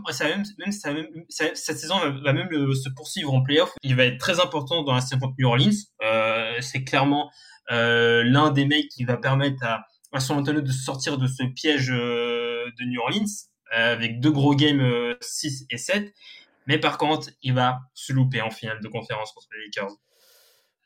cette 1.29 1.57
saison 1.57 1.99
va 1.99 2.33
même 2.33 2.49
se 2.75 2.89
poursuivre 2.91 3.35
en 3.35 3.43
playoff. 3.43 3.73
Il 3.83 3.97
va 3.97 4.05
être 4.05 4.19
très 4.19 4.41
important 4.41 4.85
dans 4.85 4.95
la 4.95 5.01
saison 5.01 5.19
contre 5.19 5.35
New 5.39 5.49
Orleans. 5.49 5.77
Euh, 6.03 6.55
c'est 6.61 6.85
clairement 6.85 7.31
euh, 7.71 8.23
l'un 8.25 8.51
des 8.51 8.65
mecs 8.65 8.89
qui 8.89 9.05
va 9.05 9.17
permettre 9.17 9.63
à, 9.65 9.87
à 10.13 10.21
San 10.21 10.43
de 10.43 10.73
sortir 10.73 11.19
de 11.19 11.27
ce 11.27 11.43
piège 11.45 11.91
euh, 11.91 12.65
de 12.79 12.85
New 12.85 13.01
Orleans 13.01 13.27
euh, 13.77 13.93
avec 13.93 14.21
deux 14.21 14.31
gros 14.31 14.55
games 14.55 15.15
6 15.21 15.67
et 15.71 15.77
7. 15.77 16.15
Mais 16.67 16.79
par 16.79 16.99
contre, 16.99 17.31
il 17.43 17.55
va 17.55 17.81
se 17.95 18.13
louper 18.13 18.41
en 18.41 18.51
finale 18.51 18.81
de 18.81 18.89
conférence 18.89 19.33
contre 19.33 19.49
les 19.57 19.65
Lakers. 19.65 19.97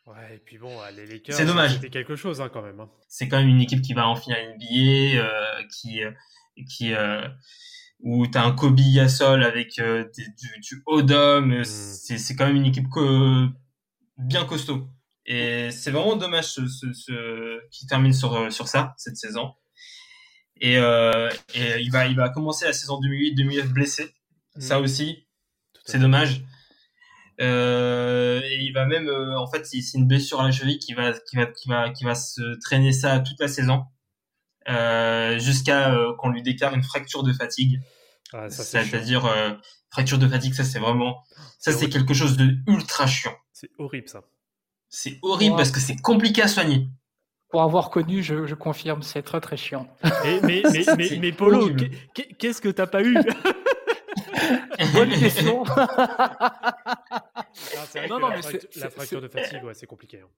Ouais, 0.06 0.34
et 0.34 0.38
puis 0.38 0.58
bon, 0.58 0.76
les 0.96 1.06
Lakers, 1.06 1.36
c'est 1.36 1.46
dommage. 1.46 1.74
C'était 1.74 1.90
quelque 1.90 2.16
chose 2.16 2.40
hein, 2.40 2.50
quand 2.52 2.62
même. 2.62 2.80
Hein. 2.80 2.90
C'est 3.08 3.28
quand 3.28 3.38
même 3.38 3.48
une 3.48 3.60
équipe 3.60 3.82
qui 3.82 3.94
va 3.94 4.08
en 4.08 4.16
finale 4.16 4.56
NBA, 4.56 5.20
euh, 5.20 5.62
qui, 5.70 6.00
qui 6.68 6.92
euh, 6.92 7.26
où 8.00 8.26
tu 8.26 8.36
as 8.36 8.44
un 8.44 8.52
Kobe 8.52 8.80
Yassol 8.80 9.44
avec 9.44 9.78
euh, 9.78 10.04
du, 10.16 10.60
du 10.60 10.82
Odom. 10.86 11.60
Mm. 11.60 11.64
C'est 11.64 12.34
quand 12.34 12.46
même 12.46 12.56
une 12.56 12.66
équipe 12.66 12.88
bien 14.18 14.44
costaud. 14.44 14.88
Et 15.24 15.70
c'est 15.70 15.92
vraiment 15.92 16.16
dommage 16.16 16.46
ce, 16.46 16.66
ce, 16.66 16.92
ce 16.92 17.60
qui 17.70 17.86
termine 17.86 18.12
sur, 18.12 18.52
sur 18.52 18.66
ça 18.66 18.94
cette 18.96 19.16
saison. 19.16 19.52
Et, 20.60 20.78
euh, 20.78 21.28
et 21.54 21.80
il, 21.80 21.90
va, 21.90 22.06
il 22.06 22.16
va 22.16 22.28
commencer 22.28 22.64
la 22.64 22.72
saison 22.72 23.00
2008-2009 23.00 23.66
blessé. 23.68 24.14
Mm. 24.56 24.60
Ça 24.60 24.80
aussi, 24.80 25.26
c'est 25.84 25.98
dommage. 25.98 26.42
Euh, 27.40 28.40
et 28.44 28.58
il 28.60 28.72
va 28.72 28.84
même, 28.84 29.08
euh, 29.08 29.38
en 29.38 29.46
fait, 29.46 29.66
c'est 29.66 29.96
une 29.96 30.06
blessure 30.06 30.40
à 30.40 30.44
la 30.44 30.52
cheville 30.52 30.78
qui 30.78 30.94
va, 30.94 31.12
qui 31.12 31.36
va, 31.36 31.46
qui 31.46 31.68
va, 31.68 31.90
qui 31.90 32.04
va 32.04 32.14
se 32.14 32.58
traîner 32.60 32.92
ça 32.92 33.20
toute 33.20 33.40
la 33.40 33.48
saison. 33.48 33.84
Euh, 34.68 35.38
jusqu'à 35.38 35.92
euh, 35.92 36.14
qu'on 36.16 36.30
lui 36.30 36.42
déclare 36.42 36.74
une 36.74 36.82
fracture 36.82 37.22
de 37.22 37.32
fatigue. 37.32 37.80
Ah, 38.32 38.48
C'est-à-dire 38.48 39.26
euh, 39.26 39.50
fracture 39.90 40.18
de 40.18 40.28
fatigue, 40.28 40.54
ça 40.54 40.64
c'est 40.64 40.78
vraiment, 40.78 41.22
ça 41.58 41.72
c'est 41.72 41.88
quelque 41.88 42.14
chose 42.14 42.36
de 42.36 42.56
ultra 42.68 43.06
chiant. 43.06 43.34
C'est 43.52 43.70
horrible 43.78 44.08
ça. 44.08 44.22
C'est 44.88 45.18
horrible 45.22 45.56
parce 45.56 45.70
que 45.70 45.80
c'est 45.80 45.96
compliqué 45.96 46.42
à 46.42 46.48
soigner. 46.48 46.88
Pour 47.50 47.62
avoir 47.62 47.90
connu, 47.90 48.22
je, 48.22 48.46
je 48.46 48.54
confirme, 48.54 49.02
c'est 49.02 49.22
très 49.22 49.40
très 49.40 49.56
chiant. 49.56 49.88
mais, 50.24 50.40
mais, 50.42 50.62
mais, 50.96 51.18
mais, 51.20 51.32
Polo, 51.32 51.70
qu'est-ce 52.38 52.60
que 52.60 52.68
t'as 52.68 52.86
pas 52.86 53.02
eu? 53.02 53.14
Bonne 54.94 55.10
question. 55.10 55.64
non, 58.08 58.18
non, 58.18 58.28
mais 58.30 58.40
la, 58.76 58.90
fracture 58.90 59.20
de 59.20 59.28
fatigue, 59.28 59.64
ouais, 59.64 59.74
c'est 59.74 59.86
compliqué. 59.86 60.20
Hein. 60.20 60.28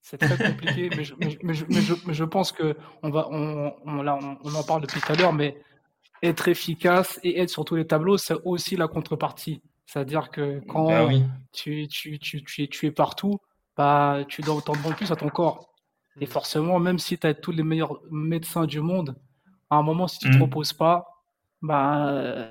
C'est 0.00 0.18
très 0.18 0.36
compliqué, 0.50 0.90
mais, 0.96 1.04
je, 1.04 1.14
mais, 1.18 1.30
je, 1.54 1.64
mais, 2.06 2.14
je, 2.14 2.24
pense 2.24 2.52
que 2.52 2.76
on 3.02 3.10
va, 3.10 3.28
on, 3.30 3.74
on, 3.84 4.02
là, 4.02 4.18
on, 4.42 4.54
en 4.54 4.62
parle 4.62 4.82
depuis 4.82 5.00
tout 5.00 5.12
à 5.12 5.16
l'heure, 5.16 5.32
mais 5.32 5.60
être 6.22 6.48
efficace 6.48 7.20
et 7.22 7.40
être 7.40 7.50
sur 7.50 7.64
tous 7.64 7.76
les 7.76 7.86
tableaux, 7.86 8.16
c'est 8.16 8.36
aussi 8.44 8.76
la 8.76 8.88
contrepartie. 8.88 9.60
C'est-à-dire 9.86 10.30
que 10.30 10.60
quand 10.68 10.88
bah 10.88 11.08
tu, 11.52 11.88
tu, 11.88 12.18
tu, 12.18 12.42
tu, 12.42 12.68
tu 12.68 12.86
es 12.86 12.90
partout, 12.90 13.40
bah, 13.76 14.24
tu 14.28 14.42
dois 14.42 14.54
autant 14.54 14.72
de 14.72 14.94
plus 14.94 15.10
à 15.12 15.16
ton 15.16 15.28
corps. 15.28 15.72
Et 16.20 16.24
mm. 16.24 16.28
forcément, 16.28 16.78
même 16.78 16.98
si 16.98 17.18
tu 17.18 17.26
as 17.26 17.34
tous 17.34 17.52
les 17.52 17.62
meilleurs 17.62 18.00
médecins 18.10 18.66
du 18.66 18.80
monde, 18.80 19.16
à 19.70 19.76
un 19.76 19.82
moment, 19.82 20.08
si 20.08 20.18
tu 20.18 20.28
ne 20.28 20.32
te 20.34 20.38
mm. 20.38 20.42
reposes 20.42 20.72
pas, 20.72 21.06
bah, 21.62 22.50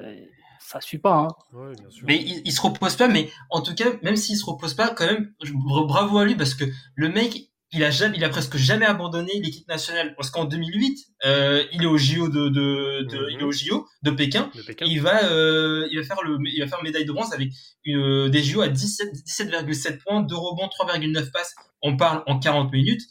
ça 0.67 0.81
suit 0.81 0.97
pas. 0.97 1.15
Hein. 1.15 1.71
Mais 2.03 2.17
il, 2.17 2.41
il, 2.43 2.51
se 2.51 2.59
repose 2.59 2.95
pas, 2.97 3.07
mais 3.07 3.29
en 3.49 3.61
tout 3.61 3.73
cas, 3.73 3.85
même 4.03 4.17
s'il 4.17 4.35
se 4.35 4.45
repose 4.45 4.73
pas, 4.73 4.89
quand 4.89 5.05
même, 5.05 5.33
bravo 5.53 6.17
à 6.17 6.25
lui 6.25 6.35
parce 6.35 6.55
que 6.55 6.65
le 6.95 7.07
mec, 7.07 7.49
il 7.71 7.83
a 7.83 7.89
jamais, 7.91 8.17
il 8.17 8.23
a 8.23 8.29
presque 8.29 8.57
jamais 8.57 8.85
abandonné 8.85 9.31
l'équipe 9.41 9.67
nationale. 9.69 10.13
Parce 10.15 10.29
qu'en 10.29 10.43
2008, 10.43 10.99
euh, 11.25 11.63
il 11.71 11.83
est 11.83 11.87
au 11.87 11.97
JO 11.97 12.27
de, 12.27 12.49
de, 12.49 13.03
de 13.03 13.29
il 13.31 13.39
est 13.39 13.43
au 13.43 13.51
JO 13.51 13.87
de 14.03 14.11
Pékin. 14.11 14.51
il 14.81 15.01
va, 15.01 15.23
euh, 15.25 15.87
il 15.89 15.99
va 15.99 16.05
faire 16.05 16.21
le, 16.21 16.37
il 16.45 16.59
va 16.59 16.67
faire 16.67 16.83
médaille 16.83 17.05
de 17.05 17.13
bronze 17.13 17.33
avec 17.33 17.49
une, 17.85 18.29
des 18.29 18.43
JO 18.43 18.61
à 18.61 18.67
17, 18.67 19.13
17,7 19.25 19.99
points, 19.99 20.21
2 20.21 20.35
rebonds, 20.35 20.67
3,9 20.67 21.31
passes. 21.31 21.55
On 21.81 21.95
parle 21.95 22.23
en 22.27 22.39
40 22.39 22.73
minutes. 22.73 23.03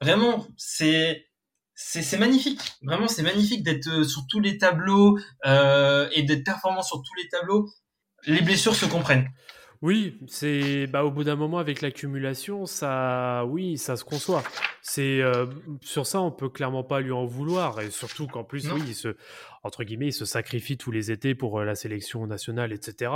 Vraiment, 0.00 0.46
c'est, 0.56 1.25
c'est 1.76 2.18
magnifique. 2.18 2.60
Vraiment, 2.82 3.06
c'est 3.06 3.22
magnifique 3.22 3.62
d'être 3.62 3.88
euh, 3.88 4.04
sur 4.04 4.26
tous 4.28 4.40
les 4.40 4.56
tableaux 4.56 5.18
euh, 5.44 6.08
et 6.12 6.22
d'être 6.22 6.42
performant 6.42 6.82
sur 6.82 6.96
tous 6.96 7.14
les 7.22 7.28
tableaux. 7.28 7.68
Les 8.26 8.40
blessures 8.40 8.74
se 8.74 8.86
comprennent. 8.86 9.28
Oui, 9.82 10.18
c'est 10.26 10.86
bah, 10.86 11.04
au 11.04 11.10
bout 11.10 11.22
d'un 11.22 11.36
moment 11.36 11.58
avec 11.58 11.82
l'accumulation, 11.82 12.64
ça, 12.64 13.44
oui, 13.46 13.76
ça 13.76 13.96
se 13.96 14.04
conçoit. 14.04 14.42
C'est 14.80 15.20
euh, 15.20 15.44
sur 15.82 16.06
ça, 16.06 16.22
on 16.22 16.30
peut 16.30 16.48
clairement 16.48 16.82
pas 16.82 17.00
lui 17.00 17.12
en 17.12 17.26
vouloir 17.26 17.78
et 17.82 17.90
surtout 17.90 18.26
qu'en 18.26 18.42
plus, 18.42 18.72
oui, 18.72 18.82
il 18.86 18.94
se, 18.94 19.14
entre 19.62 19.84
guillemets, 19.84 20.06
il 20.06 20.12
se 20.14 20.24
sacrifie 20.24 20.78
tous 20.78 20.92
les 20.92 21.10
étés 21.10 21.34
pour 21.34 21.60
la 21.60 21.74
sélection 21.74 22.26
nationale, 22.26 22.72
etc. 22.72 23.12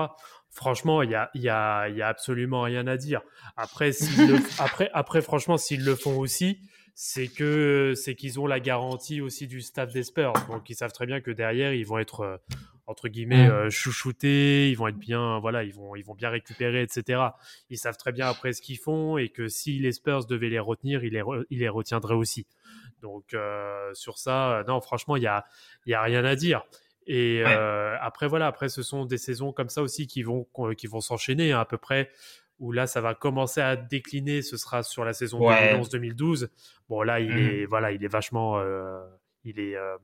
Franchement, 0.50 1.00
il 1.00 1.11
y 1.11 1.14
a, 1.14 1.30
y 1.34 1.48
a, 1.48 1.88
y 1.88 2.02
a 2.02 2.08
absolument 2.08 2.61
rien 2.61 2.86
à 2.86 2.98
dire. 2.98 3.22
Après, 3.56 3.92
le, 4.18 4.36
après, 4.58 4.90
après, 4.92 5.22
franchement, 5.22 5.56
s'ils 5.56 5.82
le 5.82 5.96
font 5.96 6.18
aussi, 6.18 6.61
c'est 7.03 7.28
que 7.28 7.94
c'est 7.96 8.14
qu'ils 8.14 8.38
ont 8.38 8.46
la 8.46 8.61
garantie 8.61 9.22
aussi 9.22 9.46
du 9.46 9.62
staff 9.62 9.90
des 9.90 10.03
Spurs. 10.03 10.34
Donc 10.51 10.68
ils 10.68 10.74
savent 10.74 10.92
très 10.92 11.07
bien 11.07 11.22
que 11.22 11.30
derrière 11.30 11.72
ils 11.72 11.86
vont 11.86 11.98
être 11.98 12.20
euh, 12.20 12.36
entre 12.86 13.09
guillemets 13.09 13.48
mm. 13.48 13.53
euh, 13.53 13.70
chouchoutés, 13.70 14.68
ils 14.68 14.74
vont 14.74 14.86
être 14.86 14.98
bien, 14.98 15.38
voilà, 15.38 15.64
ils 15.64 15.72
vont 15.72 15.96
ils 15.96 16.05
vont 16.05 16.14
bien 16.14 16.28
récupérer, 16.28 16.82
etc. 16.82 17.22
Ils 17.70 17.78
savent 17.78 17.96
très 17.96 18.12
bien 18.12 18.28
après 18.28 18.53
ce 18.53 18.61
qu'ils 18.61 18.76
font 18.76 19.16
et 19.16 19.30
que 19.30 19.48
si 19.48 19.78
les 19.78 19.92
Spurs 19.92 20.26
devaient 20.26 20.51
les 20.51 20.59
retenir, 20.59 21.03
ils 21.03 21.14
les, 21.14 21.22
ils 21.48 21.61
les 21.61 21.70
retiendraient 21.70 22.14
aussi. 22.14 22.46
Donc 23.01 23.32
euh, 23.32 23.94
sur 23.94 24.18
ça, 24.18 24.62
non, 24.68 24.82
franchement, 24.82 25.16
il 25.16 25.22
y 25.22 25.26
a 25.26 25.46
il 25.86 25.92
y 25.92 25.94
a 25.94 26.03
rien 26.03 26.26
à 26.26 26.36
dire. 26.36 26.64
Et 27.07 27.42
après 27.42 28.28
voilà, 28.28 28.46
après 28.46 28.68
ce 28.68 28.82
sont 28.82 29.07
des 29.07 29.16
saisons 29.16 29.53
comme 29.53 29.70
ça 29.70 29.80
aussi 29.80 30.07
qui 30.07 30.22
vont 30.22 30.46
qui 30.76 30.86
vont 30.86 31.01
s'enchaîner 31.01 31.53
hein, 31.53 31.61
à 31.61 31.64
peu 31.64 31.78
près 31.78 32.11
où 32.61 32.72
là 32.72 32.86
ça 32.86 33.00
va 33.00 33.14
commencer 33.14 33.61
à 33.61 33.74
décliner, 33.74 34.42
ce 34.42 34.56
sera 34.56 34.82
sur 34.82 35.04
la 35.04 35.12
saison 35.12 35.40
2011-2012. 35.40 36.48
Bon 36.88 37.02
là 37.02 37.18
il 37.18 37.34
mmh. 37.34 37.38
est 37.38 37.64
voilà, 37.64 37.90
il 37.90 38.04
est 38.04 38.08
vachement 38.12 38.58
euh, 38.58 39.00
il 39.44 39.58
est 39.58 39.76
euh, 39.76 39.96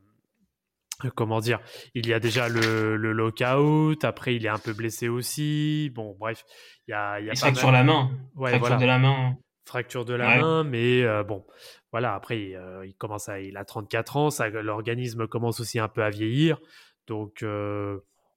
comment 1.14 1.40
dire, 1.40 1.60
il 1.94 2.06
y 2.06 2.14
a 2.14 2.18
déjà 2.18 2.48
le, 2.48 2.96
le, 2.96 3.12
lockout, 3.12 4.02
après 4.04 4.34
il 4.34 4.46
est 4.46 4.50
un 4.50 4.58
peu 4.58 4.72
blessé 4.72 5.08
aussi. 5.08 5.92
Bon 5.94 6.16
bref, 6.18 6.44
il 6.88 6.92
y 6.92 6.94
a 6.94 7.20
il 7.20 7.26
y 7.26 7.30
a 7.30 7.34
fracture 7.34 7.70
la 7.70 7.84
main. 7.84 8.10
fracture 8.34 8.78
de 8.78 8.86
la 8.86 8.98
main. 8.98 9.36
Fracture 9.66 10.04
de 10.04 10.14
la 10.14 10.38
main, 10.38 10.64
mais 10.64 11.02
euh, 11.02 11.24
bon, 11.24 11.44
voilà, 11.92 12.14
après 12.14 12.54
il 12.84 12.94
commence 12.96 13.28
à 13.28 13.40
il 13.40 13.56
a 13.58 13.64
34 13.64 14.16
ans, 14.16 14.30
ça 14.30 14.48
l'organisme 14.48 15.26
commence 15.26 15.60
aussi 15.60 15.78
un 15.78 15.88
peu 15.88 16.02
à 16.02 16.08
vieillir. 16.08 16.58
Donc 17.06 17.44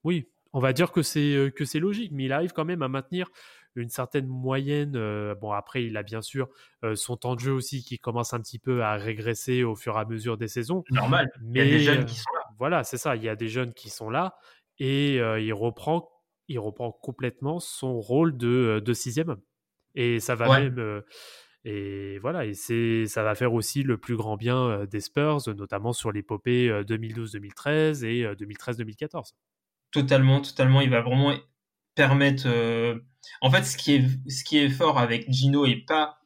oui, 0.03 0.27
on 0.51 0.59
va 0.59 0.73
dire 0.73 0.91
que 0.91 1.03
c'est 1.03 1.53
que 1.55 1.63
c'est 1.63 1.79
logique, 1.79 2.11
mais 2.13 2.25
il 2.25 2.33
arrive 2.33 2.51
quand 2.51 2.65
même 2.65 2.81
à 2.81 2.89
maintenir 2.89 3.29
une 3.79 3.89
certaine 3.89 4.27
moyenne. 4.27 4.93
Euh, 4.95 5.35
bon, 5.35 5.51
après, 5.51 5.83
il 5.83 5.97
a 5.97 6.03
bien 6.03 6.21
sûr 6.21 6.49
euh, 6.83 6.95
son 6.95 7.17
temps 7.17 7.35
de 7.35 7.39
jeu 7.39 7.51
aussi 7.51 7.83
qui 7.83 7.99
commence 7.99 8.33
un 8.33 8.39
petit 8.39 8.59
peu 8.59 8.83
à 8.83 8.95
régresser 8.95 9.63
au 9.63 9.75
fur 9.75 9.97
et 9.97 9.99
à 9.99 10.05
mesure 10.05 10.37
des 10.37 10.47
saisons. 10.47 10.83
Normal. 10.91 11.31
Mais 11.41 11.67
il 11.67 11.71
y 11.71 11.75
a 11.75 11.77
des 11.77 11.83
jeunes 11.83 12.05
qui 12.05 12.15
sont 12.15 12.31
là. 12.33 12.49
Voilà, 12.57 12.83
c'est 12.83 12.97
ça. 12.97 13.15
Il 13.15 13.23
y 13.23 13.29
a 13.29 13.35
des 13.35 13.47
jeunes 13.47 13.73
qui 13.73 13.89
sont 13.89 14.09
là 14.09 14.35
et 14.77 15.19
euh, 15.19 15.39
il 15.39 15.53
reprend, 15.53 16.09
il 16.47 16.59
reprend 16.59 16.91
complètement 16.91 17.59
son 17.59 17.99
rôle 17.99 18.37
de, 18.37 18.81
de 18.83 18.93
sixième 18.93 19.29
homme. 19.29 19.41
Et 19.95 20.19
ça 20.19 20.35
va 20.35 20.59
même. 20.59 21.01
et 21.65 22.19
voilà, 22.19 22.45
et 22.45 22.53
c'est, 22.53 23.05
ça 23.07 23.23
va 23.23 23.33
faire 23.33 23.53
aussi 23.53 23.81
le 23.81 23.97
plus 23.97 24.15
grand 24.15 24.37
bien 24.37 24.85
des 24.85 24.99
Spurs, 24.99 25.39
notamment 25.47 25.93
sur 25.93 26.11
l'épopée 26.11 26.69
2012-2013 26.69 28.05
et 28.05 28.23
2013-2014. 28.35 29.33
Totalement, 29.91 30.41
totalement. 30.41 30.81
Il 30.81 30.89
va 30.89 31.01
vraiment 31.01 31.33
permettre. 31.95 32.43
Euh, 32.45 32.99
en 33.41 33.51
fait, 33.51 33.63
ce 33.63 33.77
qui 33.77 33.95
est 33.95 34.29
ce 34.29 34.43
qui 34.43 34.57
est 34.57 34.69
fort 34.69 34.97
avec 34.97 35.31
Gino 35.31 35.65
et 35.65 35.75
pas 35.75 36.17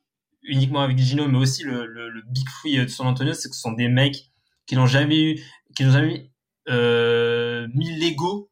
uniquement 0.43 0.81
avec 0.81 0.97
Gino, 0.97 1.27
mais 1.27 1.37
aussi 1.37 1.63
le, 1.63 1.85
le, 1.85 2.21
big 2.27 2.47
free 2.49 2.77
de 2.77 2.87
San 2.87 3.07
Antonio, 3.07 3.33
c'est 3.33 3.49
que 3.49 3.55
ce 3.55 3.61
sont 3.61 3.71
des 3.71 3.87
mecs 3.87 4.31
qui 4.65 4.75
n'ont 4.75 4.87
jamais 4.87 5.21
eu, 5.21 5.43
qui 5.75 5.83
n'ont 5.83 5.91
jamais 5.91 6.31
euh, 6.69 7.67
mis 7.73 7.97
l'ego 7.97 8.51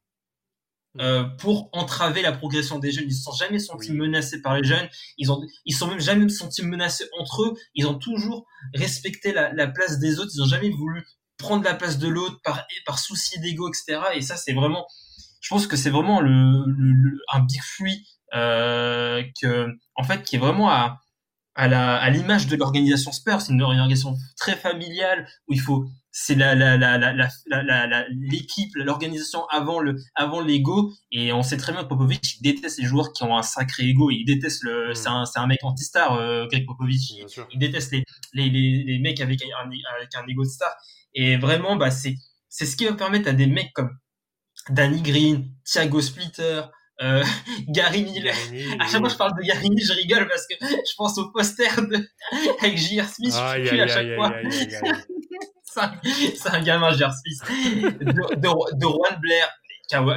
euh, 0.99 1.23
pour 1.23 1.69
entraver 1.71 2.21
la 2.21 2.31
progression 2.31 2.79
des 2.79 2.91
jeunes. 2.91 3.05
Ils 3.07 3.15
se 3.15 3.23
sont 3.23 3.33
jamais 3.33 3.59
sentis 3.59 3.93
menacés 3.93 4.41
par 4.41 4.55
les 4.55 4.63
jeunes. 4.63 4.87
Ils 5.17 5.31
ont, 5.31 5.41
ils 5.65 5.73
sont 5.73 5.87
même 5.87 6.01
jamais 6.01 6.27
sentis 6.29 6.63
menacés 6.63 7.05
entre 7.17 7.43
eux. 7.43 7.53
Ils 7.75 7.87
ont 7.87 7.97
toujours 7.97 8.45
respecté 8.73 9.31
la, 9.31 9.53
la 9.53 9.67
place 9.67 9.99
des 9.99 10.19
autres. 10.19 10.31
Ils 10.35 10.41
ont 10.41 10.47
jamais 10.47 10.69
voulu 10.69 11.05
prendre 11.37 11.63
la 11.63 11.75
place 11.75 11.97
de 11.97 12.07
l'autre 12.07 12.39
par, 12.43 12.65
par 12.85 12.99
souci 12.99 13.39
d'ego, 13.39 13.69
etc. 13.69 14.01
Et 14.15 14.21
ça, 14.21 14.35
c'est 14.35 14.53
vraiment, 14.53 14.85
je 15.39 15.49
pense 15.49 15.65
que 15.65 15.77
c'est 15.77 15.89
vraiment 15.89 16.19
le, 16.21 16.65
le, 16.67 17.19
un 17.33 17.39
big 17.39 17.61
free 17.61 18.05
que, 18.31 19.67
en 19.95 20.03
fait, 20.03 20.23
qui 20.23 20.35
est 20.35 20.39
vraiment 20.39 20.69
à, 20.69 20.99
à 21.55 21.67
la 21.67 21.97
à 21.97 22.09
l'image 22.09 22.47
de 22.47 22.55
l'organisation 22.55 23.11
Spurs. 23.11 23.41
C'est 23.41 23.53
une 23.53 23.61
organisation 23.61 24.15
très 24.37 24.55
familiale 24.55 25.27
où 25.47 25.53
il 25.53 25.59
faut 25.59 25.85
c'est 26.11 26.35
la, 26.35 26.55
la, 26.55 26.77
la, 26.77 26.97
la, 26.97 28.05
l'équipe, 28.09 28.71
l'organisation 28.75 29.45
avant 29.47 29.79
le, 29.79 29.95
avant 30.15 30.41
l'ego. 30.41 30.91
Et 31.11 31.31
on 31.31 31.41
sait 31.41 31.57
très 31.57 31.71
bien 31.71 31.83
que 31.83 31.87
Popovic, 31.87 32.35
il 32.37 32.41
déteste 32.43 32.79
les 32.79 32.85
joueurs 32.85 33.13
qui 33.13 33.23
ont 33.23 33.37
un 33.37 33.43
sacré 33.43 33.83
ego. 33.83 34.11
Il 34.11 34.25
déteste 34.25 34.63
le, 34.63 34.89
mm. 34.89 34.95
c'est 34.95 35.07
un, 35.07 35.25
c'est 35.25 35.39
un 35.39 35.47
mec 35.47 35.59
anti-star, 35.63 36.13
euh, 36.13 36.47
Greg 36.47 36.65
Popovic. 36.65 37.01
Il, 37.51 37.59
déteste 37.59 37.93
les, 37.93 38.03
les, 38.33 38.49
les, 38.49 38.83
les, 38.83 38.99
mecs 38.99 39.21
avec 39.21 39.41
un, 39.41 39.69
avec 39.95 40.15
un 40.15 40.27
ego 40.27 40.43
de 40.43 40.49
star. 40.49 40.71
Et 41.13 41.37
vraiment, 41.37 41.77
bah, 41.77 41.91
c'est, 41.91 42.15
c'est 42.49 42.65
ce 42.65 42.75
qui 42.75 42.85
va 42.85 42.93
permettre 42.93 43.29
à 43.29 43.33
des 43.33 43.47
mecs 43.47 43.71
comme 43.73 43.97
Danny 44.69 45.01
Green, 45.01 45.49
Thiago 45.63 46.01
Splitter, 46.01 46.63
euh, 47.01 47.23
Gary 47.67 48.03
Miller. 48.03 48.35
À 48.79 48.85
chaque 48.85 48.99
fois 48.99 49.07
que 49.07 49.09
je 49.09 49.17
parle 49.17 49.33
de 49.37 49.43
Gary 49.43 49.69
Miller, 49.69 49.85
je 49.85 49.93
rigole 49.93 50.27
parce 50.27 50.45
que 50.47 50.55
je 50.59 50.95
pense 50.97 51.17
au 51.17 51.31
poster 51.31 51.69
de, 51.77 52.07
avec 52.59 52.77
J.R. 52.77 53.07
Smith. 53.07 53.33
je 53.33 53.79
à 53.79 53.87
chaque 53.87 54.15
fois. 54.15 54.33
c'est 56.35 56.49
un, 56.49 56.61
gamin, 56.61 56.91
J.R. 56.91 57.11
Smith. 57.13 57.41
De, 57.99 58.35
de, 58.35 58.77
de 58.77 58.85
Juan 58.85 59.19
Blair, 59.19 59.49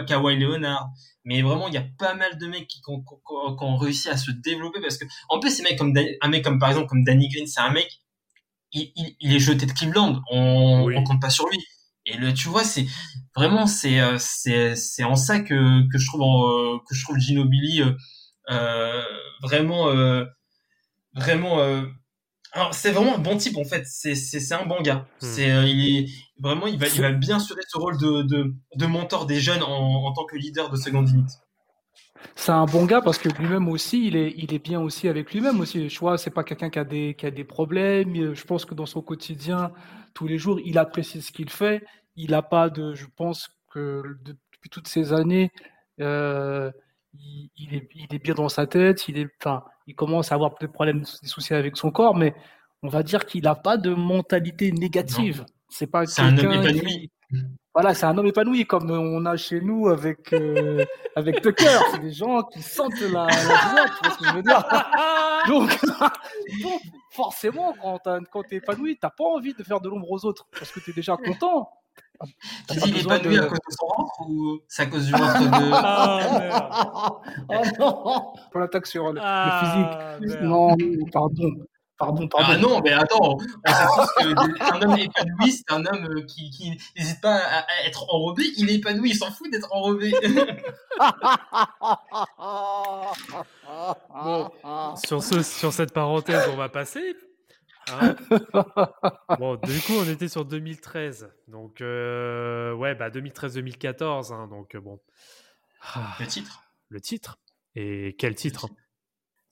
Kawhi 0.07 0.37
Leonard. 0.39 0.89
Mais 1.27 1.41
vraiment, 1.41 1.69
il 1.69 1.75
y 1.75 1.79
a 1.79 1.87
pas 1.99 2.15
mal 2.15 2.37
de 2.37 2.47
mecs 2.47 2.69
qui, 2.69 2.83
qui, 2.83 2.91
ont 2.91 3.77
réussi 3.77 4.11
à 4.11 4.17
se 4.19 4.31
développer 4.31 4.81
parce 4.83 4.99
que, 4.99 5.07
en 5.31 5.41
plus, 5.41 5.51
ces 5.51 5.63
mecs 5.63 5.79
comme, 5.79 5.95
un 6.21 6.29
mec 6.29 6.45
comme, 6.45 6.59
par 6.59 6.69
exemple, 6.69 6.89
comme 6.89 7.03
Danny 7.03 7.29
Green, 7.29 7.47
c'est 7.47 7.61
un 7.61 7.71
mec, 7.71 7.89
il, 8.73 8.93
il, 8.95 9.17
il, 9.21 9.35
est 9.35 9.39
jeté 9.39 9.65
de 9.65 9.73
Cleveland. 9.73 10.21
On, 10.31 10.93
on 10.95 11.05
compte 11.05 11.23
pas 11.23 11.31
sur 11.31 11.49
lui. 11.49 11.59
Et 12.07 12.17
le, 12.17 12.35
tu 12.35 12.49
vois, 12.49 12.65
c'est 12.65 12.87
vraiment 13.35 13.67
c'est 13.67 14.01
euh, 14.01 14.17
c'est 14.19 14.77
c'est 14.77 15.05
en 15.05 15.17
ça 15.17 15.41
que 15.41 15.89
que 15.89 15.99
je 15.99 16.07
trouve 16.07 16.23
en, 16.23 16.49
euh, 16.49 16.79
que 16.89 16.95
je 16.95 17.03
trouve 17.05 17.19
Ginobili 17.19 17.83
euh, 17.83 17.93
euh 18.51 19.03
vraiment 19.43 19.89
euh, 19.89 20.25
vraiment 21.15 21.59
alors 22.53 22.73
c'est 22.75 22.93
vraiment 22.93 23.17
un 23.17 23.19
bon 23.19 23.37
type 23.37 23.57
en 23.57 23.65
fait. 23.65 23.85
C'est 23.87 24.15
c'est 24.15 24.41
c'est 24.41 24.55
un 24.55 24.67
bon 24.67 24.81
gars. 24.83 25.07
Hmm. 25.23 25.27
C'est 25.27 25.71
il 25.71 25.99
est 25.99 26.07
vraiment 26.39 26.67
il 26.67 26.79
va 26.79 26.89
il 26.89 27.01
va 27.01 27.13
bien 27.13 27.37
assurer 27.37 27.63
ce 27.69 27.79
rôle 27.79 27.99
de 27.99 28.23
de 28.23 28.55
de 28.77 28.87
mentor 28.87 29.27
des 29.27 29.41
jeunes 29.41 29.63
en 29.63 30.05
en 30.07 30.13
tant 30.13 30.25
que 30.27 30.37
leader 30.37 30.71
de 30.71 30.77
seconde 30.77 31.09
unité 31.09 31.35
c'est 32.37 32.53
un 32.53 32.67
bon 32.67 32.85
gars 32.85 33.01
parce 33.01 33.19
que 33.19 33.29
lui-même 33.29 33.69
aussi, 33.69 34.07
il 34.07 34.17
est, 34.17 34.35
il 34.37 34.53
est 34.55 34.59
bien 34.59 34.81
aussi 34.81 35.09
avec 35.09 35.33
lui-même 35.33 35.61
aussi. 35.61 35.89
Je 35.89 35.99
vois, 35.99 36.19
c'est 36.19 36.31
pas 36.31 36.45
quelqu'un 36.45 36.71
qui 36.71 36.79
a 36.79 36.85
des, 36.85 37.15
qui 37.15 37.27
a 37.27 37.31
des 37.31 37.45
problèmes. 37.45 38.35
Je 38.35 38.45
pense 38.45 38.65
que 38.65 38.75
dans 38.75 38.87
son 38.87 39.03
quotidien, 39.03 39.73
tous 40.15 40.27
les 40.27 40.39
jours, 40.39 40.61
il 40.65 40.79
apprécie 40.79 41.23
ce 41.23 41.33
qu'il 41.33 41.51
fait. 41.51 41.85
Il 42.17 42.31
n'a 42.31 42.43
pas 42.43 42.71
de, 42.71 42.95
je 42.95 43.07
pense 43.17 43.49
que 43.71 44.03
depuis 44.25 44.71
toutes 44.71 44.89
ces 44.89 45.13
années, 45.13 45.53
euh, 46.01 46.71
il, 47.15 47.51
il, 47.57 47.75
est, 47.75 47.89
il, 47.95 48.15
est, 48.15 48.19
bien 48.19 48.35
dans 48.35 48.49
sa 48.49 48.67
tête. 48.67 49.09
Il 49.09 49.19
est, 49.19 49.29
enfin, 49.41 49.65
il 49.87 49.95
commence 49.95 50.33
à 50.33 50.35
avoir 50.35 50.55
des 50.61 50.69
problèmes, 50.69 51.01
des 51.01 51.29
soucis 51.29 51.55
avec 51.55 51.77
son 51.77 51.91
corps, 51.91 52.17
mais 52.17 52.35
on 52.83 52.89
va 52.89 53.03
dire 53.03 53.27
qu'il 53.27 53.45
n'a 53.45 53.55
pas 53.55 53.77
de 53.77 53.95
mentalité 53.95 54.73
négative. 54.73 55.45
C'est 55.69 55.87
pas 55.87 56.07
quelqu'un 56.07 56.63
qui, 56.73 57.11
voilà, 57.75 57.93
c'est 57.93 58.07
un 58.07 58.17
homme 58.17 58.27
épanoui 58.27 58.67
comme 58.67 58.89
on 58.91 59.27
a 59.27 59.37
chez 59.37 59.61
nous 59.61 59.89
avec 59.89 60.33
euh, 60.33 60.85
avec 61.17 61.43
Tucker. 61.43 61.79
C'est 61.91 62.01
des 62.01 62.13
gens 62.13 62.43
qui 62.45 62.63
sentent 62.63 63.01
la, 63.01 63.27
la 63.27 63.33
joie, 63.33 63.87
tu 63.89 64.05
vois 64.05 64.13
ce 64.13 64.19
que 64.19 64.27
je 64.27 64.35
veux 64.35 64.43
dire. 64.43 64.65
Donc, 65.49 65.79
donc 66.63 66.81
forcément, 67.11 67.75
quand, 67.83 67.99
quand 68.33 68.43
tu 68.45 68.55
es 68.55 68.59
épanoui, 68.59 68.97
t'as 68.99 69.11
pas 69.11 69.25
envie 69.25 69.53
de 69.53 69.63
faire 69.63 69.79
de 69.79 69.91
l'ombre 69.91 70.11
aux 70.11 70.25
autres 70.25 70.47
parce 70.59 70.73
que 70.73 70.81
tu 70.81 70.91
es 70.91 70.95
déjà 70.95 71.19
content. 71.19 71.69
Tu 72.71 72.79
dis 72.79 72.89
il 72.89 72.97
est 72.97 73.01
épanoui 73.03 73.37
de... 73.37 73.43
à 73.43 73.47
cause 73.47 73.59
de 73.59 73.73
son 73.73 73.87
ventre 73.87 74.21
ou 74.27 74.61
c'est 74.69 74.83
à 74.83 74.87
cause 74.87 75.05
du 75.05 75.13
ventre 75.13 75.39
de. 75.39 75.71
Ah, 75.75 77.21
oh 77.51 77.63
non 77.79 78.33
Pour 78.51 78.61
l'attaque 78.61 78.87
sur 78.87 79.13
le, 79.13 79.21
ah, 79.23 80.17
physique. 80.21 80.31
Merde. 80.31 80.45
Non, 80.45 80.77
pardon. 81.13 81.51
Pardon, 81.97 82.27
pardon. 82.27 82.49
Ah 82.51 82.57
non, 82.57 82.81
mais 82.81 82.93
attends, 82.93 83.39
on 83.39 83.39
sait 83.39 84.35
tous 84.35 84.55
qu'un 84.55 84.83
homme 84.83 84.99
épanoui, 84.99 85.53
c'est 85.53 85.71
un 85.73 85.87
homme 85.87 86.07
euh, 86.11 86.23
qui, 86.23 86.51
qui 86.51 86.77
n'hésite 86.97 87.21
pas 87.21 87.37
à 87.37 87.87
être 87.87 88.13
enrobé. 88.13 88.43
Il 88.57 88.69
est 88.69 88.75
épanoui, 88.75 89.11
il 89.11 89.17
s'en 89.17 89.31
fout 89.31 89.49
d'être 89.53 89.73
enrobé. 89.73 90.13
bon, 94.13 94.51
sur, 94.97 95.23
ce, 95.23 95.43
sur 95.43 95.73
cette 95.73 95.93
parenthèse, 95.93 96.49
on 96.53 96.57
va 96.57 96.69
passer. 96.69 97.15
Hein 97.93 98.17
bon, 99.39 99.57
du 99.57 99.81
coup, 99.81 99.93
on 99.93 100.09
était 100.09 100.29
sur 100.29 100.45
2013. 100.45 101.31
Donc, 101.47 101.81
euh, 101.81 102.73
ouais, 102.75 102.97
bah 102.97 103.11
2013-2014. 103.11 104.33
Hein, 104.33 104.49
donc, 104.49 104.75
euh, 104.75 104.81
bon. 104.81 104.99
Le 106.19 106.27
titre 106.27 106.63
Le 106.89 107.01
titre? 107.01 107.39
Et 107.77 108.17
quel 108.19 108.35
titre? 108.35 108.67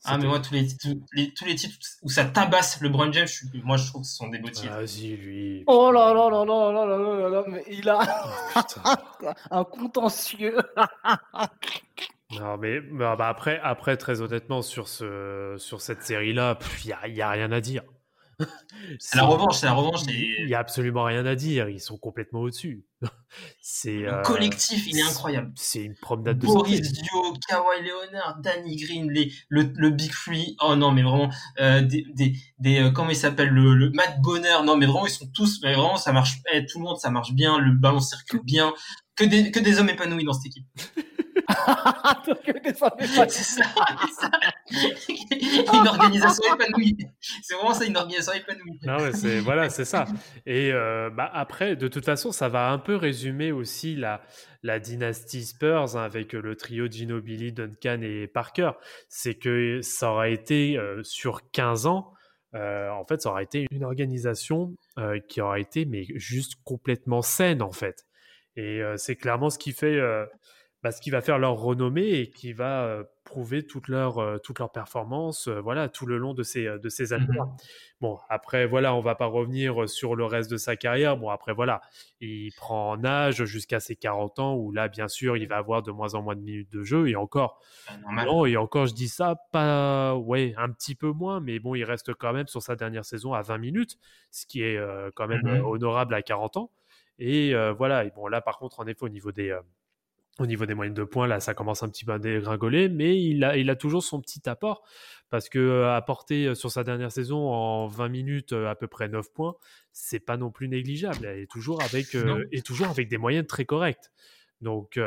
Ah, 0.04 0.18
mais 0.18 0.26
moi, 0.26 0.40
tous 0.40 0.52
les, 0.54 0.66
tous 0.66 1.00
les, 1.12 1.32
tous 1.32 1.44
les 1.44 1.54
titres 1.54 1.78
où 2.02 2.08
ça 2.08 2.24
tabasse 2.24 2.80
le 2.80 2.88
LeBron 2.88 3.12
James, 3.12 3.28
je, 3.28 3.44
moi, 3.62 3.76
je 3.76 3.86
trouve 3.86 4.02
que 4.02 4.08
ce 4.08 4.16
sont 4.16 4.28
des 4.28 4.38
beaux 4.38 4.50
titres. 4.50 4.74
Vas-y, 4.74 5.16
lui. 5.16 5.64
Oh 5.68 5.92
là 5.92 6.12
là 6.12 6.28
là 6.28 6.44
là 6.44 6.72
là 6.72 6.86
là 6.86 6.96
là 6.96 7.28
là, 7.28 7.44
mais 7.46 7.64
il 7.70 7.88
a 7.88 8.00
oh, 8.56 9.28
un 9.52 9.64
contentieux. 9.64 10.56
non, 12.32 12.56
mais 12.58 12.80
bah, 12.80 13.14
bah, 13.14 13.28
après, 13.28 13.60
après, 13.62 13.96
très 13.96 14.20
honnêtement, 14.20 14.62
sur, 14.62 14.88
ce, 14.88 15.54
sur 15.58 15.80
cette 15.80 16.02
série-là, 16.02 16.58
il 16.84 16.86
n'y 16.86 16.92
a, 16.92 17.08
y 17.08 17.22
a 17.22 17.30
rien 17.30 17.52
à 17.52 17.60
dire. 17.60 17.84
C'est 18.98 19.16
la 19.16 19.24
revanche, 19.24 19.58
c'est 19.58 19.66
la 19.66 19.74
revanche. 19.74 20.00
Il 20.08 20.46
n'y 20.46 20.54
a 20.54 20.58
absolument 20.58 21.04
rien 21.04 21.24
à 21.26 21.34
dire, 21.34 21.68
ils 21.68 21.80
sont 21.80 21.96
complètement 21.96 22.40
au-dessus. 22.40 22.84
c'est 23.60 23.98
le 24.00 24.14
euh, 24.14 24.22
collectif, 24.22 24.86
il 24.86 24.98
est 24.98 25.02
incroyable. 25.02 25.52
C'est 25.56 25.82
une 25.82 25.94
promenade 25.94 26.38
de 26.38 26.46
Boris 26.46 26.80
Dio, 26.80 27.34
Kawhi 27.48 27.82
Leonard, 27.82 28.38
Danny 28.40 28.76
Green, 28.76 29.10
les, 29.10 29.32
le, 29.48 29.72
le 29.76 29.90
Big 29.90 30.12
Free. 30.12 30.56
Oh 30.62 30.76
non, 30.76 30.92
mais 30.92 31.02
vraiment, 31.02 31.30
euh, 31.60 31.80
des, 31.82 32.04
des, 32.14 32.34
des 32.58 32.80
euh, 32.80 32.90
comment 32.90 33.10
il 33.10 33.16
s'appelle, 33.16 33.48
le, 33.48 33.74
le 33.74 33.90
Matt 33.90 34.20
Bonner. 34.20 34.62
Non, 34.64 34.76
mais 34.76 34.86
vraiment, 34.86 35.06
ils 35.06 35.10
sont 35.10 35.28
tous, 35.34 35.60
mais 35.62 35.74
vraiment, 35.74 35.96
ça 35.96 36.12
marche. 36.12 36.38
Eh, 36.52 36.66
tout 36.66 36.78
le 36.78 36.84
monde, 36.84 36.98
ça 36.98 37.10
marche 37.10 37.32
bien. 37.32 37.58
Le 37.58 37.72
ballon 37.72 38.00
circule 38.00 38.42
bien. 38.44 38.72
Que 39.14 39.24
des, 39.24 39.50
que 39.50 39.60
des 39.60 39.78
hommes 39.78 39.90
épanouis 39.90 40.24
dans 40.24 40.32
cette 40.32 40.46
équipe. 40.46 40.66
c'est 43.28 43.42
ça, 43.42 44.30
une 45.72 45.88
organisation 45.88 46.54
épanouie. 46.54 46.96
C'est 47.42 47.54
vraiment 47.54 47.74
ça, 47.74 47.84
une 47.84 47.96
organisation 47.96 48.32
épanouie. 48.32 48.78
Non, 48.82 48.96
mais 48.98 49.12
c'est 49.12 49.40
voilà, 49.40 49.70
c'est 49.70 49.84
ça. 49.84 50.06
Et 50.46 50.72
euh, 50.72 51.10
bah, 51.10 51.30
après, 51.32 51.76
de 51.76 51.88
toute 51.88 52.04
façon, 52.04 52.32
ça 52.32 52.48
va 52.48 52.70
un 52.70 52.78
peu 52.78 52.96
résumer 52.96 53.52
aussi 53.52 53.96
la, 53.96 54.22
la 54.62 54.78
dynastie 54.78 55.44
Spurs 55.44 55.96
hein, 55.96 56.02
avec 56.02 56.32
le 56.32 56.56
trio 56.56 56.86
Ginobili, 56.90 57.52
Duncan 57.52 58.00
et 58.02 58.26
Parker. 58.26 58.72
C'est 59.08 59.34
que 59.34 59.80
ça 59.82 60.10
aurait 60.12 60.32
été 60.32 60.76
euh, 60.76 61.02
sur 61.02 61.50
15 61.50 61.86
ans. 61.86 62.12
Euh, 62.54 62.90
en 62.90 63.04
fait, 63.04 63.22
ça 63.22 63.30
aurait 63.30 63.44
été 63.44 63.66
une 63.70 63.84
organisation 63.84 64.74
qui 65.28 65.40
aurait 65.40 65.62
été 65.62 65.86
mais 65.86 66.04
juste 66.16 66.56
complètement 66.64 67.22
saine 67.22 67.62
en 67.62 67.72
fait. 67.72 68.04
Et 68.56 68.82
c'est 68.96 69.16
clairement 69.16 69.48
ce 69.48 69.58
qui 69.58 69.72
fait 69.72 69.98
bah, 70.82 70.92
ce 70.92 71.00
qui 71.00 71.10
va 71.10 71.20
faire 71.20 71.38
leur 71.38 71.54
renommée 71.54 72.10
et 72.10 72.30
qui 72.30 72.52
va 72.52 73.04
prouver 73.24 73.64
toute 73.64 73.88
leur, 73.88 74.40
toute 74.42 74.58
leur 74.58 74.72
performance 74.72 75.48
voilà, 75.48 75.88
tout 75.88 76.06
le 76.06 76.18
long 76.18 76.34
de 76.34 76.42
ces, 76.42 76.64
de 76.64 76.88
ces 76.88 77.12
années 77.12 77.26
mmh 77.28 77.56
Bon, 78.02 78.18
après, 78.28 78.66
voilà, 78.66 78.96
on 78.96 79.00
va 79.00 79.14
pas 79.14 79.26
revenir 79.26 79.88
sur 79.88 80.16
le 80.16 80.24
reste 80.24 80.50
de 80.50 80.56
sa 80.56 80.74
carrière. 80.74 81.16
Bon, 81.16 81.30
après, 81.30 81.54
voilà, 81.54 81.82
il 82.20 82.50
prend 82.56 82.90
en 82.90 83.04
âge 83.04 83.44
jusqu'à 83.44 83.78
ses 83.78 83.94
40 83.94 84.40
ans 84.40 84.56
où 84.56 84.72
là, 84.72 84.88
bien 84.88 85.06
sûr, 85.06 85.36
il 85.36 85.46
va 85.46 85.58
avoir 85.58 85.84
de 85.84 85.92
moins 85.92 86.14
en 86.14 86.22
moins 86.22 86.34
de 86.34 86.40
minutes 86.40 86.72
de 86.72 86.82
jeu 86.82 87.08
et 87.08 87.14
encore, 87.14 87.60
non, 88.10 88.44
et 88.44 88.56
encore, 88.56 88.86
je 88.86 88.94
dis 88.94 89.06
ça, 89.06 89.36
pas, 89.52 90.16
ouais, 90.16 90.52
un 90.56 90.70
petit 90.70 90.96
peu 90.96 91.12
moins, 91.12 91.38
mais 91.38 91.60
bon, 91.60 91.76
il 91.76 91.84
reste 91.84 92.12
quand 92.12 92.32
même 92.32 92.48
sur 92.48 92.60
sa 92.60 92.74
dernière 92.74 93.04
saison 93.04 93.34
à 93.34 93.42
20 93.42 93.58
minutes, 93.58 93.98
ce 94.32 94.46
qui 94.46 94.62
est 94.62 94.80
quand 95.14 95.28
même 95.28 95.42
mmh 95.44 95.64
honorable 95.64 96.14
à 96.14 96.22
40 96.22 96.56
ans. 96.56 96.72
Et 97.20 97.54
voilà, 97.78 98.04
et 98.04 98.10
bon, 98.10 98.26
là, 98.26 98.40
par 98.40 98.58
contre, 98.58 98.80
en 98.80 98.86
effet, 98.88 99.04
au 99.04 99.10
niveau 99.10 99.30
des 99.30 99.56
au 100.38 100.46
niveau 100.46 100.64
des 100.66 100.74
moyennes 100.74 100.94
de 100.94 101.04
points, 101.04 101.26
là, 101.26 101.40
ça 101.40 101.54
commence 101.54 101.82
un 101.82 101.88
petit 101.88 102.04
peu 102.04 102.12
à 102.12 102.18
dégringoler, 102.18 102.88
mais 102.88 103.20
il 103.22 103.44
a, 103.44 103.56
il 103.56 103.68
a 103.68 103.76
toujours 103.76 104.02
son 104.02 104.20
petit 104.20 104.48
apport 104.48 104.82
parce 105.32 105.48
que 105.48 105.58
euh, 105.58 105.96
apporter 105.96 106.46
euh, 106.46 106.54
sur 106.54 106.70
sa 106.70 106.84
dernière 106.84 107.10
saison 107.10 107.50
en 107.50 107.86
20 107.86 108.08
minutes 108.08 108.52
euh, 108.52 108.68
à 108.68 108.74
peu 108.74 108.86
près 108.86 109.08
9 109.08 109.32
points, 109.32 109.56
c'est 109.90 110.20
pas 110.20 110.36
non 110.36 110.50
plus 110.50 110.68
négligeable. 110.68 111.26
Et 111.26 111.46
toujours 111.46 111.82
avec, 111.82 112.14
et 112.52 112.60
toujours 112.60 112.88
avec 112.88 113.08
des 113.08 113.16
moyennes 113.16 113.46
très 113.46 113.64
correctes. 113.64 114.12
Donc, 114.60 115.00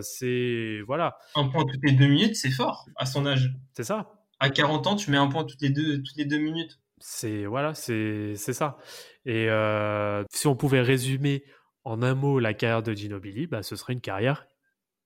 c'est. 0.00 0.80
Voilà. 0.86 1.16
Un 1.36 1.46
point 1.48 1.64
toutes 1.64 1.84
les 1.84 1.92
deux 1.92 2.08
minutes, 2.08 2.36
c'est 2.36 2.50
fort 2.50 2.86
à 2.96 3.06
son 3.06 3.24
âge. 3.24 3.54
C'est 3.74 3.84
ça. 3.84 4.14
À 4.40 4.50
40 4.50 4.86
ans, 4.88 4.96
tu 4.96 5.10
mets 5.10 5.16
un 5.16 5.28
point 5.28 5.44
toutes 5.44 5.62
les 5.62 5.70
deux, 5.70 6.02
toutes 6.02 6.16
les 6.16 6.24
deux 6.24 6.38
minutes. 6.38 6.80
C'est 6.98 7.44
voilà, 7.44 7.74
c'est 7.74 8.34
ça. 8.36 8.78
Et 9.26 9.48
si 10.32 10.46
on 10.46 10.56
pouvait 10.56 10.80
résumer 10.80 11.44
en 11.84 12.02
un 12.02 12.14
mot 12.14 12.40
la 12.40 12.52
carrière 12.52 12.82
de 12.82 12.92
Ginobili, 12.94 13.46
bah, 13.46 13.62
ce 13.62 13.76
serait 13.76 13.92
une 13.92 14.00
carrière 14.00 14.46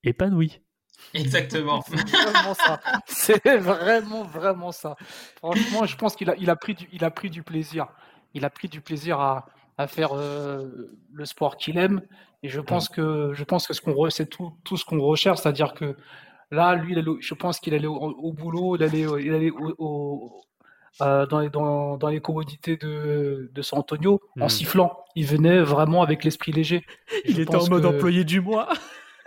épanoui. 0.05 0.61
Exactement. 1.15 1.83
C'est 3.07 3.45
vraiment, 3.59 4.25
vraiment 4.25 4.73
ça. 4.73 4.97
Franchement, 5.37 5.87
je 5.87 5.97
pense 5.97 6.15
qu'il 6.15 6.31
a, 6.31 6.37
il 6.37 6.51
a, 6.51 6.57
pris 6.57 6.75
du, 6.75 6.89
il 6.93 7.05
a 7.05 7.11
pris 7.11 7.31
du 7.31 7.43
plaisir. 7.43 7.89
Il 8.35 8.45
a 8.45 8.51
pris 8.51 8.69
du 8.69 8.81
plaisir 8.81 9.19
à, 9.19 9.47
à 9.79 9.87
faire 9.87 10.13
euh, 10.15 10.93
le 11.13 11.25
sport 11.25 11.57
qu'il 11.57 11.79
aime. 11.79 12.03
Et 12.43 12.49
je 12.49 12.61
pense 12.61 12.89
que, 12.89 13.33
je 13.35 13.45
pense 13.45 13.67
que 13.67 13.75
ce 13.75 13.81
qu'on 13.81 14.09
c'est 14.11 14.27
tout, 14.27 14.53
tout 14.65 14.77
ce 14.77 14.85
qu'on 14.85 15.01
recherche, 15.01 15.41
c'est-à-dire 15.41 15.75
que 15.75 15.97
là, 16.51 16.75
lui, 16.75 16.97
je 17.21 17.35
pense 17.35 17.61
qu'il 17.61 17.75
allait 17.75 17.87
au, 17.87 18.33
boulot, 18.33 18.77
il 18.77 18.83
allait, 18.83 19.07
il 19.23 19.35
allait 19.35 19.51
au, 19.51 20.43
euh, 21.03 21.27
dans, 21.27 21.41
les, 21.41 21.51
dans, 21.51 21.97
dans, 21.97 22.09
les 22.09 22.21
commodités 22.21 22.77
de, 22.77 23.51
de 23.53 23.63
San 23.63 23.79
Antonio 23.79 24.21
en 24.41 24.47
hmm. 24.47 24.49
sifflant. 24.49 25.05
Il 25.17 25.27
venait 25.27 25.61
vraiment 25.61 26.03
avec 26.03 26.25
l'esprit 26.25 26.53
léger. 26.53 26.85
Il 27.27 27.41
était 27.41 27.57
en 27.57 27.69
mode 27.69 27.85
employé 27.85 28.25
du 28.25 28.41
mois. 28.41 28.69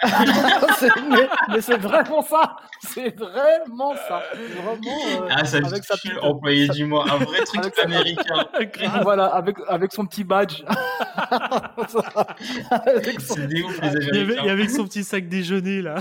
mais, 1.50 1.62
c'est 1.62 1.78
vraiment 1.78 2.22
ça. 2.22 2.56
C'est 2.82 3.18
vraiment 3.18 3.94
ça. 3.96 4.22
Vraiment, 4.34 5.26
euh, 5.26 5.30
ah, 5.32 5.46
ça 5.46 5.58
avec 5.58 5.84
sa 5.84 5.96
employé 6.22 6.68
du 6.70 6.86
mois, 6.86 7.06
un 7.10 7.18
vrai 7.18 7.44
truc 7.46 7.74
américain. 7.84 8.46
voilà, 9.04 9.26
avec, 9.28 9.58
avec 9.68 9.94
son 9.94 10.06
petit 10.06 10.24
badge. 10.24 10.64
C'est 13.20 13.48
des 13.48 13.64
ouf, 13.64 13.82
les 13.82 13.88
Américains. 13.88 14.44
Et 14.44 14.50
avec 14.50 14.70
son 14.70 14.86
petit 14.86 15.04
sac 15.04 15.28
déjeuner, 15.28 15.82
là. 15.82 15.96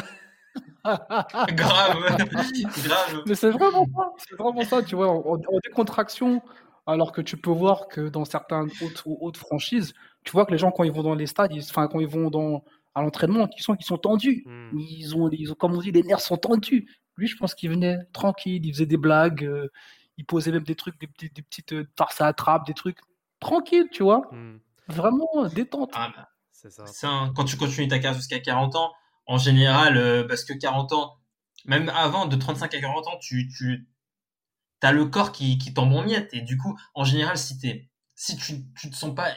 grave, 0.85 2.17
grave. 2.67 3.23
Mais 3.27 3.35
c'est 3.35 3.51
vraiment 3.51 3.87
ça, 3.87 4.11
c'est 4.17 4.37
vraiment 4.37 4.65
ça, 4.65 4.83
tu 4.83 4.97
vois, 4.97 5.11
en, 5.11 5.39
décontraction, 5.65 6.43
alors 6.87 7.13
que 7.13 7.21
tu 7.21 7.37
peux 7.37 7.51
voir 7.51 7.87
que 7.89 8.09
dans 8.09 8.25
certaines 8.25 8.69
autres, 8.83 9.05
autres 9.07 9.39
franchises, 9.39 9.95
tu 10.25 10.33
vois 10.33 10.45
que 10.45 10.51
les 10.51 10.59
gens 10.59 10.73
quand 10.73 10.83
ils 10.85 10.93
vont 10.93 11.05
dans 11.05 11.15
les 11.15 11.27
stades, 11.27 11.53
enfin 11.71 11.87
quand 11.87 12.01
ils 12.01 12.09
vont 12.09 12.31
dans 12.31 12.65
à 12.95 13.03
l'entraînement, 13.03 13.49
ils 13.57 13.63
sont, 13.63 13.99
tendus, 13.99 14.45
hmm. 14.47 14.79
ils 14.79 15.17
ont, 15.17 15.31
ils 15.31 15.53
ont, 15.53 15.55
comme 15.55 15.75
on 15.75 15.81
dit, 15.81 15.93
les 15.93 16.03
nerfs 16.03 16.21
sont 16.21 16.37
tendus. 16.37 16.89
Lui, 17.17 17.27
je 17.27 17.37
pense 17.37 17.55
qu'il 17.55 17.71
venait 17.71 17.99
tranquille, 18.13 18.65
il 18.65 18.73
faisait 18.73 18.87
des 18.87 18.97
blagues, 18.97 19.45
euh, 19.45 19.69
il 20.19 20.25
posait 20.25 20.53
même 20.53 20.65
des 20.65 20.75
trucs, 20.75 20.99
des, 21.01 21.09
des, 21.19 21.29
des 21.29 21.43
petites 21.43 21.73
euh, 21.73 21.89
farces 21.97 22.21
à 22.21 22.27
attrape, 22.27 22.67
des 22.67 22.75
trucs 22.75 22.99
tranquilles, 23.41 23.89
tu 23.93 24.03
vois. 24.03 24.29
Hmm. 24.33 24.59
Vraiment 24.89 25.49
détente. 25.55 25.91
Ah, 25.95 26.13
bah, 26.15 26.29
c'est 26.51 26.71
ça. 26.71 27.31
quand 27.35 27.45
tu 27.45 27.57
continues 27.57 27.89
ta 27.89 27.99
carrière 27.99 28.15
jusqu'à 28.15 28.41
40 28.41 28.77
ans, 28.77 28.93
en 29.27 29.39
général, 29.39 29.97
euh, 29.97 30.27
parce 30.27 30.45
que 30.45 30.53
40 30.53 30.93
ans, 30.93 31.17
même 31.65 31.89
avant, 31.91 32.27
de 32.27 32.37
35 32.37 32.75
à 32.75 32.81
40 32.81 33.07
ans, 33.07 33.19
tu, 33.21 33.49
tu 33.49 33.87
as 34.83 34.93
le 34.93 35.07
corps 35.07 35.33
qui, 35.33 35.59
qui 35.59 35.73
tombe 35.73 35.93
en 35.93 36.03
miettes. 36.03 36.33
Et 36.35 36.41
du 36.41 36.57
coup, 36.59 36.79
en 36.95 37.05
général, 37.05 37.39
si, 37.39 37.59
es, 37.67 37.89
si 38.15 38.37
tu, 38.37 38.65
tu 38.75 38.91
te 38.91 38.97
sens 38.97 39.15
pas 39.15 39.33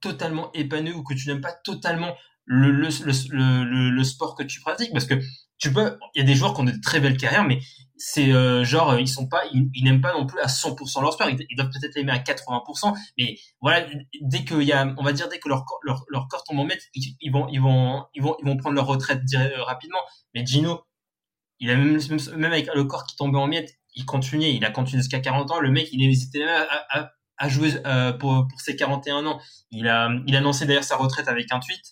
totalement 0.00 0.52
épanoui 0.52 0.92
ou 0.92 1.02
que 1.02 1.14
tu 1.14 1.28
n'aimes 1.28 1.40
pas 1.40 1.52
totalement 1.52 2.14
le, 2.44 2.70
le, 2.70 2.88
le, 3.30 3.90
le, 3.90 4.04
sport 4.04 4.34
que 4.34 4.42
tu 4.42 4.60
pratiques, 4.60 4.92
parce 4.92 5.04
que 5.04 5.14
tu 5.58 5.72
peux, 5.72 5.96
il 6.14 6.18
y 6.18 6.22
a 6.22 6.26
des 6.26 6.34
joueurs 6.34 6.54
qui 6.54 6.60
ont 6.60 6.64
de 6.64 6.72
très 6.82 6.98
belles 7.00 7.16
carrières, 7.16 7.44
mais 7.44 7.60
c'est 7.96 8.32
euh, 8.32 8.64
genre 8.64 8.98
ils 8.98 9.06
sont 9.06 9.28
pas, 9.28 9.42
ils, 9.52 9.84
n'aiment 9.84 10.00
pas 10.00 10.12
non 10.12 10.26
plus 10.26 10.40
à 10.40 10.46
100% 10.46 11.02
leur 11.02 11.12
sport. 11.12 11.28
Ils, 11.30 11.56
doivent 11.56 11.70
peut-être 11.70 11.94
l'aimer 11.94 12.10
à 12.10 12.18
80%, 12.18 12.94
mais 13.16 13.38
voilà, 13.60 13.86
dès 14.20 14.44
qu'il 14.44 14.62
y 14.62 14.72
a, 14.72 14.92
on 14.98 15.04
va 15.04 15.12
dire 15.12 15.28
dès 15.28 15.38
que 15.38 15.48
leur 15.48 15.64
leur, 15.84 16.04
leur 16.08 16.26
corps 16.26 16.42
tombe 16.42 16.58
en 16.58 16.64
mètre, 16.64 16.84
ils, 16.94 17.30
vont 17.30 17.46
ils 17.48 17.60
vont 17.60 18.04
ils 18.14 18.22
vont 18.22 18.34
ils 18.40 18.46
vont 18.46 18.56
prendre 18.56 18.74
leur 18.74 18.86
retraite 18.86 19.22
euh, 19.34 19.62
rapidement. 19.62 20.00
Mais 20.34 20.44
Gino, 20.44 20.80
il 21.60 21.70
a 21.70 21.76
même 21.76 22.00
même 22.36 22.52
avec 22.52 22.68
le 22.74 22.84
corps 22.84 23.06
qui 23.06 23.14
tombait 23.14 23.38
en 23.38 23.46
miettes, 23.46 23.72
il 23.94 24.04
continuait, 24.04 24.54
il 24.54 24.64
a 24.64 24.70
continué 24.70 25.00
jusqu'à 25.00 25.20
40 25.20 25.52
ans. 25.52 25.60
Le 25.60 25.70
mec, 25.70 25.88
il 25.92 26.02
hésitait 26.02 26.44
même 26.44 26.66
à 27.38 27.48
jouer 27.48 27.74
euh, 27.86 28.12
pour 28.12 28.48
pour 28.48 28.60
ses 28.60 28.74
41 28.74 29.26
ans. 29.26 29.40
Il 29.70 29.86
a 29.86 30.10
il 30.26 30.34
a 30.34 30.38
annoncé 30.38 30.66
d'ailleurs 30.66 30.84
sa 30.84 30.96
retraite 30.96 31.28
avec 31.28 31.52
un 31.52 31.60
tweet. 31.60 31.82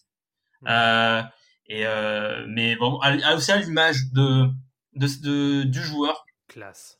Euh, 0.68 1.22
et 1.66 1.86
euh, 1.86 2.44
mais 2.48 2.76
bon, 2.76 3.00
aussi 3.34 3.52
à 3.52 3.56
l'image 3.56 4.12
de, 4.12 4.48
de, 4.94 5.62
du 5.62 5.82
joueur. 5.82 6.24
Classe. 6.48 6.98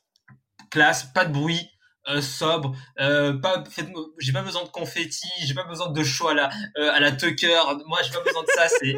Classe, 0.71 1.05
pas 1.13 1.25
de 1.25 1.33
bruit, 1.33 1.69
euh, 2.09 2.21
sobre, 2.21 2.77
pas, 2.97 3.65
j'ai 4.19 4.33
pas 4.33 4.43
besoin 4.43 4.65
de 4.65 4.69
confetti, 4.69 5.29
j'ai 5.45 5.55
pas 5.55 5.65
besoin 5.65 5.91
de 5.91 6.05
show 6.05 6.29
à 6.29 6.35
la, 6.35 6.51
à 6.77 7.01
la 7.01 7.13
Tucker. 7.13 7.61
Moi, 7.87 7.99
j'ai 8.03 8.13
pas 8.13 8.23
besoin 8.23 8.43
de 8.43 8.49
ça. 8.55 8.69
C'est. 8.69 8.97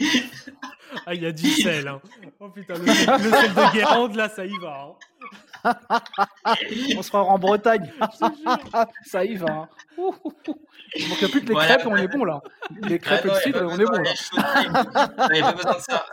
ah, 1.06 1.14
il 1.14 1.22
y 1.22 1.26
a 1.26 1.32
du 1.32 1.50
sel. 1.50 1.88
Hein. 1.88 2.00
Oh 2.38 2.48
putain, 2.50 2.74
le, 2.74 2.86
sel, 2.86 3.16
de 3.54 3.72
Guérande, 3.72 4.14
là, 4.14 4.28
ça 4.28 4.46
y 4.46 4.56
va. 4.58 4.82
Hein. 4.82 4.94
on 6.96 7.02
se 7.02 7.16
en 7.16 7.38
Bretagne. 7.38 7.90
ça 9.04 9.24
y 9.24 9.36
va. 9.36 9.50
Hein. 9.50 9.68
Il 10.96 11.08
manque 11.08 11.30
plus 11.30 11.40
que 11.42 11.48
les 11.48 11.54
crêpes, 11.54 11.86
on 11.86 11.96
est 11.96 12.08
bon 12.08 12.24
là. 12.24 12.40
Les 12.82 12.98
crêpes 12.98 13.26
ah 13.28 13.50
non, 13.50 13.68
on 13.70 13.78
est 13.78 13.84
bon 13.84 13.98
là. 13.98 14.12
Il 15.30 15.32
n'y 15.32 15.40
a 15.40 15.52
pas 15.52 15.52
besoin 15.52 15.74
de 15.74 15.80
ça. 15.80 16.06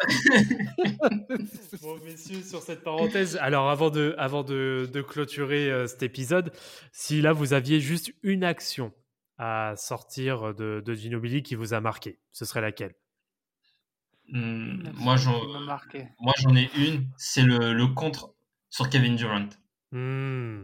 bon, 1.81 1.97
messieurs, 2.03 2.41
sur 2.41 2.61
cette 2.61 2.83
parenthèse, 2.83 3.37
alors 3.37 3.69
avant 3.69 3.89
de, 3.89 4.15
avant 4.17 4.43
de, 4.43 4.89
de 4.91 5.01
clôturer 5.01 5.69
euh, 5.69 5.87
cet 5.87 6.03
épisode, 6.03 6.51
si 6.91 7.21
là 7.21 7.33
vous 7.33 7.53
aviez 7.53 7.79
juste 7.79 8.11
une 8.23 8.43
action 8.43 8.91
à 9.37 9.73
sortir 9.75 10.53
de, 10.55 10.81
de 10.83 10.93
Ginobili 10.93 11.43
qui 11.43 11.55
vous 11.55 11.73
a 11.73 11.81
marqué, 11.81 12.19
ce 12.31 12.45
serait 12.45 12.61
laquelle? 12.61 12.93
Hmm, 14.29 14.83
Moi, 14.99 15.17
j'en 15.17 16.55
ai 16.55 16.69
une, 16.77 17.07
c'est 17.17 17.41
le, 17.41 17.73
le 17.73 17.87
contre 17.87 18.33
sur 18.71 18.89
Kevin 18.89 19.15
Durant. 19.15 19.49
Hmm. 19.91 20.63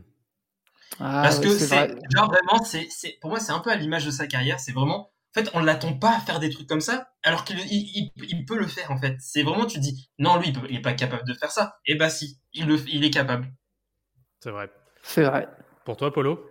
Ah 1.00 1.22
Parce 1.24 1.40
que 1.40 1.50
c'est 1.50 1.96
genre 2.16 2.32
vraiment, 2.32 2.64
c'est 2.64 2.88
pour 3.22 3.30
moi 3.30 3.40
c'est 3.40 3.52
un 3.52 3.60
peu 3.60 3.70
à 3.70 3.76
l'image 3.76 4.06
de 4.06 4.12
sa 4.12 4.26
carrière. 4.26 4.60
C'est 4.60 4.72
vraiment, 4.72 5.12
en 5.36 5.40
fait, 5.40 5.52
on 5.54 5.60
l'attend 5.60 5.94
pas 5.94 6.16
à 6.16 6.20
faire 6.20 6.40
des 6.40 6.50
trucs 6.50 6.68
comme 6.68 6.82
ça, 6.82 7.12
alors 7.22 7.44
qu'il 7.44 7.60
il, 7.60 8.12
il, 8.16 8.46
peut 8.46 8.58
le 8.58 8.66
faire 8.66 8.90
en 8.90 8.98
fait. 8.98 9.16
C'est 9.20 9.44
vraiment, 9.44 9.66
tu 9.66 9.80
dis, 9.80 10.10
non 10.18 10.38
lui, 10.40 10.54
il, 10.70 10.78
est 10.78 10.82
pas 10.82 10.94
capable 10.94 11.28
de 11.28 11.34
faire 11.34 11.52
ça. 11.52 11.78
Et 11.86 11.92
eh 11.92 11.96
bah 11.96 12.10
si, 12.10 12.40
il 12.54 12.66
le, 12.66 12.78
il 12.88 13.06
est 13.06 13.12
capable. 13.12 13.54
C'est 14.40 14.52
vrai. 14.52 14.72
C'est 15.04 15.24
vrai. 15.24 15.48
Pour 15.86 15.98
toi, 15.98 16.12
Polo? 16.12 16.50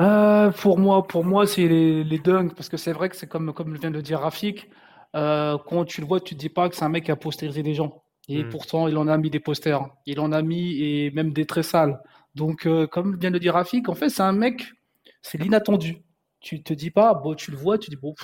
Euh, 0.00 0.50
Pour 0.50 0.78
moi, 0.78 1.06
pour 1.06 1.24
moi, 1.24 1.46
c'est 1.46 1.66
les, 1.66 2.04
les 2.04 2.18
dunks 2.18 2.54
parce 2.54 2.68
que 2.68 2.76
c'est 2.76 2.92
vrai 2.92 3.08
que 3.08 3.16
c'est 3.16 3.26
comme 3.26 3.52
comme 3.52 3.76
vient 3.76 3.90
de 3.90 4.00
dire 4.00 4.20
Rafik. 4.20 4.70
Euh, 5.16 5.58
quand 5.66 5.84
tu 5.84 6.00
le 6.00 6.06
vois, 6.06 6.20
tu 6.20 6.34
te 6.34 6.40
dis 6.40 6.48
pas 6.48 6.68
que 6.68 6.76
c'est 6.76 6.84
un 6.84 6.88
mec 6.88 7.04
qui 7.04 7.10
a 7.10 7.16
postérisé 7.16 7.62
des 7.62 7.74
gens. 7.74 8.02
Et 8.28 8.44
hmm. 8.44 8.48
pourtant, 8.50 8.88
il 8.88 8.96
en 8.96 9.08
a 9.08 9.16
mis 9.18 9.30
des 9.30 9.40
posters. 9.40 9.88
Il 10.06 10.20
en 10.20 10.32
a 10.32 10.42
mis 10.42 10.80
et 10.82 11.10
même 11.10 11.32
des 11.32 11.44
très 11.44 11.62
sales. 11.62 12.00
Donc, 12.34 12.66
euh, 12.66 12.86
comme 12.86 13.16
vient 13.16 13.30
de 13.30 13.38
dire 13.38 13.54
Rafik, 13.54 13.88
en 13.88 13.94
fait, 13.94 14.08
c'est 14.08 14.22
un 14.22 14.32
mec, 14.32 14.72
c'est 15.22 15.38
l'inattendu. 15.38 16.02
Tu 16.40 16.62
te 16.62 16.72
dis 16.72 16.90
pas, 16.90 17.14
bon, 17.14 17.34
tu 17.34 17.50
le 17.50 17.56
vois, 17.56 17.78
tu 17.78 17.90
dis, 17.90 17.96
bon, 17.96 18.14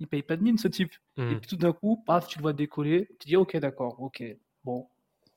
il 0.00 0.06
paye 0.06 0.22
pas 0.22 0.36
de 0.36 0.42
mine 0.42 0.58
ce 0.58 0.68
type. 0.68 0.92
Hmm. 1.16 1.30
Et 1.30 1.36
puis 1.36 1.48
tout 1.48 1.56
d'un 1.56 1.72
coup, 1.72 2.02
paf, 2.06 2.26
tu 2.26 2.38
le 2.38 2.42
vois 2.42 2.52
décoller. 2.52 3.08
Tu 3.20 3.28
dis, 3.28 3.36
ok, 3.36 3.56
d'accord, 3.56 4.00
ok, 4.00 4.22
bon, 4.64 4.86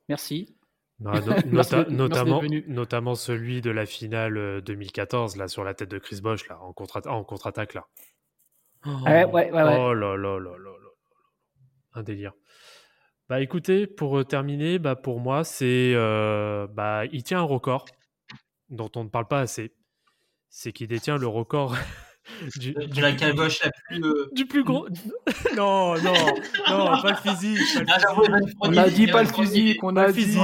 merci. 0.09 0.55
notamment, 0.99 2.41
notamment 2.67 3.13
celui 3.13 3.61
de 3.61 3.69
la 3.69 3.85
finale 3.85 4.61
2014, 4.63 5.35
euh, 5.35 5.39
là, 5.39 5.47
sur 5.47 5.63
la 5.63 5.75
tête 5.75 5.91
de 5.91 5.99
Chris 5.99 6.21
Bosch, 6.21 6.47
là, 6.49 6.59
en 6.59 6.73
contre-attaque, 6.73 7.75
là. 7.75 7.85
Oh, 8.85 8.89
ouais, 9.05 9.25
ouais, 9.25 9.51
ouais, 9.51 9.77
oh 9.79 9.93
là 9.93 10.15
là 10.15 10.39
là 10.39 10.57
là 10.57 10.57
là. 10.57 10.89
Un 11.93 12.03
délire. 12.03 12.33
Bah 13.29 13.41
écoutez, 13.41 13.87
pour 13.87 14.17
euh, 14.17 14.23
terminer, 14.23 14.79
bah 14.79 14.95
pour 14.95 15.19
moi, 15.19 15.43
c'est 15.43 15.91
euh, 15.93 16.65
bah 16.67 17.03
il 17.11 17.23
tient 17.23 17.39
un 17.39 17.43
record 17.43 17.83
dont 18.69 18.89
on 18.95 19.03
ne 19.03 19.09
parle 19.09 19.27
pas 19.27 19.41
assez. 19.41 19.73
C'est 20.49 20.71
qu'il 20.71 20.87
détient 20.87 21.17
le 21.17 21.27
record 21.27 21.75
du, 22.55 22.71
de 22.71 23.01
la 23.01 23.11
caboche 23.11 23.61
la 23.65 23.71
plus 23.71 24.01
euh, 24.01 24.29
du 24.31 24.45
plus 24.45 24.63
gros. 24.63 24.87
non, 25.57 25.95
non, 26.01 26.13
non, 26.69 27.01
pas 27.01 27.11
le 27.11 27.29
physique. 27.29 27.83
Ah, 27.89 27.97
on 28.61 28.77
a 28.77 28.89
dit 28.89 29.07
pas 29.07 29.23
le 29.23 29.29
physique, 29.29 29.83
on 29.83 29.97
a 29.97 30.09
dit. 30.09 30.37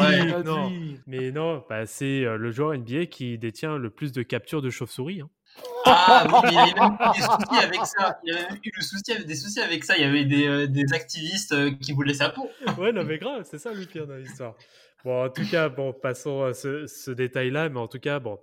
non. 0.44 0.70
Mais 1.08 1.32
non, 1.32 1.64
bah, 1.70 1.86
c'est 1.86 2.24
le 2.24 2.52
joueur 2.52 2.78
NBA 2.78 3.06
qui 3.06 3.38
détient 3.38 3.78
le 3.78 3.92
plus 3.92 4.12
de 4.12 4.24
captures 4.24 4.62
de 4.62 4.70
chauve-souris. 4.70 5.22
Hein. 5.22 5.30
Ah 5.86 6.26
oui, 6.28 6.50
il 6.50 6.54
y 6.54 6.58
avait 6.58 6.74
même 6.80 6.98
des 7.14 7.22
soucis 7.22 7.64
avec 7.64 7.86
ça. 7.86 8.20
Il 8.24 8.34
y 8.34 8.38
avait 8.38 8.56
eu 8.64 8.72
le 8.76 8.82
souci, 8.82 9.26
des 9.26 9.36
soucis 9.36 9.60
avec 9.60 9.84
ça. 9.84 9.98
Il 9.98 10.02
y 10.02 10.06
avait 10.06 10.26
des, 10.26 10.48
euh, 10.48 10.68
des 10.68 10.94
activistes 10.94 11.52
euh, 11.54 11.72
qui 11.72 11.94
voulaient 11.94 12.14
sa 12.14 12.30
peau. 12.30 12.50
ouais, 12.78 12.92
non, 12.92 13.04
mais 13.04 13.18
grave, 13.18 13.46
c'est 13.50 13.60
ça 13.60 13.74
le 13.74 13.86
pire 13.86 14.08
dans 14.08 14.16
l'histoire. 14.16 14.56
Bon, 15.04 15.26
en 15.26 15.30
tout 15.30 15.48
cas, 15.50 15.70
bon, 15.70 15.94
passons 15.94 16.44
à 16.44 16.54
ce, 16.54 16.88
ce 16.88 17.12
détail-là, 17.12 17.70
mais 17.70 17.80
en 17.80 17.88
tout 17.88 18.00
cas, 18.00 18.20
bon, 18.20 18.40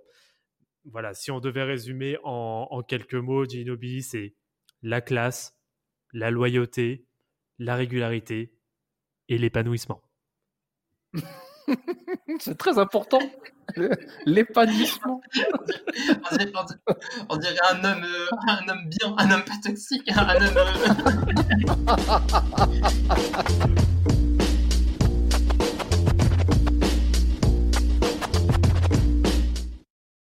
voilà, 0.85 1.13
si 1.13 1.31
on 1.31 1.39
devait 1.39 1.63
résumer 1.63 2.17
en, 2.23 2.67
en 2.69 2.81
quelques 2.83 3.15
mots, 3.15 3.45
Ginobili, 3.45 4.03
c'est 4.03 4.35
la 4.83 5.01
classe, 5.01 5.57
la 6.13 6.31
loyauté, 6.31 7.05
la 7.57 7.75
régularité 7.75 8.53
et 9.29 9.37
l'épanouissement. 9.37 10.01
c'est 12.39 12.57
très 12.57 12.77
important. 12.77 13.19
L'épanouissement. 14.25 15.21
On 17.29 17.37
dirait 17.37 17.55
un 17.71 17.83
homme, 17.83 18.03
euh, 18.03 18.27
un 18.47 18.67
homme 18.69 18.89
bien, 18.89 19.15
un 19.17 19.31
homme 19.31 19.43
pas 19.43 19.59
toxique, 19.63 20.09
un 20.13 20.35
homme. 20.35 20.57
Euh, 20.57 20.75